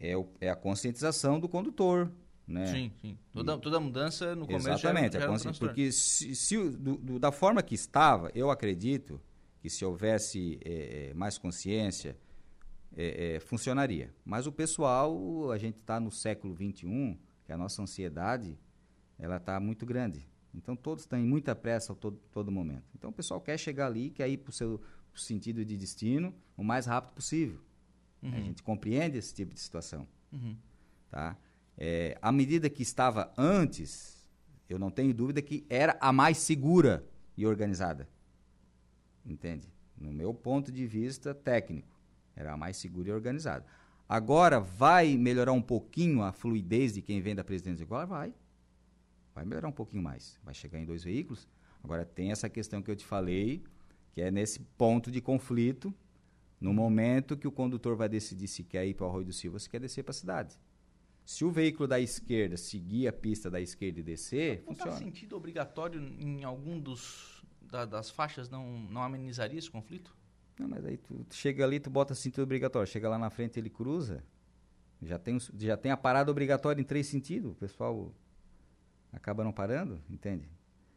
[0.00, 2.10] É, o, é a conscientização do condutor.
[2.46, 2.66] Né?
[2.66, 3.18] Sim, sim.
[3.32, 7.32] Toda, toda mudança no começo Exatamente, já, já um porque se, se do, do, da
[7.32, 9.20] forma que estava, eu acredito
[9.60, 12.16] que se houvesse é, mais consciência,
[12.94, 14.14] é, é, funcionaria.
[14.24, 18.58] Mas o pessoal, a gente está no século XXI, que a nossa ansiedade
[19.18, 20.28] ela está muito grande.
[20.54, 22.84] Então todos estão em muita pressa a todo, todo momento.
[22.94, 24.80] Então o pessoal quer chegar ali, quer ir para o seu
[25.14, 27.60] sentido de destino o mais rápido possível.
[28.22, 28.34] Uhum.
[28.34, 30.06] A gente compreende esse tipo de situação.
[30.32, 30.56] Uhum.
[31.10, 31.36] Tá?
[31.76, 34.28] É, a medida que estava antes,
[34.68, 37.04] eu não tenho dúvida que era a mais segura
[37.36, 38.08] e organizada.
[39.24, 39.72] Entende?
[39.96, 41.98] No meu ponto de vista técnico,
[42.36, 43.64] era a mais segura e organizada.
[44.08, 48.06] Agora, vai melhorar um pouquinho a fluidez de quem vem da presidência igual?
[48.06, 48.34] Vai.
[49.34, 50.38] Vai melhorar um pouquinho mais.
[50.44, 51.48] Vai chegar em dois veículos.
[51.82, 53.64] Agora, tem essa questão que eu te falei
[54.14, 55.92] que é nesse ponto de conflito,
[56.60, 59.56] no momento que o condutor vai decidir se quer ir para o Arroio do Silva
[59.56, 60.56] ou se quer descer para a cidade.
[61.24, 64.90] Se o veículo da esquerda seguir a pista da esquerda e descer, não funciona.
[64.90, 70.14] Não sentido obrigatório em algum dos da, das faixas não não amenizaria esse conflito?
[70.58, 73.58] Não, mas aí tu, tu chega ali, tu bota sentido obrigatório, chega lá na frente
[73.58, 74.22] ele cruza,
[75.02, 78.12] já tem já tem a parada obrigatória em três sentidos, o pessoal
[79.10, 80.48] acaba não parando, entende?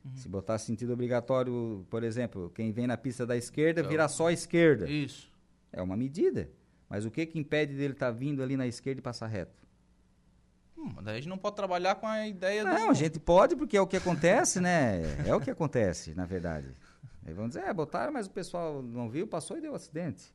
[0.04, 0.16] Uhum.
[0.16, 4.28] Se botar sentido obrigatório, por exemplo, quem vem na pista da esquerda então, vira só
[4.28, 4.90] a esquerda.
[4.90, 5.32] Isso.
[5.72, 6.50] É uma medida.
[6.90, 9.67] Mas o que que impede dele estar tá vindo ali na esquerda e passar reto?
[11.02, 12.80] Daí a gente não pode trabalhar com a ideia não, do...
[12.80, 15.02] Não, a gente pode porque é o que acontece, né?
[15.26, 16.74] É o que acontece, na verdade.
[17.26, 20.34] Aí vão dizer, é, botaram, mas o pessoal não viu, passou e deu acidente.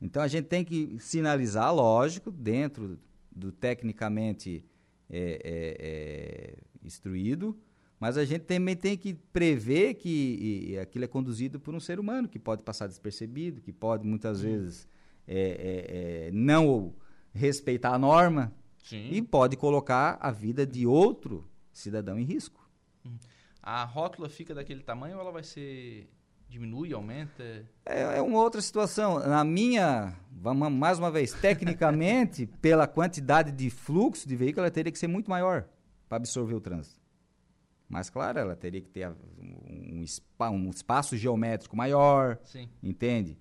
[0.00, 2.98] Então a gente tem que sinalizar, lógico, dentro
[3.30, 4.64] do tecnicamente
[5.10, 7.58] é, é, é, instruído,
[7.98, 11.98] mas a gente também tem que prever que e, aquilo é conduzido por um ser
[11.98, 14.88] humano, que pode passar despercebido, que pode muitas vezes
[15.26, 16.94] é, é, é, não
[17.34, 18.52] respeitar a norma
[18.88, 19.10] Sim.
[19.10, 22.66] e pode colocar a vida de outro cidadão em risco.
[23.04, 23.18] Uhum.
[23.62, 26.08] A rótula fica daquele tamanho ou ela vai ser
[26.48, 27.42] diminui, aumenta?
[27.84, 29.18] É, é uma outra situação.
[29.18, 34.90] Na minha, vamos mais uma vez, tecnicamente, pela quantidade de fluxo de veículo, ela teria
[34.90, 35.68] que ser muito maior
[36.08, 36.98] para absorver o trânsito.
[37.88, 40.02] Mas, claro, ela teria que ter um,
[40.40, 42.68] um espaço geométrico maior, Sim.
[42.82, 43.38] entende?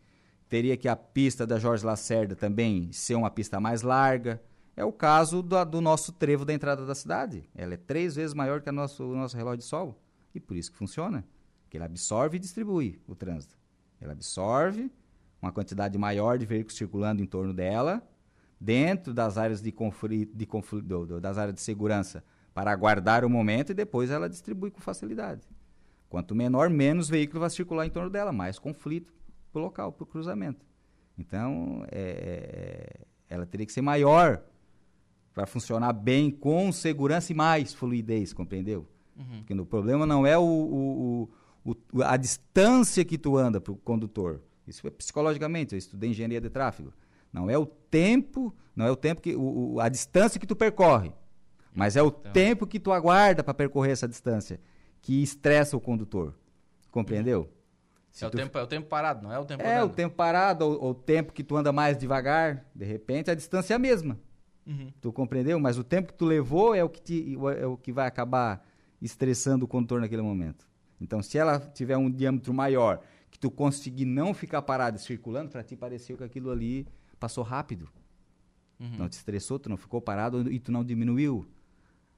[0.47, 4.41] Teria que a pista da Jorge Lacerda também ser uma pista mais larga.
[4.77, 7.49] É o caso do, do nosso trevo da entrada da cidade.
[7.55, 9.99] Ela é três vezes maior que nosso, o nosso relógio de sol.
[10.35, 11.25] E por isso que funciona.
[11.67, 13.57] Que ele absorve e distribui o trânsito.
[13.99, 14.91] Ela absorve
[15.41, 18.07] uma quantidade maior de veículos circulando em torno dela,
[18.61, 22.23] dentro das áreas de conflito, de conflito das áreas de segurança
[22.53, 25.41] para aguardar o momento e depois ela distribui com facilidade.
[26.07, 29.11] Quanto menor, menos veículo vai circular em torno dela, mais conflito
[29.51, 30.63] para o local, para o cruzamento.
[31.17, 34.43] Então, é, é, ela teria que ser maior
[35.37, 38.87] para funcionar bem, com segurança e mais fluidez, compreendeu?
[39.15, 39.37] Uhum.
[39.37, 41.29] Porque o problema não é o, o,
[41.63, 44.41] o, a distância que tu anda para o condutor.
[44.65, 46.91] Isso é psicologicamente, eu estudei engenharia de tráfego.
[47.31, 51.11] Não é o tempo, não é o tempo que o, a distância que tu percorre,
[51.71, 52.31] mas é o então.
[52.31, 54.59] tempo que tu aguarda para percorrer essa distância
[55.03, 56.33] que estressa o condutor.
[56.89, 57.47] Compreendeu?
[58.19, 58.37] É o, tu...
[58.37, 59.91] tempo, é o tempo parado, não é o tempo É andando.
[59.91, 63.35] o tempo parado, ou, ou, o tempo que tu anda mais devagar, de repente a
[63.35, 64.17] distância é a mesma.
[64.67, 64.91] Uhum.
[64.99, 65.59] Tu compreendeu?
[65.59, 68.67] Mas o tempo que tu levou é o que, te, é o que vai acabar
[69.01, 70.67] estressando o condutor naquele momento.
[70.99, 75.63] Então, se ela tiver um diâmetro maior, que tu conseguir não ficar parado circulando, para
[75.63, 76.87] ti pareceu que aquilo ali
[77.19, 77.87] passou rápido.
[78.79, 78.97] Uhum.
[78.97, 81.47] Não te estressou, tu não ficou parado e tu não diminuiu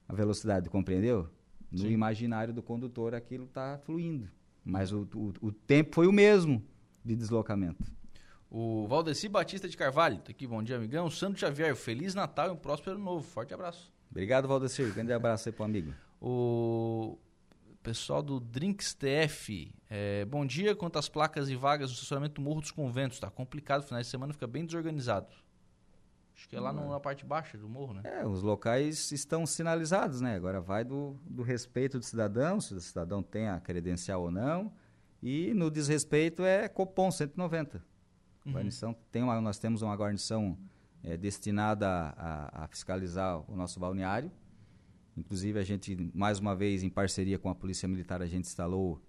[0.08, 1.30] a velocidade, compreendeu?
[1.72, 1.90] No Sim.
[1.90, 4.28] imaginário do condutor aquilo está fluindo.
[4.66, 6.64] Mas o, o, o, tempo foi o mesmo
[7.04, 7.84] de deslocamento.
[8.52, 11.08] O Valdeci Batista de Carvalho, tá aqui, bom dia, amigão.
[11.10, 13.24] Santo Xavier, Feliz Natal e um próspero novo.
[13.24, 13.94] Forte abraço.
[14.10, 14.84] Obrigado, Valdeci.
[14.90, 15.94] Grande abraço aí pro amigo.
[16.20, 17.16] O
[17.84, 20.76] pessoal do Drinks TF, é, bom dia.
[20.76, 23.20] Quantas placas e vagas no estacionamento do Morro dos Conventos?
[23.20, 25.28] Tá complicado, final de semana fica bem desorganizado.
[26.36, 28.02] Acho que é lá no, na parte baixa do morro, né?
[28.06, 30.36] É, os locais estão sinalizados, né?
[30.36, 34.72] Agora vai do, do respeito do cidadão, se o cidadão tem a credencial ou não.
[35.22, 37.84] E no desrespeito é Copom 190.
[38.46, 38.54] Uhum.
[38.54, 40.58] Guarnição, tem uma, nós temos uma guarnição
[41.04, 44.32] é, destinada a, a, a, fiscalizar o nosso balneário.
[45.16, 49.02] Inclusive, a gente, mais uma vez, em parceria com a Polícia Militar, a gente instalou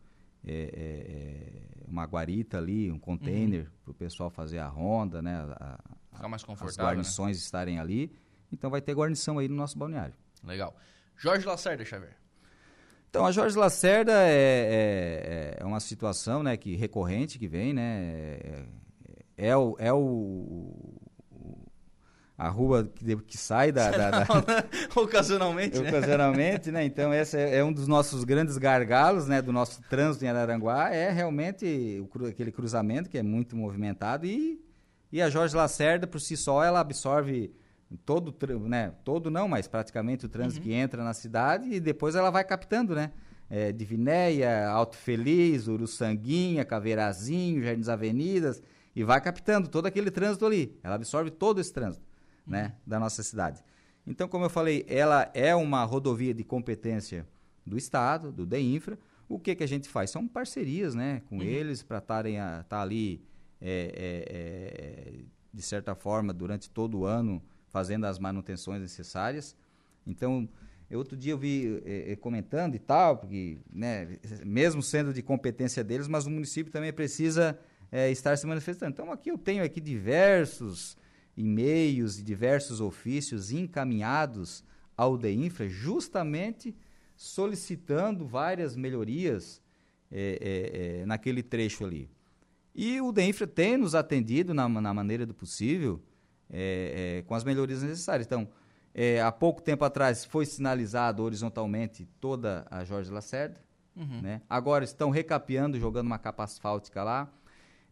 [0.45, 3.71] é, é, é uma guarita ali, um container uhum.
[3.85, 5.37] para o pessoal fazer a ronda, né?
[5.61, 5.79] A,
[6.13, 6.85] Ficar mais confortável.
[6.85, 7.43] As guarnições né?
[7.43, 8.13] estarem ali.
[8.53, 10.15] Então vai ter guarnição aí no nosso balneário.
[10.45, 10.77] Legal.
[11.17, 12.17] Jorge Lacerda, Xavier.
[13.09, 18.39] Então, a Jorge Lacerda é, é, é, uma situação né, que recorrente que vem, né?
[18.41, 18.67] É,
[19.49, 21.01] é o, é o,
[22.37, 24.27] a rua que, que sai da, da, da...
[24.95, 25.89] ocasionalmente, né?
[25.89, 26.85] ocasionalmente, né?
[26.85, 29.41] Então esse é, é, um dos nossos grandes gargalos, né?
[29.41, 34.61] Do nosso trânsito em Araranguá é realmente o, aquele cruzamento que é muito movimentado e
[35.13, 37.53] e a Jorge Lacerda, por si só, ela absorve
[38.05, 38.35] todo,
[38.69, 40.69] né, todo não, mas praticamente o trânsito uhum.
[40.69, 43.11] que entra na cidade e depois ela vai captando, né?
[43.53, 48.63] É, Divinéia, Alto Feliz, Uruçanguinha, Caveirazinho, Jardins Avenidas,
[49.01, 50.79] e vai captando todo aquele trânsito ali.
[50.83, 52.07] Ela absorve todo esse trânsito,
[52.47, 52.53] uhum.
[52.53, 53.65] né, da nossa cidade.
[54.07, 57.27] Então, como eu falei, ela é uma rodovia de competência
[57.65, 58.99] do Estado, do DEINFRA.
[59.27, 60.11] O que que a gente faz?
[60.11, 61.43] São parcerias, né, com uhum.
[61.43, 62.37] eles para estarem
[62.69, 63.25] tá ali
[63.59, 65.21] é, é, é,
[65.51, 69.57] de certa forma, durante todo o ano, fazendo as manutenções necessárias.
[70.07, 70.47] Então,
[70.93, 76.07] outro dia eu vi é, comentando e tal, porque, né, mesmo sendo de competência deles,
[76.07, 77.59] mas o município também precisa
[77.91, 78.93] é, estar se manifestando.
[78.93, 80.97] Então, aqui eu tenho aqui diversos
[81.37, 84.65] e-mails e diversos ofícios encaminhados
[84.97, 86.77] ao DEINFRA, justamente
[87.17, 89.63] solicitando várias melhorias
[90.11, 92.11] é, naquele trecho ali.
[92.75, 96.01] E o DENFRA tem nos atendido na, na maneira do possível
[96.49, 98.27] é, é, com as melhorias necessárias.
[98.27, 98.49] Então,
[98.95, 103.61] é, há pouco tempo atrás foi sinalizado horizontalmente toda a Jorge Lacerda.
[103.97, 104.21] Uhum.
[104.21, 104.43] Né?
[104.49, 107.31] Agora estão recapeando, jogando uma capa asfáltica lá.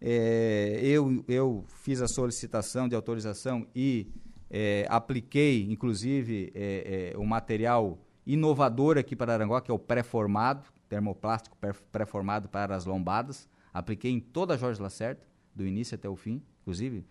[0.00, 4.06] É, eu, eu fiz a solicitação de autorização e
[4.50, 11.56] é, apliquei, inclusive, é, o material inovador aqui para Aranguá, que é o pré-formado, termoplástico
[11.90, 13.48] pré-formado para as lombadas.
[13.72, 15.20] Apliquei em toda a Jorge Lacerda,
[15.54, 17.04] do início até o fim, inclusive.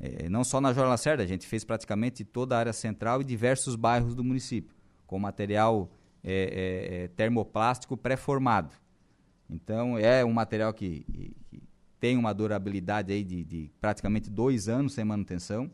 [0.00, 3.24] É, não só na Jorge Lacerda, a gente fez praticamente toda a área central e
[3.24, 4.74] diversos bairros do município,
[5.06, 5.90] com material
[6.22, 8.74] é, é, é termoplástico pré-formado.
[9.50, 11.04] Então, é um material que,
[11.50, 11.62] que,
[12.00, 15.70] tem uma durabilidade aí de, de, praticamente dois anos sem manutenção.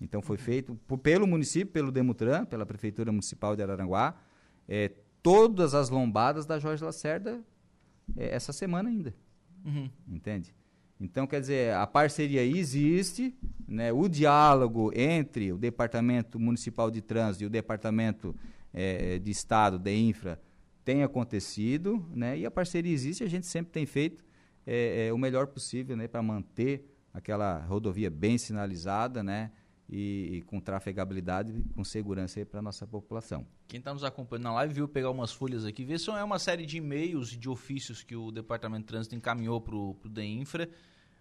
[0.00, 4.14] Então, foi feito por, pelo município, pelo Demutran, pela Prefeitura Municipal de Araranguá,
[4.66, 4.90] é,
[5.22, 7.42] todas as lombadas da Jorge Lacerda
[8.16, 9.14] é, essa semana ainda.
[9.64, 9.90] Uhum.
[10.08, 10.54] Entende?
[10.98, 13.34] Então, quer dizer, a parceria existe,
[13.66, 13.92] né?
[13.92, 18.34] o diálogo entre o Departamento Municipal de Trânsito e o Departamento
[18.72, 20.40] é, de Estado, de Infra,
[20.84, 22.38] tem acontecido, né?
[22.38, 24.22] e a parceria existe, a gente sempre tem feito
[24.66, 26.06] é, é, o melhor possível né?
[26.06, 29.50] para manter aquela rodovia bem sinalizada, né?
[29.90, 33.44] e, e com trafegabilidade, com segurança para a nossa população.
[33.66, 36.38] Quem está nos acompanhando na live viu pegar umas folhas aqui, ver se é uma
[36.38, 40.68] série de e-mails e de ofícios que o Departamento de Trânsito encaminhou para o DEINFRA,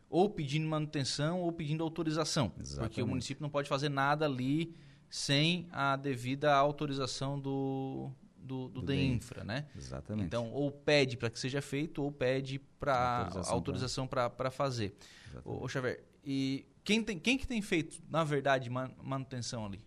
[0.10, 2.52] ou pedindo manutenção ou pedindo autorização.
[2.60, 2.90] Exatamente.
[2.90, 4.76] Porque o município não pode fazer nada ali
[5.10, 8.12] sem a devida autorização do,
[8.50, 9.68] do, do, do DEINFRA, né?
[9.78, 10.26] Exatamente.
[10.26, 14.96] Então, ou pede para que seja feito, ou pede para autorização para fazer.
[15.30, 15.48] Exatamente.
[15.48, 19.80] Ô, ô Xavier, e quem, tem, quem que tem feito, na verdade, manutenção ali?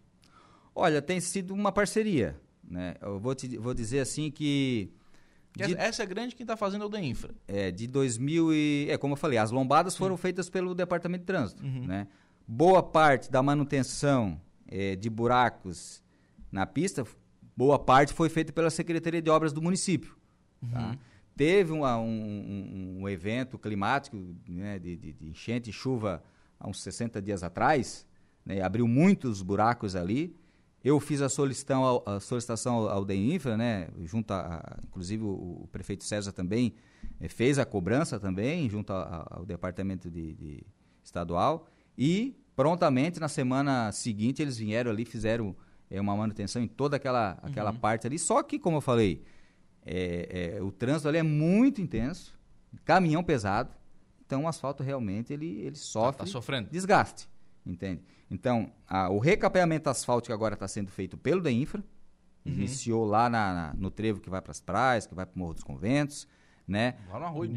[0.73, 2.41] Olha, tem sido uma parceria.
[2.63, 2.95] Né?
[3.01, 4.93] Eu vou, te, vou dizer assim que
[5.57, 7.35] De, essa é grande quem está fazendo é o da Infra.
[7.49, 8.87] É, de 2000 e...
[8.89, 11.87] É, como eu falei, as lombadas foram feitas pelo Departamento de Trânsito, uhum.
[11.87, 12.07] né?
[12.47, 16.03] Boa parte da manutenção é, de buracos
[16.51, 17.05] na pista,
[17.57, 20.17] boa parte foi feita pela Secretaria de Obras do município.
[20.61, 20.67] Tá?
[20.67, 20.93] Uhum.
[20.93, 20.99] Tá?
[21.37, 24.17] Teve um, um, um, evento climático
[24.47, 26.23] né, de, de, de, enchente e chuva
[26.61, 28.07] há uns 60 dias atrás,
[28.45, 30.37] né, abriu muitos buracos ali.
[30.85, 35.23] Eu fiz a solicitação ao, a solicitação ao, ao DEINFRA, né, junto a, a inclusive
[35.25, 36.75] o, o, prefeito César também
[37.19, 40.67] eh, fez a cobrança também, junto a, ao departamento de, de
[41.03, 41.67] estadual,
[41.97, 45.57] e prontamente na semana seguinte eles vieram ali, fizeram
[45.93, 47.77] é, uma manutenção em toda aquela, aquela uhum.
[47.77, 48.19] parte ali.
[48.19, 49.23] Só que, como eu falei,
[49.85, 52.35] é, é, o trânsito ali é muito intenso,
[52.85, 53.71] caminhão pesado,
[54.25, 56.71] então o asfalto realmente ele, ele sofre tá, tá sofrendo.
[56.71, 57.29] desgaste,
[57.67, 58.03] entende?
[58.31, 61.85] Então, a, o recapeamento asfáltico agora está sendo feito pelo DEINFRA,
[62.47, 62.53] uhum.
[62.53, 65.39] iniciou lá na, na, no trevo que vai para as praias, que vai para o
[65.39, 66.27] Morro dos Conventos,
[66.67, 66.95] né?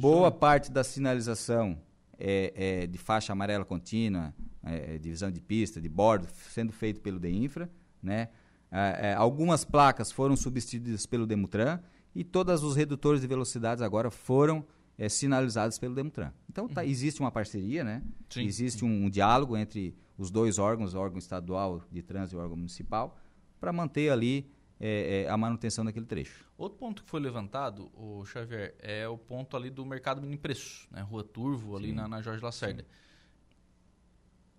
[0.01, 1.79] Boa parte da sinalização
[2.19, 7.19] é, é, de faixa amarela contínua, é, divisão de pista, de bordo, sendo feito pelo
[7.19, 7.69] DEINFRA,
[8.01, 8.29] né?
[8.71, 11.79] É, é, algumas placas foram substituídas pelo Demutran
[12.13, 14.65] e todos os redutores de velocidades agora foram
[14.97, 16.31] é, sinalizados pelo Demutran.
[16.49, 16.87] Então tá, uhum.
[16.87, 18.01] existe uma parceria, né?
[18.29, 18.45] Sim.
[18.45, 22.41] Existe um, um, diálogo entre os dois órgãos, o órgão estadual de trânsito e o
[22.41, 23.17] órgão municipal,
[23.59, 24.49] para manter ali
[24.79, 26.45] é, é, a manutenção daquele trecho.
[26.57, 30.87] Outro ponto que foi levantado, o Xavier, é o ponto ali do mercado mini preço,
[30.91, 31.01] né?
[31.01, 32.83] Rua Turvo, ali na, na, Jorge Lacerda.
[32.83, 33.04] Sim.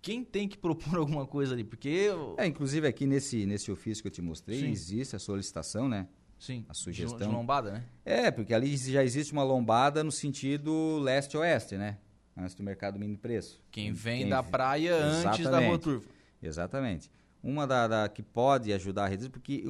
[0.01, 1.63] Quem tem que propor alguma coisa ali?
[1.63, 1.89] Porque.
[1.89, 2.35] Eu...
[2.37, 4.69] É, inclusive aqui nesse, nesse ofício que eu te mostrei, Sim.
[4.69, 6.07] existe a solicitação, né?
[6.39, 6.65] Sim.
[6.69, 7.17] A sugestão.
[7.17, 7.83] De, de lombada, né?
[8.05, 11.97] É, porque ali já existe uma lombada no sentido leste-oeste, né?
[12.35, 13.63] Antes do mercado mini preço.
[13.71, 16.07] Quem vem Quem da praia antes da rua turva.
[16.41, 17.09] Exatamente.
[17.41, 19.63] Uma da, da, que pode ajudar a reduzir, porque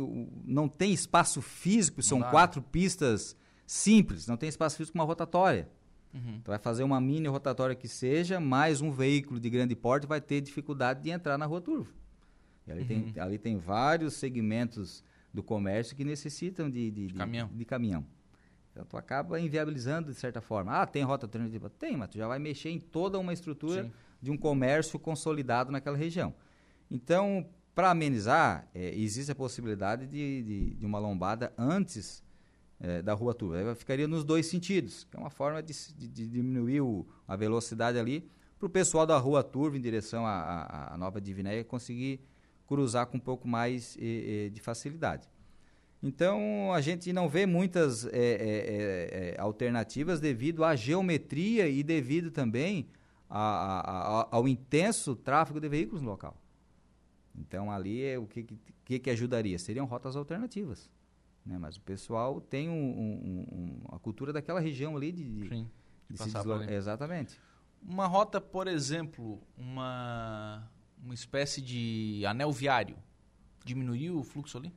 [0.45, 3.35] não tem espaço físico, são quatro pistas
[3.65, 5.69] simples, não tem espaço físico uma rotatória.
[6.13, 6.35] Uhum.
[6.35, 10.21] Então vai fazer uma mini rotatória que seja, mais um veículo de grande porte vai
[10.21, 11.91] ter dificuldade de entrar na rua turva.
[12.65, 12.87] E ali, uhum.
[12.87, 15.03] tem, ali tem vários segmentos
[15.33, 17.49] do comércio que necessitam de, de, de, caminhão.
[17.53, 18.05] de caminhão.
[18.71, 20.71] Então tu acaba inviabilizando de certa forma.
[20.71, 21.69] Ah, tem rota alternativa?
[21.69, 23.91] Tem, mas tu já vai mexer em toda uma estrutura Sim.
[24.21, 26.33] de um comércio consolidado naquela região.
[26.89, 32.23] Então, para amenizar, é, existe a possibilidade de, de, de uma lombada antes
[32.79, 33.75] é, da rua Turva.
[33.75, 37.97] Ficaria nos dois sentidos, que é uma forma de, de, de diminuir o, a velocidade
[37.97, 42.19] ali para o pessoal da rua Turva em direção à, Nova Divinéia conseguir
[42.65, 45.29] cruzar com um pouco mais de facilidade.
[46.01, 52.29] Então, a gente não vê muitas é, é, é, alternativas devido à geometria e devido
[52.29, 52.87] também
[53.29, 56.39] a, a, a, ao intenso tráfego de veículos no local.
[57.35, 58.47] Então, ali é o que,
[58.85, 59.57] que, que ajudaria?
[59.57, 60.89] Seriam rotas alternativas.
[61.47, 61.57] Né?
[61.57, 65.69] Mas o pessoal tem um, um, um, a cultura daquela região ali de, de, Sim,
[66.09, 66.69] de, de se deslocar.
[66.69, 67.39] Exatamente.
[67.81, 70.69] Uma rota, por exemplo, uma
[71.03, 72.97] uma espécie de anel viário,
[73.63, 74.73] diminuiu o fluxo ali?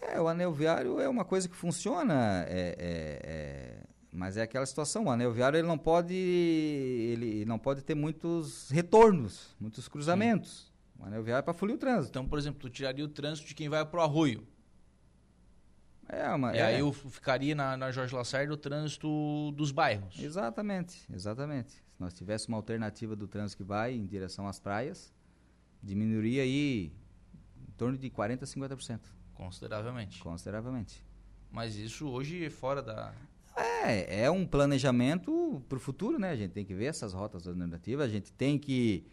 [0.00, 4.66] É, o anel viário é uma coisa que funciona, é, é, é, mas é aquela
[4.66, 5.04] situação.
[5.04, 10.72] O anel viário ele não pode, ele não pode ter muitos retornos, muitos cruzamentos.
[10.96, 11.02] Sim.
[11.02, 12.10] O anel viário é para fluir o trânsito.
[12.10, 14.46] Então, por exemplo, tu tiraria o trânsito de quem vai para o arroio.
[16.08, 16.62] É, uma, e é.
[16.62, 20.18] aí eu ficaria na, na Jorge Lacerda o trânsito dos bairros.
[20.18, 21.72] Exatamente, exatamente.
[21.72, 25.12] Se nós tivéssemos uma alternativa do trânsito que vai em direção às praias,
[25.82, 26.92] diminuiria aí
[27.56, 29.00] em torno de 40% a 50%.
[29.34, 30.20] Consideravelmente.
[30.20, 31.04] Consideravelmente.
[31.50, 33.12] Mas isso hoje é fora da.
[33.56, 36.30] É, é um planejamento para o futuro, né?
[36.30, 39.06] A gente tem que ver essas rotas alternativas, a gente tem que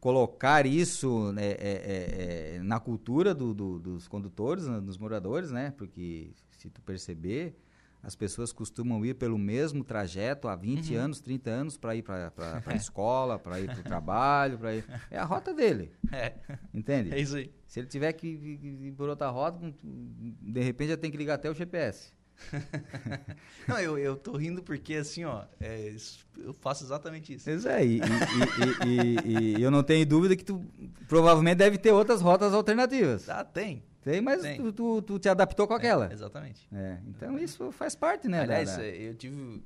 [0.00, 5.50] colocar isso né, é, é, é, na cultura do, do, dos condutores, né, dos moradores,
[5.50, 5.72] né?
[5.76, 7.56] Porque se tu perceber,
[8.02, 11.00] as pessoas costumam ir pelo mesmo trajeto há 20 uhum.
[11.00, 12.32] anos, 30 anos para ir para
[12.64, 14.84] a escola, para ir para o trabalho, para ir.
[15.10, 15.92] É a rota dele.
[16.10, 16.34] É.
[16.72, 17.12] Entende?
[17.12, 17.52] É isso aí.
[17.66, 21.50] Se ele tiver que ir por outra rota, de repente já tem que ligar até
[21.50, 22.12] o GPS.
[23.66, 25.94] Não, eu, eu tô rindo porque assim, ó, é,
[26.38, 27.44] eu faço exatamente isso.
[27.44, 28.00] Pois é, e,
[28.86, 30.64] e, e, e, eu não tenho dúvida que tu
[31.06, 33.28] provavelmente deve ter outras rotas alternativas.
[33.28, 33.82] Ah, tem.
[34.02, 36.08] Tem, mas tu, tu, tu, te adaptou com é, aquela.
[36.08, 36.66] É, exatamente.
[36.72, 38.40] É, então isso faz parte, né?
[38.40, 38.86] Aliás, da, da...
[38.86, 39.60] eu tive um,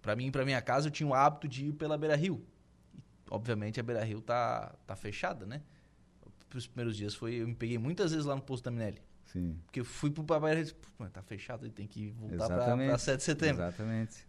[0.00, 2.44] para mim, para minha casa, eu tinha o hábito de ir pela Beira Rio.
[3.30, 5.62] obviamente a Beira Rio tá tá fechada, né?
[6.54, 9.00] Os primeiros dias foi, eu me peguei muitas vezes lá no posto da Minelli.
[9.32, 9.58] Sim.
[9.64, 13.62] Porque eu fui pro Beira Rio, tá fechado, tem que voltar para 7 de setembro.
[13.62, 14.26] Exatamente.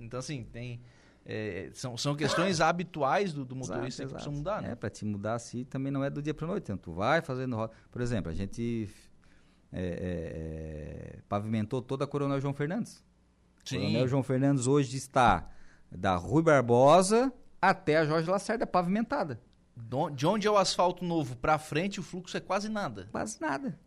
[0.00, 0.80] Então assim, tem
[1.24, 4.72] é, são, são questões habituais do, do motorista exato, que precisam mudar, né?
[4.72, 6.64] É, para te mudar assim também não é do dia para noite.
[6.64, 7.76] Então, tu vai fazendo rota.
[7.90, 8.88] Por exemplo, a gente
[9.72, 13.04] é, é, é, pavimentou toda a Coronel João Fernandes.
[13.64, 13.78] Sim.
[13.78, 15.48] Coronel João Fernandes hoje está
[15.90, 19.40] da Rui Barbosa até a Jorge Lacerda pavimentada.
[20.14, 23.08] De onde é o asfalto novo pra frente, o fluxo é quase nada.
[23.10, 23.78] Quase nada.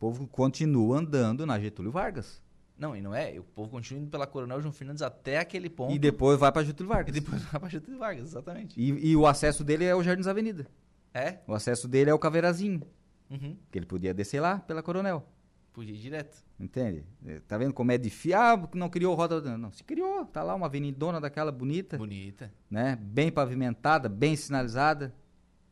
[0.00, 2.42] O povo continua andando na Getúlio Vargas.
[2.78, 3.38] Não, e não é.
[3.38, 5.94] O povo continua indo pela Coronel João Fernandes até aquele ponto.
[5.94, 7.12] E depois vai para Getúlio E Vargas.
[7.14, 8.80] depois vai pra Getúlio Vargas, exatamente.
[8.80, 10.66] E, e o acesso dele é o Jardins Avenida.
[11.12, 11.40] É?
[11.46, 12.80] O acesso dele é o Caveirazinho.
[13.28, 13.54] Uhum.
[13.70, 15.22] Que ele podia descer lá pela Coronel.
[15.70, 16.42] Podia ir direto.
[16.58, 17.04] Entende?
[17.26, 18.38] Eh, Tá vendo como é difícil?
[18.38, 19.58] Ah, não criou rota.
[19.58, 20.24] Não, se criou.
[20.24, 22.50] Tá lá uma avenidona daquela bonita, Bonita.
[22.70, 22.96] né?
[22.96, 25.14] Bem pavimentada, bem sinalizada.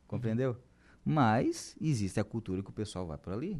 [0.05, 0.55] Compreendeu?
[1.03, 3.59] Mas existe a cultura que o pessoal vai por ali,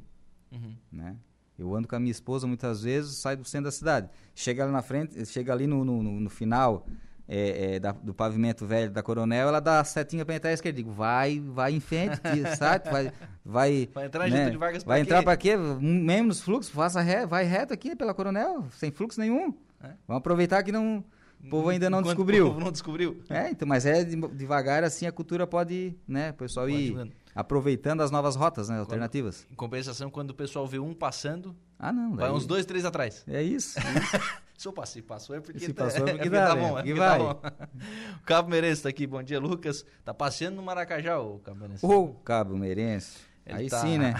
[0.51, 0.73] Uhum.
[0.91, 1.15] né?
[1.57, 4.09] Eu ando com a minha esposa muitas vezes, sai do centro da cidade.
[4.33, 6.85] Chega ali na frente, chega ali no, no, no- final
[7.27, 10.53] é, é, da- do pavimento velho da Coronel, ela dá a setinha pra entrar à
[10.53, 10.77] esquerda.
[10.77, 12.17] Digo, vai, vai em frente,
[12.57, 12.89] sabe?
[12.89, 13.11] Vai,
[13.45, 14.37] vai, Vai entrar né?
[14.37, 15.23] Getúlio Vargas pra Vai entrar quê?
[15.25, 15.57] pra quê?
[15.57, 19.53] Menos fluxo, faça ré, vai reto aqui pela Coronel, sem fluxo nenhum.
[19.83, 19.89] É.
[20.07, 21.03] Vamos aproveitar que não,
[21.43, 22.45] o povo ainda não Enquanto descobriu.
[22.45, 23.21] O povo não descobriu.
[23.29, 27.11] É, então, mas é de- devagar assim a cultura pode, né, o pessoal Pode ir.
[27.35, 29.45] Aproveitando as novas rotas, né, alternativas.
[29.51, 32.85] Em compensação, quando o pessoal vê um passando, Ah, não, vai daí- uns dois, três
[32.85, 33.23] atrás.
[33.27, 33.79] É isso.
[34.57, 36.61] Se eu passei, passou é porque, Se passou é porque tá dá, né?
[36.61, 36.77] bom.
[36.79, 37.19] É Porque tá vai.
[37.19, 37.41] bom.
[38.21, 39.07] o Cabo Meirense tá aqui.
[39.07, 39.85] Bom dia, Lucas.
[40.03, 41.85] Tá passeando no Maracajá, o Cabo Meirense.
[41.85, 43.19] Ô, Cabo Meirense.
[43.45, 44.15] Ele Aí tá- sim, né?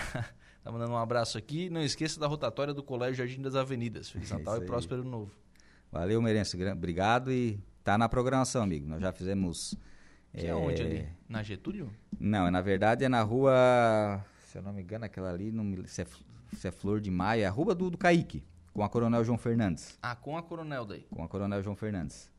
[0.64, 1.70] tá mandando um abraço aqui.
[1.70, 4.10] Não esqueça da rotatória do Colégio Jardim das Avenidas.
[4.10, 4.68] Feliz É Natal isso e aí.
[4.70, 5.32] próspero ano novo.
[5.92, 8.88] Valeu, gra- Obrigado e tá na programação, amigo.
[8.88, 9.76] Nós já fizemos.
[10.34, 11.08] Que é onde ali?
[11.28, 11.92] Na Getúlio?
[12.20, 14.24] Não, é, na verdade é na rua.
[14.48, 15.88] Se eu não me engano, aquela ali, não me...
[15.88, 16.08] se, é,
[16.56, 18.44] se é Flor de Maia, é a rua do, do Caíque,
[18.74, 19.98] com a Coronel João Fernandes.
[20.02, 21.06] Ah, com a Coronel daí.
[21.10, 22.32] com a Coronel João Fernandes.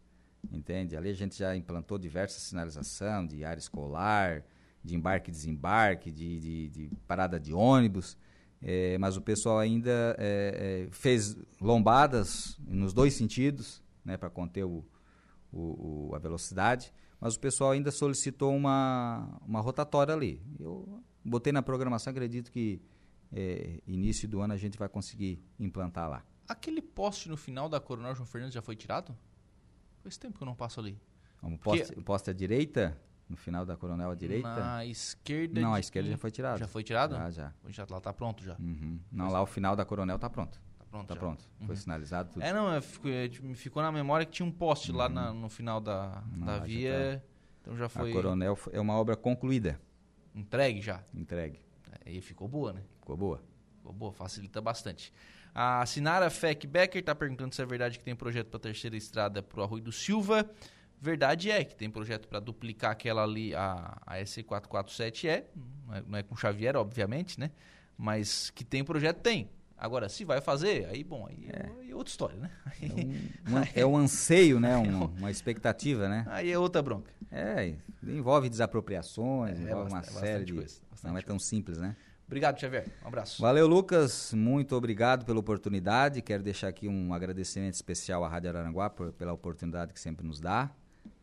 [0.51, 0.97] Entende?
[0.97, 4.43] Ali a gente já implantou diversas sinalização de área escolar,
[4.83, 8.17] de embarque e desembarque, de, de, de parada de ônibus.
[8.63, 14.65] eh, mas o pessoal ainda eh, eh, fez lombadas nos dois sentidos, né, para conter
[14.65, 14.85] o,
[15.53, 16.93] o- o- a velocidade.
[17.21, 20.43] Mas o pessoal ainda solicitou uma, uma rotatória ali.
[20.59, 22.81] Eu botei na programação, acredito que
[23.33, 26.25] eh, início do ano a gente vai conseguir implantar lá.
[26.49, 29.15] Aquele poste no final da Coronel João Fernandes já foi tirado?
[30.03, 30.99] Faz tempo que eu não passo ali.
[31.43, 32.99] Um Porque- poste, o poste à direita,
[33.29, 34.49] no final da Coronel à direita.
[34.57, 35.61] Na esquerda.
[35.61, 36.13] Não, de a esquerda quem?
[36.13, 36.59] já foi tirado.
[36.59, 37.15] Já foi tirado?
[37.15, 37.53] Já, já.
[37.69, 38.57] Já lá tá pronto já.
[38.59, 38.99] Uhum.
[39.13, 40.61] Não, lá o final da Coronel tá pronto.
[40.91, 41.07] Tá pronto.
[41.09, 41.21] Tá já.
[41.21, 41.45] pronto.
[41.67, 42.43] Foi sinalizado tudo.
[42.43, 45.09] É, não, é, ficou, é, tipo, me ficou na memória que tinha um poste lá
[45.09, 47.23] na- no final da, Não, da via.
[47.63, 49.81] Então já A foi Coronel fo- é uma obra concluída,
[50.35, 51.03] entregue já.
[51.15, 51.61] entregue.
[52.05, 52.83] É, E ficou boa, né?
[53.01, 53.43] Ficou boa.
[53.77, 55.13] Ficou boa, facilita bastante.
[55.55, 59.43] A Sinara Feck Becker tá perguntando se é verdade que tem projeto para terceira estrada
[59.43, 60.49] pro Arroio do Silva.
[61.01, 65.47] Verdade é que tem projeto para duplicar aquela ali, a, a SC447 é,
[65.87, 67.51] não é, não é com Xavier, obviamente, né?
[67.97, 69.51] Mas que tem projeto, tem.
[69.83, 72.51] Agora, se vai fazer, aí, bom, aí é, aí é outra história, né?
[72.83, 72.87] É
[73.51, 74.77] um, an- é um anseio, né?
[74.79, 76.25] Um- uma expectativa, né?
[76.29, 77.11] Aí é outra bronca.
[77.33, 80.53] É, envolve desapropriações, É, envolve uma bastante- série bastante de...
[80.53, 81.97] coisa, bastante Não é tão simples, né?
[82.27, 82.87] Obrigado, Xavier.
[83.05, 83.41] Um abraço.
[83.43, 84.33] Valeu, Lucas.
[84.35, 86.21] Muito obrigado pela oportunidade.
[86.23, 90.39] Quero deixar aqui um agradecimento especial à Rádio Araranguá por- pela oportunidade que sempre nos
[90.41, 90.71] dá.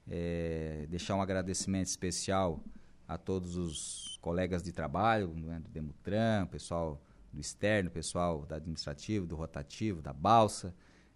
[0.09, 2.59] É, deixar um agradecimento especial
[3.07, 7.01] a todos os colegas de trabalho, né, do Demutran, pessoal
[7.37, 10.73] do externo, pessoal da administrativo, do rotativo, da balsa.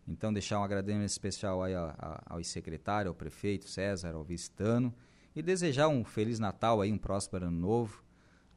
[0.07, 4.93] Então, deixar um agradecimento especial aí ao secretário, ao prefeito César, ao vice-tano,
[5.35, 8.03] e desejar um Feliz Natal aí, um próspero ano novo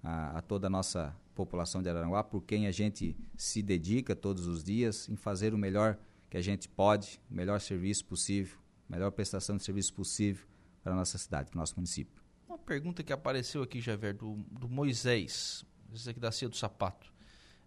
[0.02, 4.46] a, a toda a nossa população de Araranguá, por quem a gente se dedica todos
[4.46, 5.98] os dias em fazer o melhor
[6.30, 8.58] que a gente pode, o melhor serviço possível,
[8.88, 10.46] a melhor prestação de serviço possível
[10.82, 12.22] para a nossa cidade, para o nosso município.
[12.48, 17.13] Uma pergunta que apareceu aqui, Javier, do, do Moisés, esse aqui da Cia do Sapato.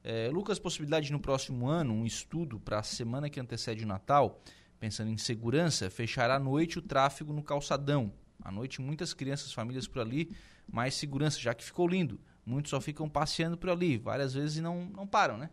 [0.10, 4.40] É, Lucas, possibilidade no próximo ano, um estudo para a semana que antecede o Natal,
[4.80, 8.14] pensando em segurança, fechar à noite o tráfego no calçadão.
[8.42, 10.34] À noite, muitas crianças, famílias por ali,
[10.66, 12.18] mais segurança, já que ficou lindo.
[12.46, 15.50] Muitos só ficam passeando por ali, várias vezes e não, não param, né?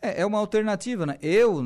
[0.00, 1.18] É, é uma alternativa, né?
[1.20, 1.64] Eu,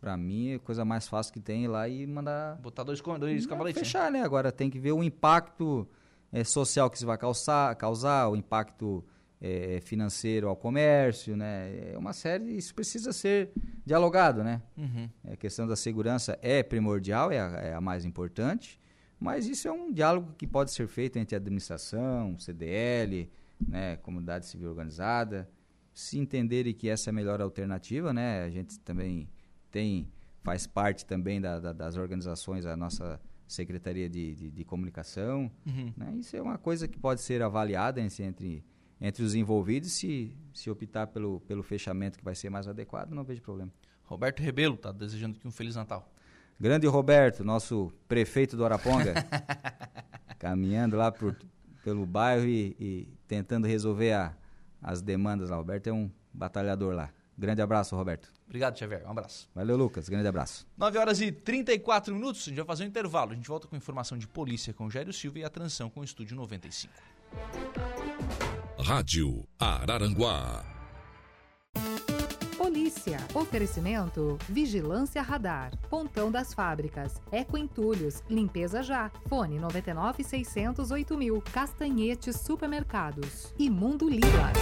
[0.00, 3.00] para mim, a coisa mais fácil que tem é ir lá e mandar Botar dois,
[3.00, 3.80] dois cavaletes.
[3.80, 3.84] né?
[3.84, 4.24] Fechar, né?
[4.24, 5.88] Agora tem que ver o impacto
[6.32, 9.04] eh, social que isso vai causar, causar o impacto
[9.40, 11.92] eh, financeiro ao comércio, né?
[11.92, 13.50] É uma série, isso precisa ser
[13.84, 14.62] dialogado, né?
[14.76, 15.08] Uhum.
[15.32, 18.80] A questão da segurança é primordial, é a, é a mais importante,
[19.20, 23.30] mas isso é um diálogo que pode ser feito entre a administração, CDL,
[23.66, 25.48] né, comunidade civil organizada,
[25.92, 28.42] se entenderem que essa é a melhor alternativa, né?
[28.44, 29.28] A gente também
[29.70, 30.08] tem
[30.42, 35.92] faz parte também da- da- das organizações a nossa secretaria de, de, de comunicação, Uhum.
[35.96, 36.14] né?
[36.18, 38.62] Isso é uma coisa que pode ser avaliada entre,
[39.00, 39.92] entre, os envolvidos.
[39.92, 43.72] Se, se optar pelo, pelo fechamento que vai ser mais adequado, não vejo problema.
[44.04, 46.10] Roberto Rebelo está desejando aqui um Feliz Natal.
[46.60, 49.14] Grande Roberto, nosso prefeito do Araponga,
[50.38, 51.36] caminhando lá por,
[51.82, 54.36] pelo bairro e, e tentando resolver a,
[54.80, 55.56] as demandas lá.
[55.56, 57.10] Roberto é um batalhador lá.
[57.36, 58.32] Grande abraço, Roberto.
[58.46, 59.04] Obrigado, Xavier.
[59.04, 59.48] Um abraço.
[59.54, 60.08] Valeu, Lucas.
[60.08, 60.66] Grande abraço.
[60.76, 62.42] 9 horas e 34 minutos.
[62.42, 63.32] A gente vai fazer um intervalo.
[63.32, 66.00] A gente volta com informação de polícia com o Jairo Silva e a transição com
[66.00, 66.92] o Estúdio 95.
[68.84, 70.62] Rádio Araranguá.
[72.58, 73.16] Polícia.
[73.32, 75.70] Oferecimento: Vigilância Radar.
[75.88, 77.14] Pontão das Fábricas.
[77.32, 78.22] Eco Entulhos.
[78.28, 79.10] Limpeza Já.
[79.26, 81.42] Fone 99 608 mil.
[81.50, 83.54] Castanhete Supermercados.
[83.58, 84.52] E Mundo Lila.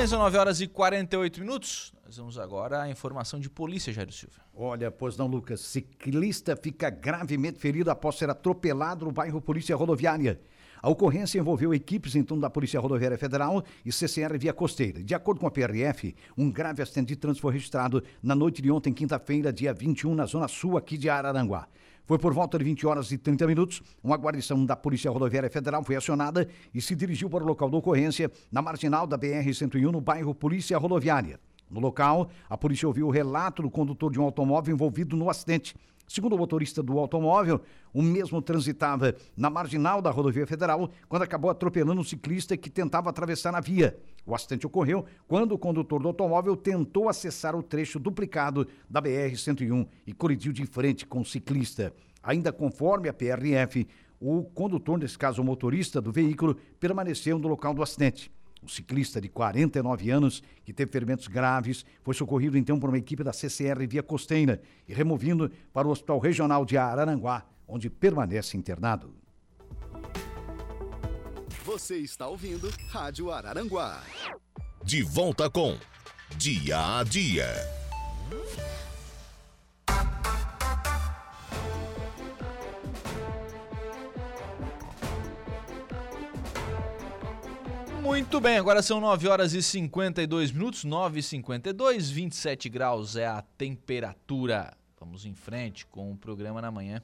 [0.00, 1.92] Bem, são 9 horas e 48 minutos.
[2.06, 4.40] Nós vamos agora à informação de polícia, Jairo Silva.
[4.54, 5.60] Olha, pois não, Lucas.
[5.60, 10.40] Ciclista fica gravemente ferido após ser atropelado no bairro Polícia Rodoviária.
[10.80, 15.04] A ocorrência envolveu equipes então da Polícia Rodoviária Federal e CCR Via Costeira.
[15.04, 18.70] De acordo com a PRF, um grave acidente de trânsito foi registrado na noite de
[18.70, 21.68] ontem, quinta-feira, dia 21, na zona sul aqui de Araranguá.
[22.10, 25.84] Foi por volta de 20 horas e 30 minutos, uma guarnição da Polícia Rodoviária Federal
[25.84, 30.00] foi acionada e se dirigiu para o local da ocorrência, na marginal da BR-101, no
[30.00, 31.38] bairro Polícia Rodoviária.
[31.70, 35.76] No local, a polícia ouviu o relato do condutor de um automóvel envolvido no acidente.
[36.10, 37.60] Segundo o motorista do automóvel,
[37.94, 43.08] o mesmo transitava na marginal da rodovia federal quando acabou atropelando um ciclista que tentava
[43.08, 43.96] atravessar a via.
[44.26, 49.86] O acidente ocorreu quando o condutor do automóvel tentou acessar o trecho duplicado da BR-101
[50.04, 51.94] e colidiu de frente com o ciclista.
[52.24, 53.86] Ainda conforme a PRF,
[54.18, 58.32] o condutor, nesse caso o motorista do veículo, permaneceu no local do acidente.
[58.62, 63.24] O ciclista de 49 anos, que teve ferimentos graves, foi socorrido então por uma equipe
[63.24, 69.14] da CCR Via Costeira e removido para o Hospital Regional de Araranguá, onde permanece internado.
[71.64, 74.02] Você está ouvindo Rádio Araranguá.
[74.82, 75.78] De volta com
[76.36, 77.46] Dia a Dia.
[88.20, 93.26] Muito bem, agora são 9 horas e 52 minutos, 9 e 52, 27 graus é
[93.26, 94.76] a temperatura.
[95.00, 97.02] Vamos em frente com o programa na manhã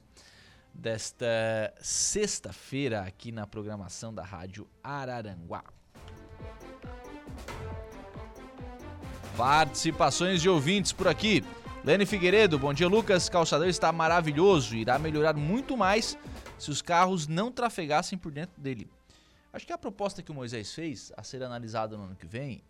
[0.71, 1.25] desta
[1.81, 5.63] sexta-feira aqui na programação da Rádio Araranguá.
[9.35, 11.43] Participações de ouvintes por aqui.
[11.83, 13.27] Lene Figueiredo, bom dia Lucas.
[13.27, 16.15] Calçadão está maravilhoso, irá melhorar muito mais
[16.59, 18.87] se os carros não trafegassem por dentro dele.
[19.51, 22.63] Acho que a proposta que o Moisés fez a ser analisada no ano que vem,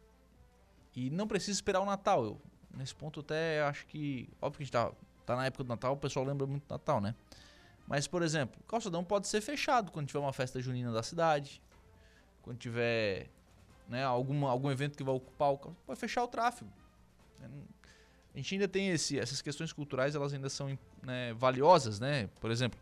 [0.95, 2.24] e não precisa esperar o Natal.
[2.24, 2.41] Eu,
[2.74, 4.91] nesse ponto até acho que, óbvio que a gente tá,
[5.26, 7.14] tá na época do Natal, o pessoal lembra muito do Natal, né?
[7.88, 11.62] Mas, por exemplo, o calçadão pode ser fechado quando tiver uma festa junina da cidade,
[12.41, 13.30] quando tiver
[13.88, 16.72] né, algum, algum evento que vai ocupar o calçadão, pode fechar o tráfego.
[18.34, 22.28] A gente ainda tem esse, essas questões culturais, elas ainda são né, valiosas, né?
[22.40, 22.80] Por exemplo,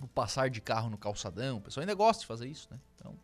[0.00, 2.78] o passar de carro no calçadão, o pessoal ainda gosta de fazer isso, né?
[2.96, 3.14] Então,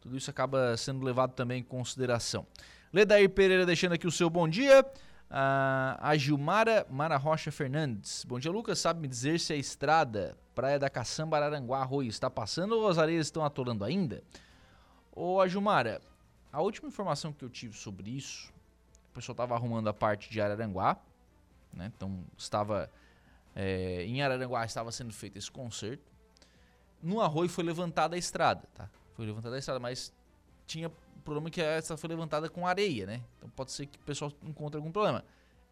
[0.00, 2.46] tudo isso acaba sendo levado também em consideração.
[2.92, 4.84] Ledair Pereira deixando aqui o seu bom dia.
[5.30, 8.24] A Gilmara Mara Rocha Fernandes.
[8.24, 8.80] Bom dia, Lucas.
[8.80, 12.98] Sabe me dizer se a estrada Praia da Caçamba Araranguá Arroio está passando ou as
[12.98, 14.24] areias estão atolando ainda?
[15.12, 16.00] Ô, a Gilmara,
[16.52, 18.52] a última informação que eu tive sobre isso,
[19.10, 20.96] o pessoal estava arrumando a parte de Araranguá,
[21.72, 21.92] né?
[21.96, 22.90] Então estava
[23.54, 26.10] é, em Araranguá estava sendo feito esse conserto.
[27.02, 28.88] No Arroio foi levantada a estrada, tá?
[29.14, 30.12] Foi levantada a estrada, mas
[30.66, 30.90] tinha
[31.24, 33.22] problema que essa foi levantada com areia, né?
[33.38, 35.24] Então pode ser que o pessoal encontre algum problema.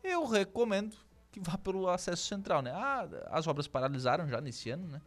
[0.02, 0.96] Eu recomendo
[1.30, 2.70] que vá pelo acesso central, né?
[2.72, 5.00] Ah, as obras paralisaram já nesse ano, né?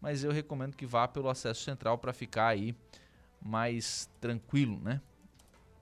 [0.00, 2.76] Mas eu recomendo que vá pelo acesso central para ficar aí
[3.40, 5.00] mais tranquilo, né?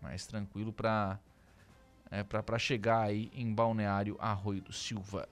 [0.01, 1.19] Mais tranquilo para
[2.11, 5.27] é, para chegar aí em Balneário Arroio do Silva.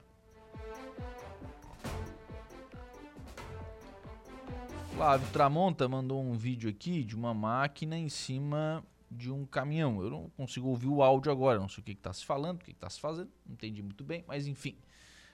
[5.01, 10.02] Flávio Tramonta mandou um vídeo aqui de uma máquina em cima de um caminhão.
[10.02, 12.64] Eu não consigo ouvir o áudio agora, não sei o que está se falando, o
[12.66, 14.77] que está se fazendo, não entendi muito bem, mas enfim.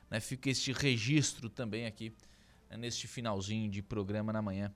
[0.09, 2.15] Né, fica este registro também aqui
[2.71, 4.73] né, neste finalzinho de programa na manhã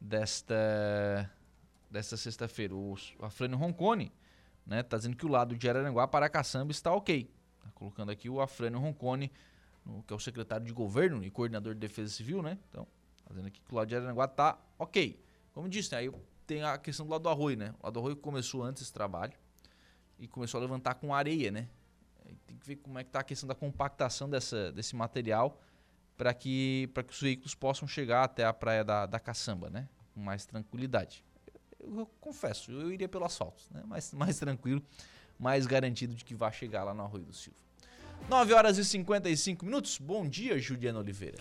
[0.00, 1.30] desta,
[1.88, 2.74] desta sexta-feira.
[2.74, 4.10] O Afrânio Roncone
[4.66, 7.30] né, tá dizendo que o lado de Araranguá para Caçamba está ok.
[7.62, 9.30] Tá colocando aqui o Afrânio Roncone,
[10.04, 12.58] que é o secretário de governo e coordenador de defesa civil, né?
[12.68, 12.88] Então,
[13.32, 15.18] Fazendo aqui que o lado de Araranguá tá ok.
[15.54, 16.12] Como disse, né, aí
[16.46, 17.74] tem a questão do lado do arroio, né?
[17.80, 19.32] O lado do arroio começou antes esse trabalho
[20.18, 21.66] e começou a levantar com areia, né?
[22.46, 25.58] Tem que ver como é que tá a questão da compactação dessa, desse material
[26.16, 29.88] para que, que os veículos possam chegar até a praia da, da Caçamba, né?
[30.12, 31.24] Com mais tranquilidade.
[31.80, 33.82] Eu, eu confesso, eu iria pelo asfalto, né?
[33.86, 34.82] Mais, mais tranquilo,
[35.38, 37.58] mais garantido de que vai chegar lá no Arroio do Silva.
[38.28, 39.98] 9 horas e 55 minutos.
[39.98, 41.38] Bom dia, Juliana Oliveira.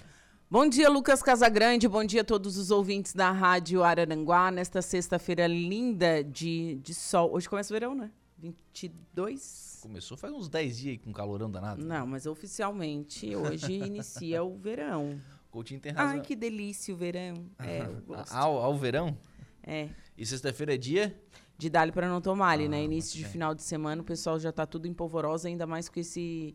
[0.51, 1.87] Bom dia, Lucas Casagrande.
[1.87, 4.51] Bom dia a todos os ouvintes da Rádio Araranguá.
[4.51, 7.31] Nesta sexta-feira linda de, de sol.
[7.31, 8.11] Hoje começa o verão, né?
[8.37, 9.79] 22?
[9.81, 11.81] Começou faz uns 10 dias aí com calorão danado.
[11.81, 15.21] Não, mas oficialmente hoje inicia o verão.
[15.49, 16.15] Coutinho tem razão.
[16.15, 17.45] Ai, que delícia o verão.
[17.57, 18.33] É, eu gosto.
[18.33, 19.17] Ao, ao verão?
[19.63, 19.87] É.
[20.17, 21.17] E sexta-feira é dia?
[21.57, 22.79] De dali para não tomar ali, né?
[22.79, 23.31] Ah, Início de ok.
[23.31, 26.53] final de semana, o pessoal já tá tudo em polvorosa, ainda mais com esse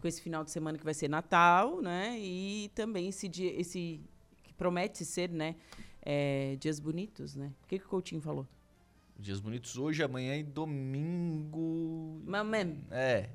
[0.00, 2.18] com esse final de semana que vai ser Natal, né?
[2.18, 4.00] E também esse dia, esse
[4.42, 5.56] que promete ser, né?
[6.04, 7.52] é, dias bonitos, né?
[7.64, 8.46] O que, que o Coutinho falou?
[9.18, 12.20] Dias bonitos hoje, amanhã e domingo.
[12.26, 12.84] Mamãe.
[12.90, 13.30] É.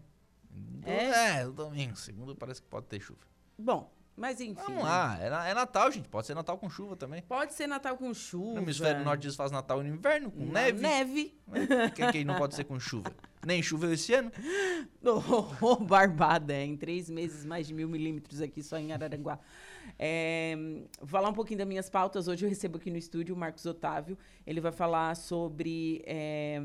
[0.86, 1.40] É?
[1.40, 1.96] É, domingo.
[1.96, 3.22] Segundo parece que pode ter chuva.
[3.58, 4.62] Bom, mas enfim.
[4.68, 5.18] Vamos lá.
[5.20, 6.08] É, é Natal, gente.
[6.10, 7.22] Pode ser Natal com chuva também.
[7.24, 8.56] Pode ser Natal com chuva.
[8.56, 10.82] No hemisfério norte eles fazem Natal no inverno, com Na neve.
[10.82, 11.40] Neve.
[11.46, 13.12] Por que, que não pode ser com chuva?
[13.46, 14.32] Nem choveu esse ano?
[15.02, 19.40] Oh, barbada, em três meses, mais de mil milímetros aqui só em Araranguá.
[19.98, 20.56] É,
[21.00, 22.28] vou falar um pouquinho das minhas pautas.
[22.28, 24.18] Hoje eu recebo aqui no estúdio o Marcos Otávio.
[24.46, 26.60] Ele vai falar sobre é,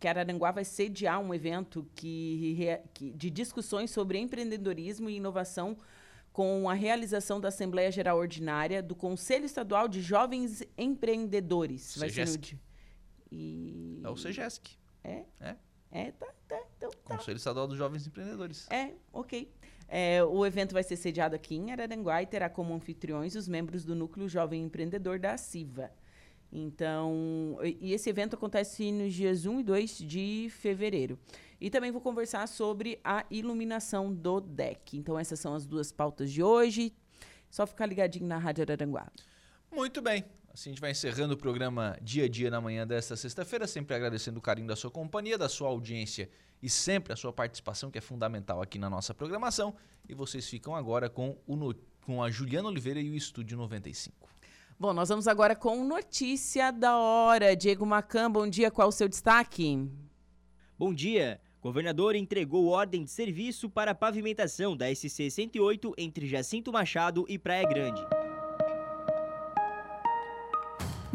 [0.00, 5.76] que Araranguá vai sediar um evento que, que- de discussões sobre empreendedorismo e inovação
[6.32, 11.96] com a realização da Assembleia Geral Ordinária do Conselho Estadual de Jovens Empreendedores.
[11.98, 12.58] Vai ser no
[13.30, 14.00] E...
[14.02, 14.76] É o Sejesc.
[15.04, 15.24] É?
[15.40, 15.56] É.
[15.96, 16.62] É, tá, tá.
[16.76, 17.16] Então tá.
[17.16, 18.70] Conselho Estadual dos Jovens Empreendedores.
[18.70, 19.50] É, ok.
[19.88, 23.82] É, o evento vai ser sediado aqui em Araranguá e terá como anfitriões os membros
[23.82, 25.90] do Núcleo Jovem Empreendedor da CIVA.
[26.52, 31.18] Então, e esse evento acontece nos dias 1 e 2 de fevereiro.
[31.58, 34.98] E também vou conversar sobre a iluminação do deck.
[34.98, 36.94] Então, essas são as duas pautas de hoje.
[37.50, 39.10] Só ficar ligadinho na Rádio Araranguá.
[39.72, 40.24] Muito bem.
[40.56, 43.94] Assim a gente vai encerrando o programa Dia a Dia na manhã desta sexta-feira, sempre
[43.94, 46.30] agradecendo o carinho da sua companhia, da sua audiência
[46.62, 49.74] e sempre a sua participação, que é fundamental aqui na nossa programação.
[50.08, 51.74] E vocês ficam agora com, o no-
[52.06, 54.30] com a Juliana Oliveira e o Estúdio 95.
[54.80, 57.54] Bom, nós vamos agora com notícia da hora.
[57.54, 58.70] Diego Macan, bom dia.
[58.70, 59.86] Qual o seu destaque?
[60.78, 61.38] Bom dia.
[61.60, 67.38] Governador entregou ordem de serviço para a pavimentação da SC 108 entre Jacinto Machado e
[67.38, 68.00] Praia Grande.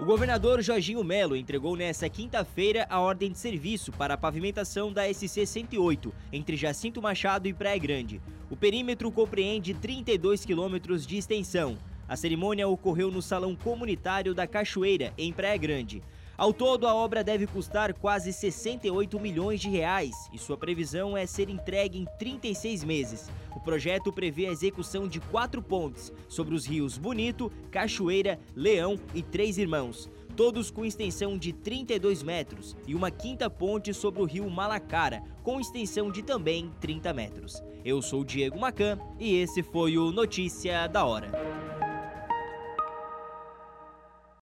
[0.00, 5.12] O governador Jorginho Melo entregou nesta quinta-feira a ordem de serviço para a pavimentação da
[5.12, 8.22] SC 108 entre Jacinto Machado e Praia Grande.
[8.48, 11.76] O perímetro compreende 32 quilômetros de extensão.
[12.06, 16.00] A cerimônia ocorreu no Salão Comunitário da Cachoeira, em Praia Grande.
[16.38, 21.26] Ao todo, a obra deve custar quase 68 milhões de reais e sua previsão é
[21.26, 23.28] ser entregue em 36 meses.
[23.56, 29.20] O projeto prevê a execução de quatro pontes sobre os rios Bonito, Cachoeira, Leão e
[29.20, 34.48] Três Irmãos, todos com extensão de 32 metros, e uma quinta ponte sobre o rio
[34.48, 37.60] Malacara, com extensão de também 30 metros.
[37.84, 41.67] Eu sou Diego Macan e esse foi o Notícia da Hora.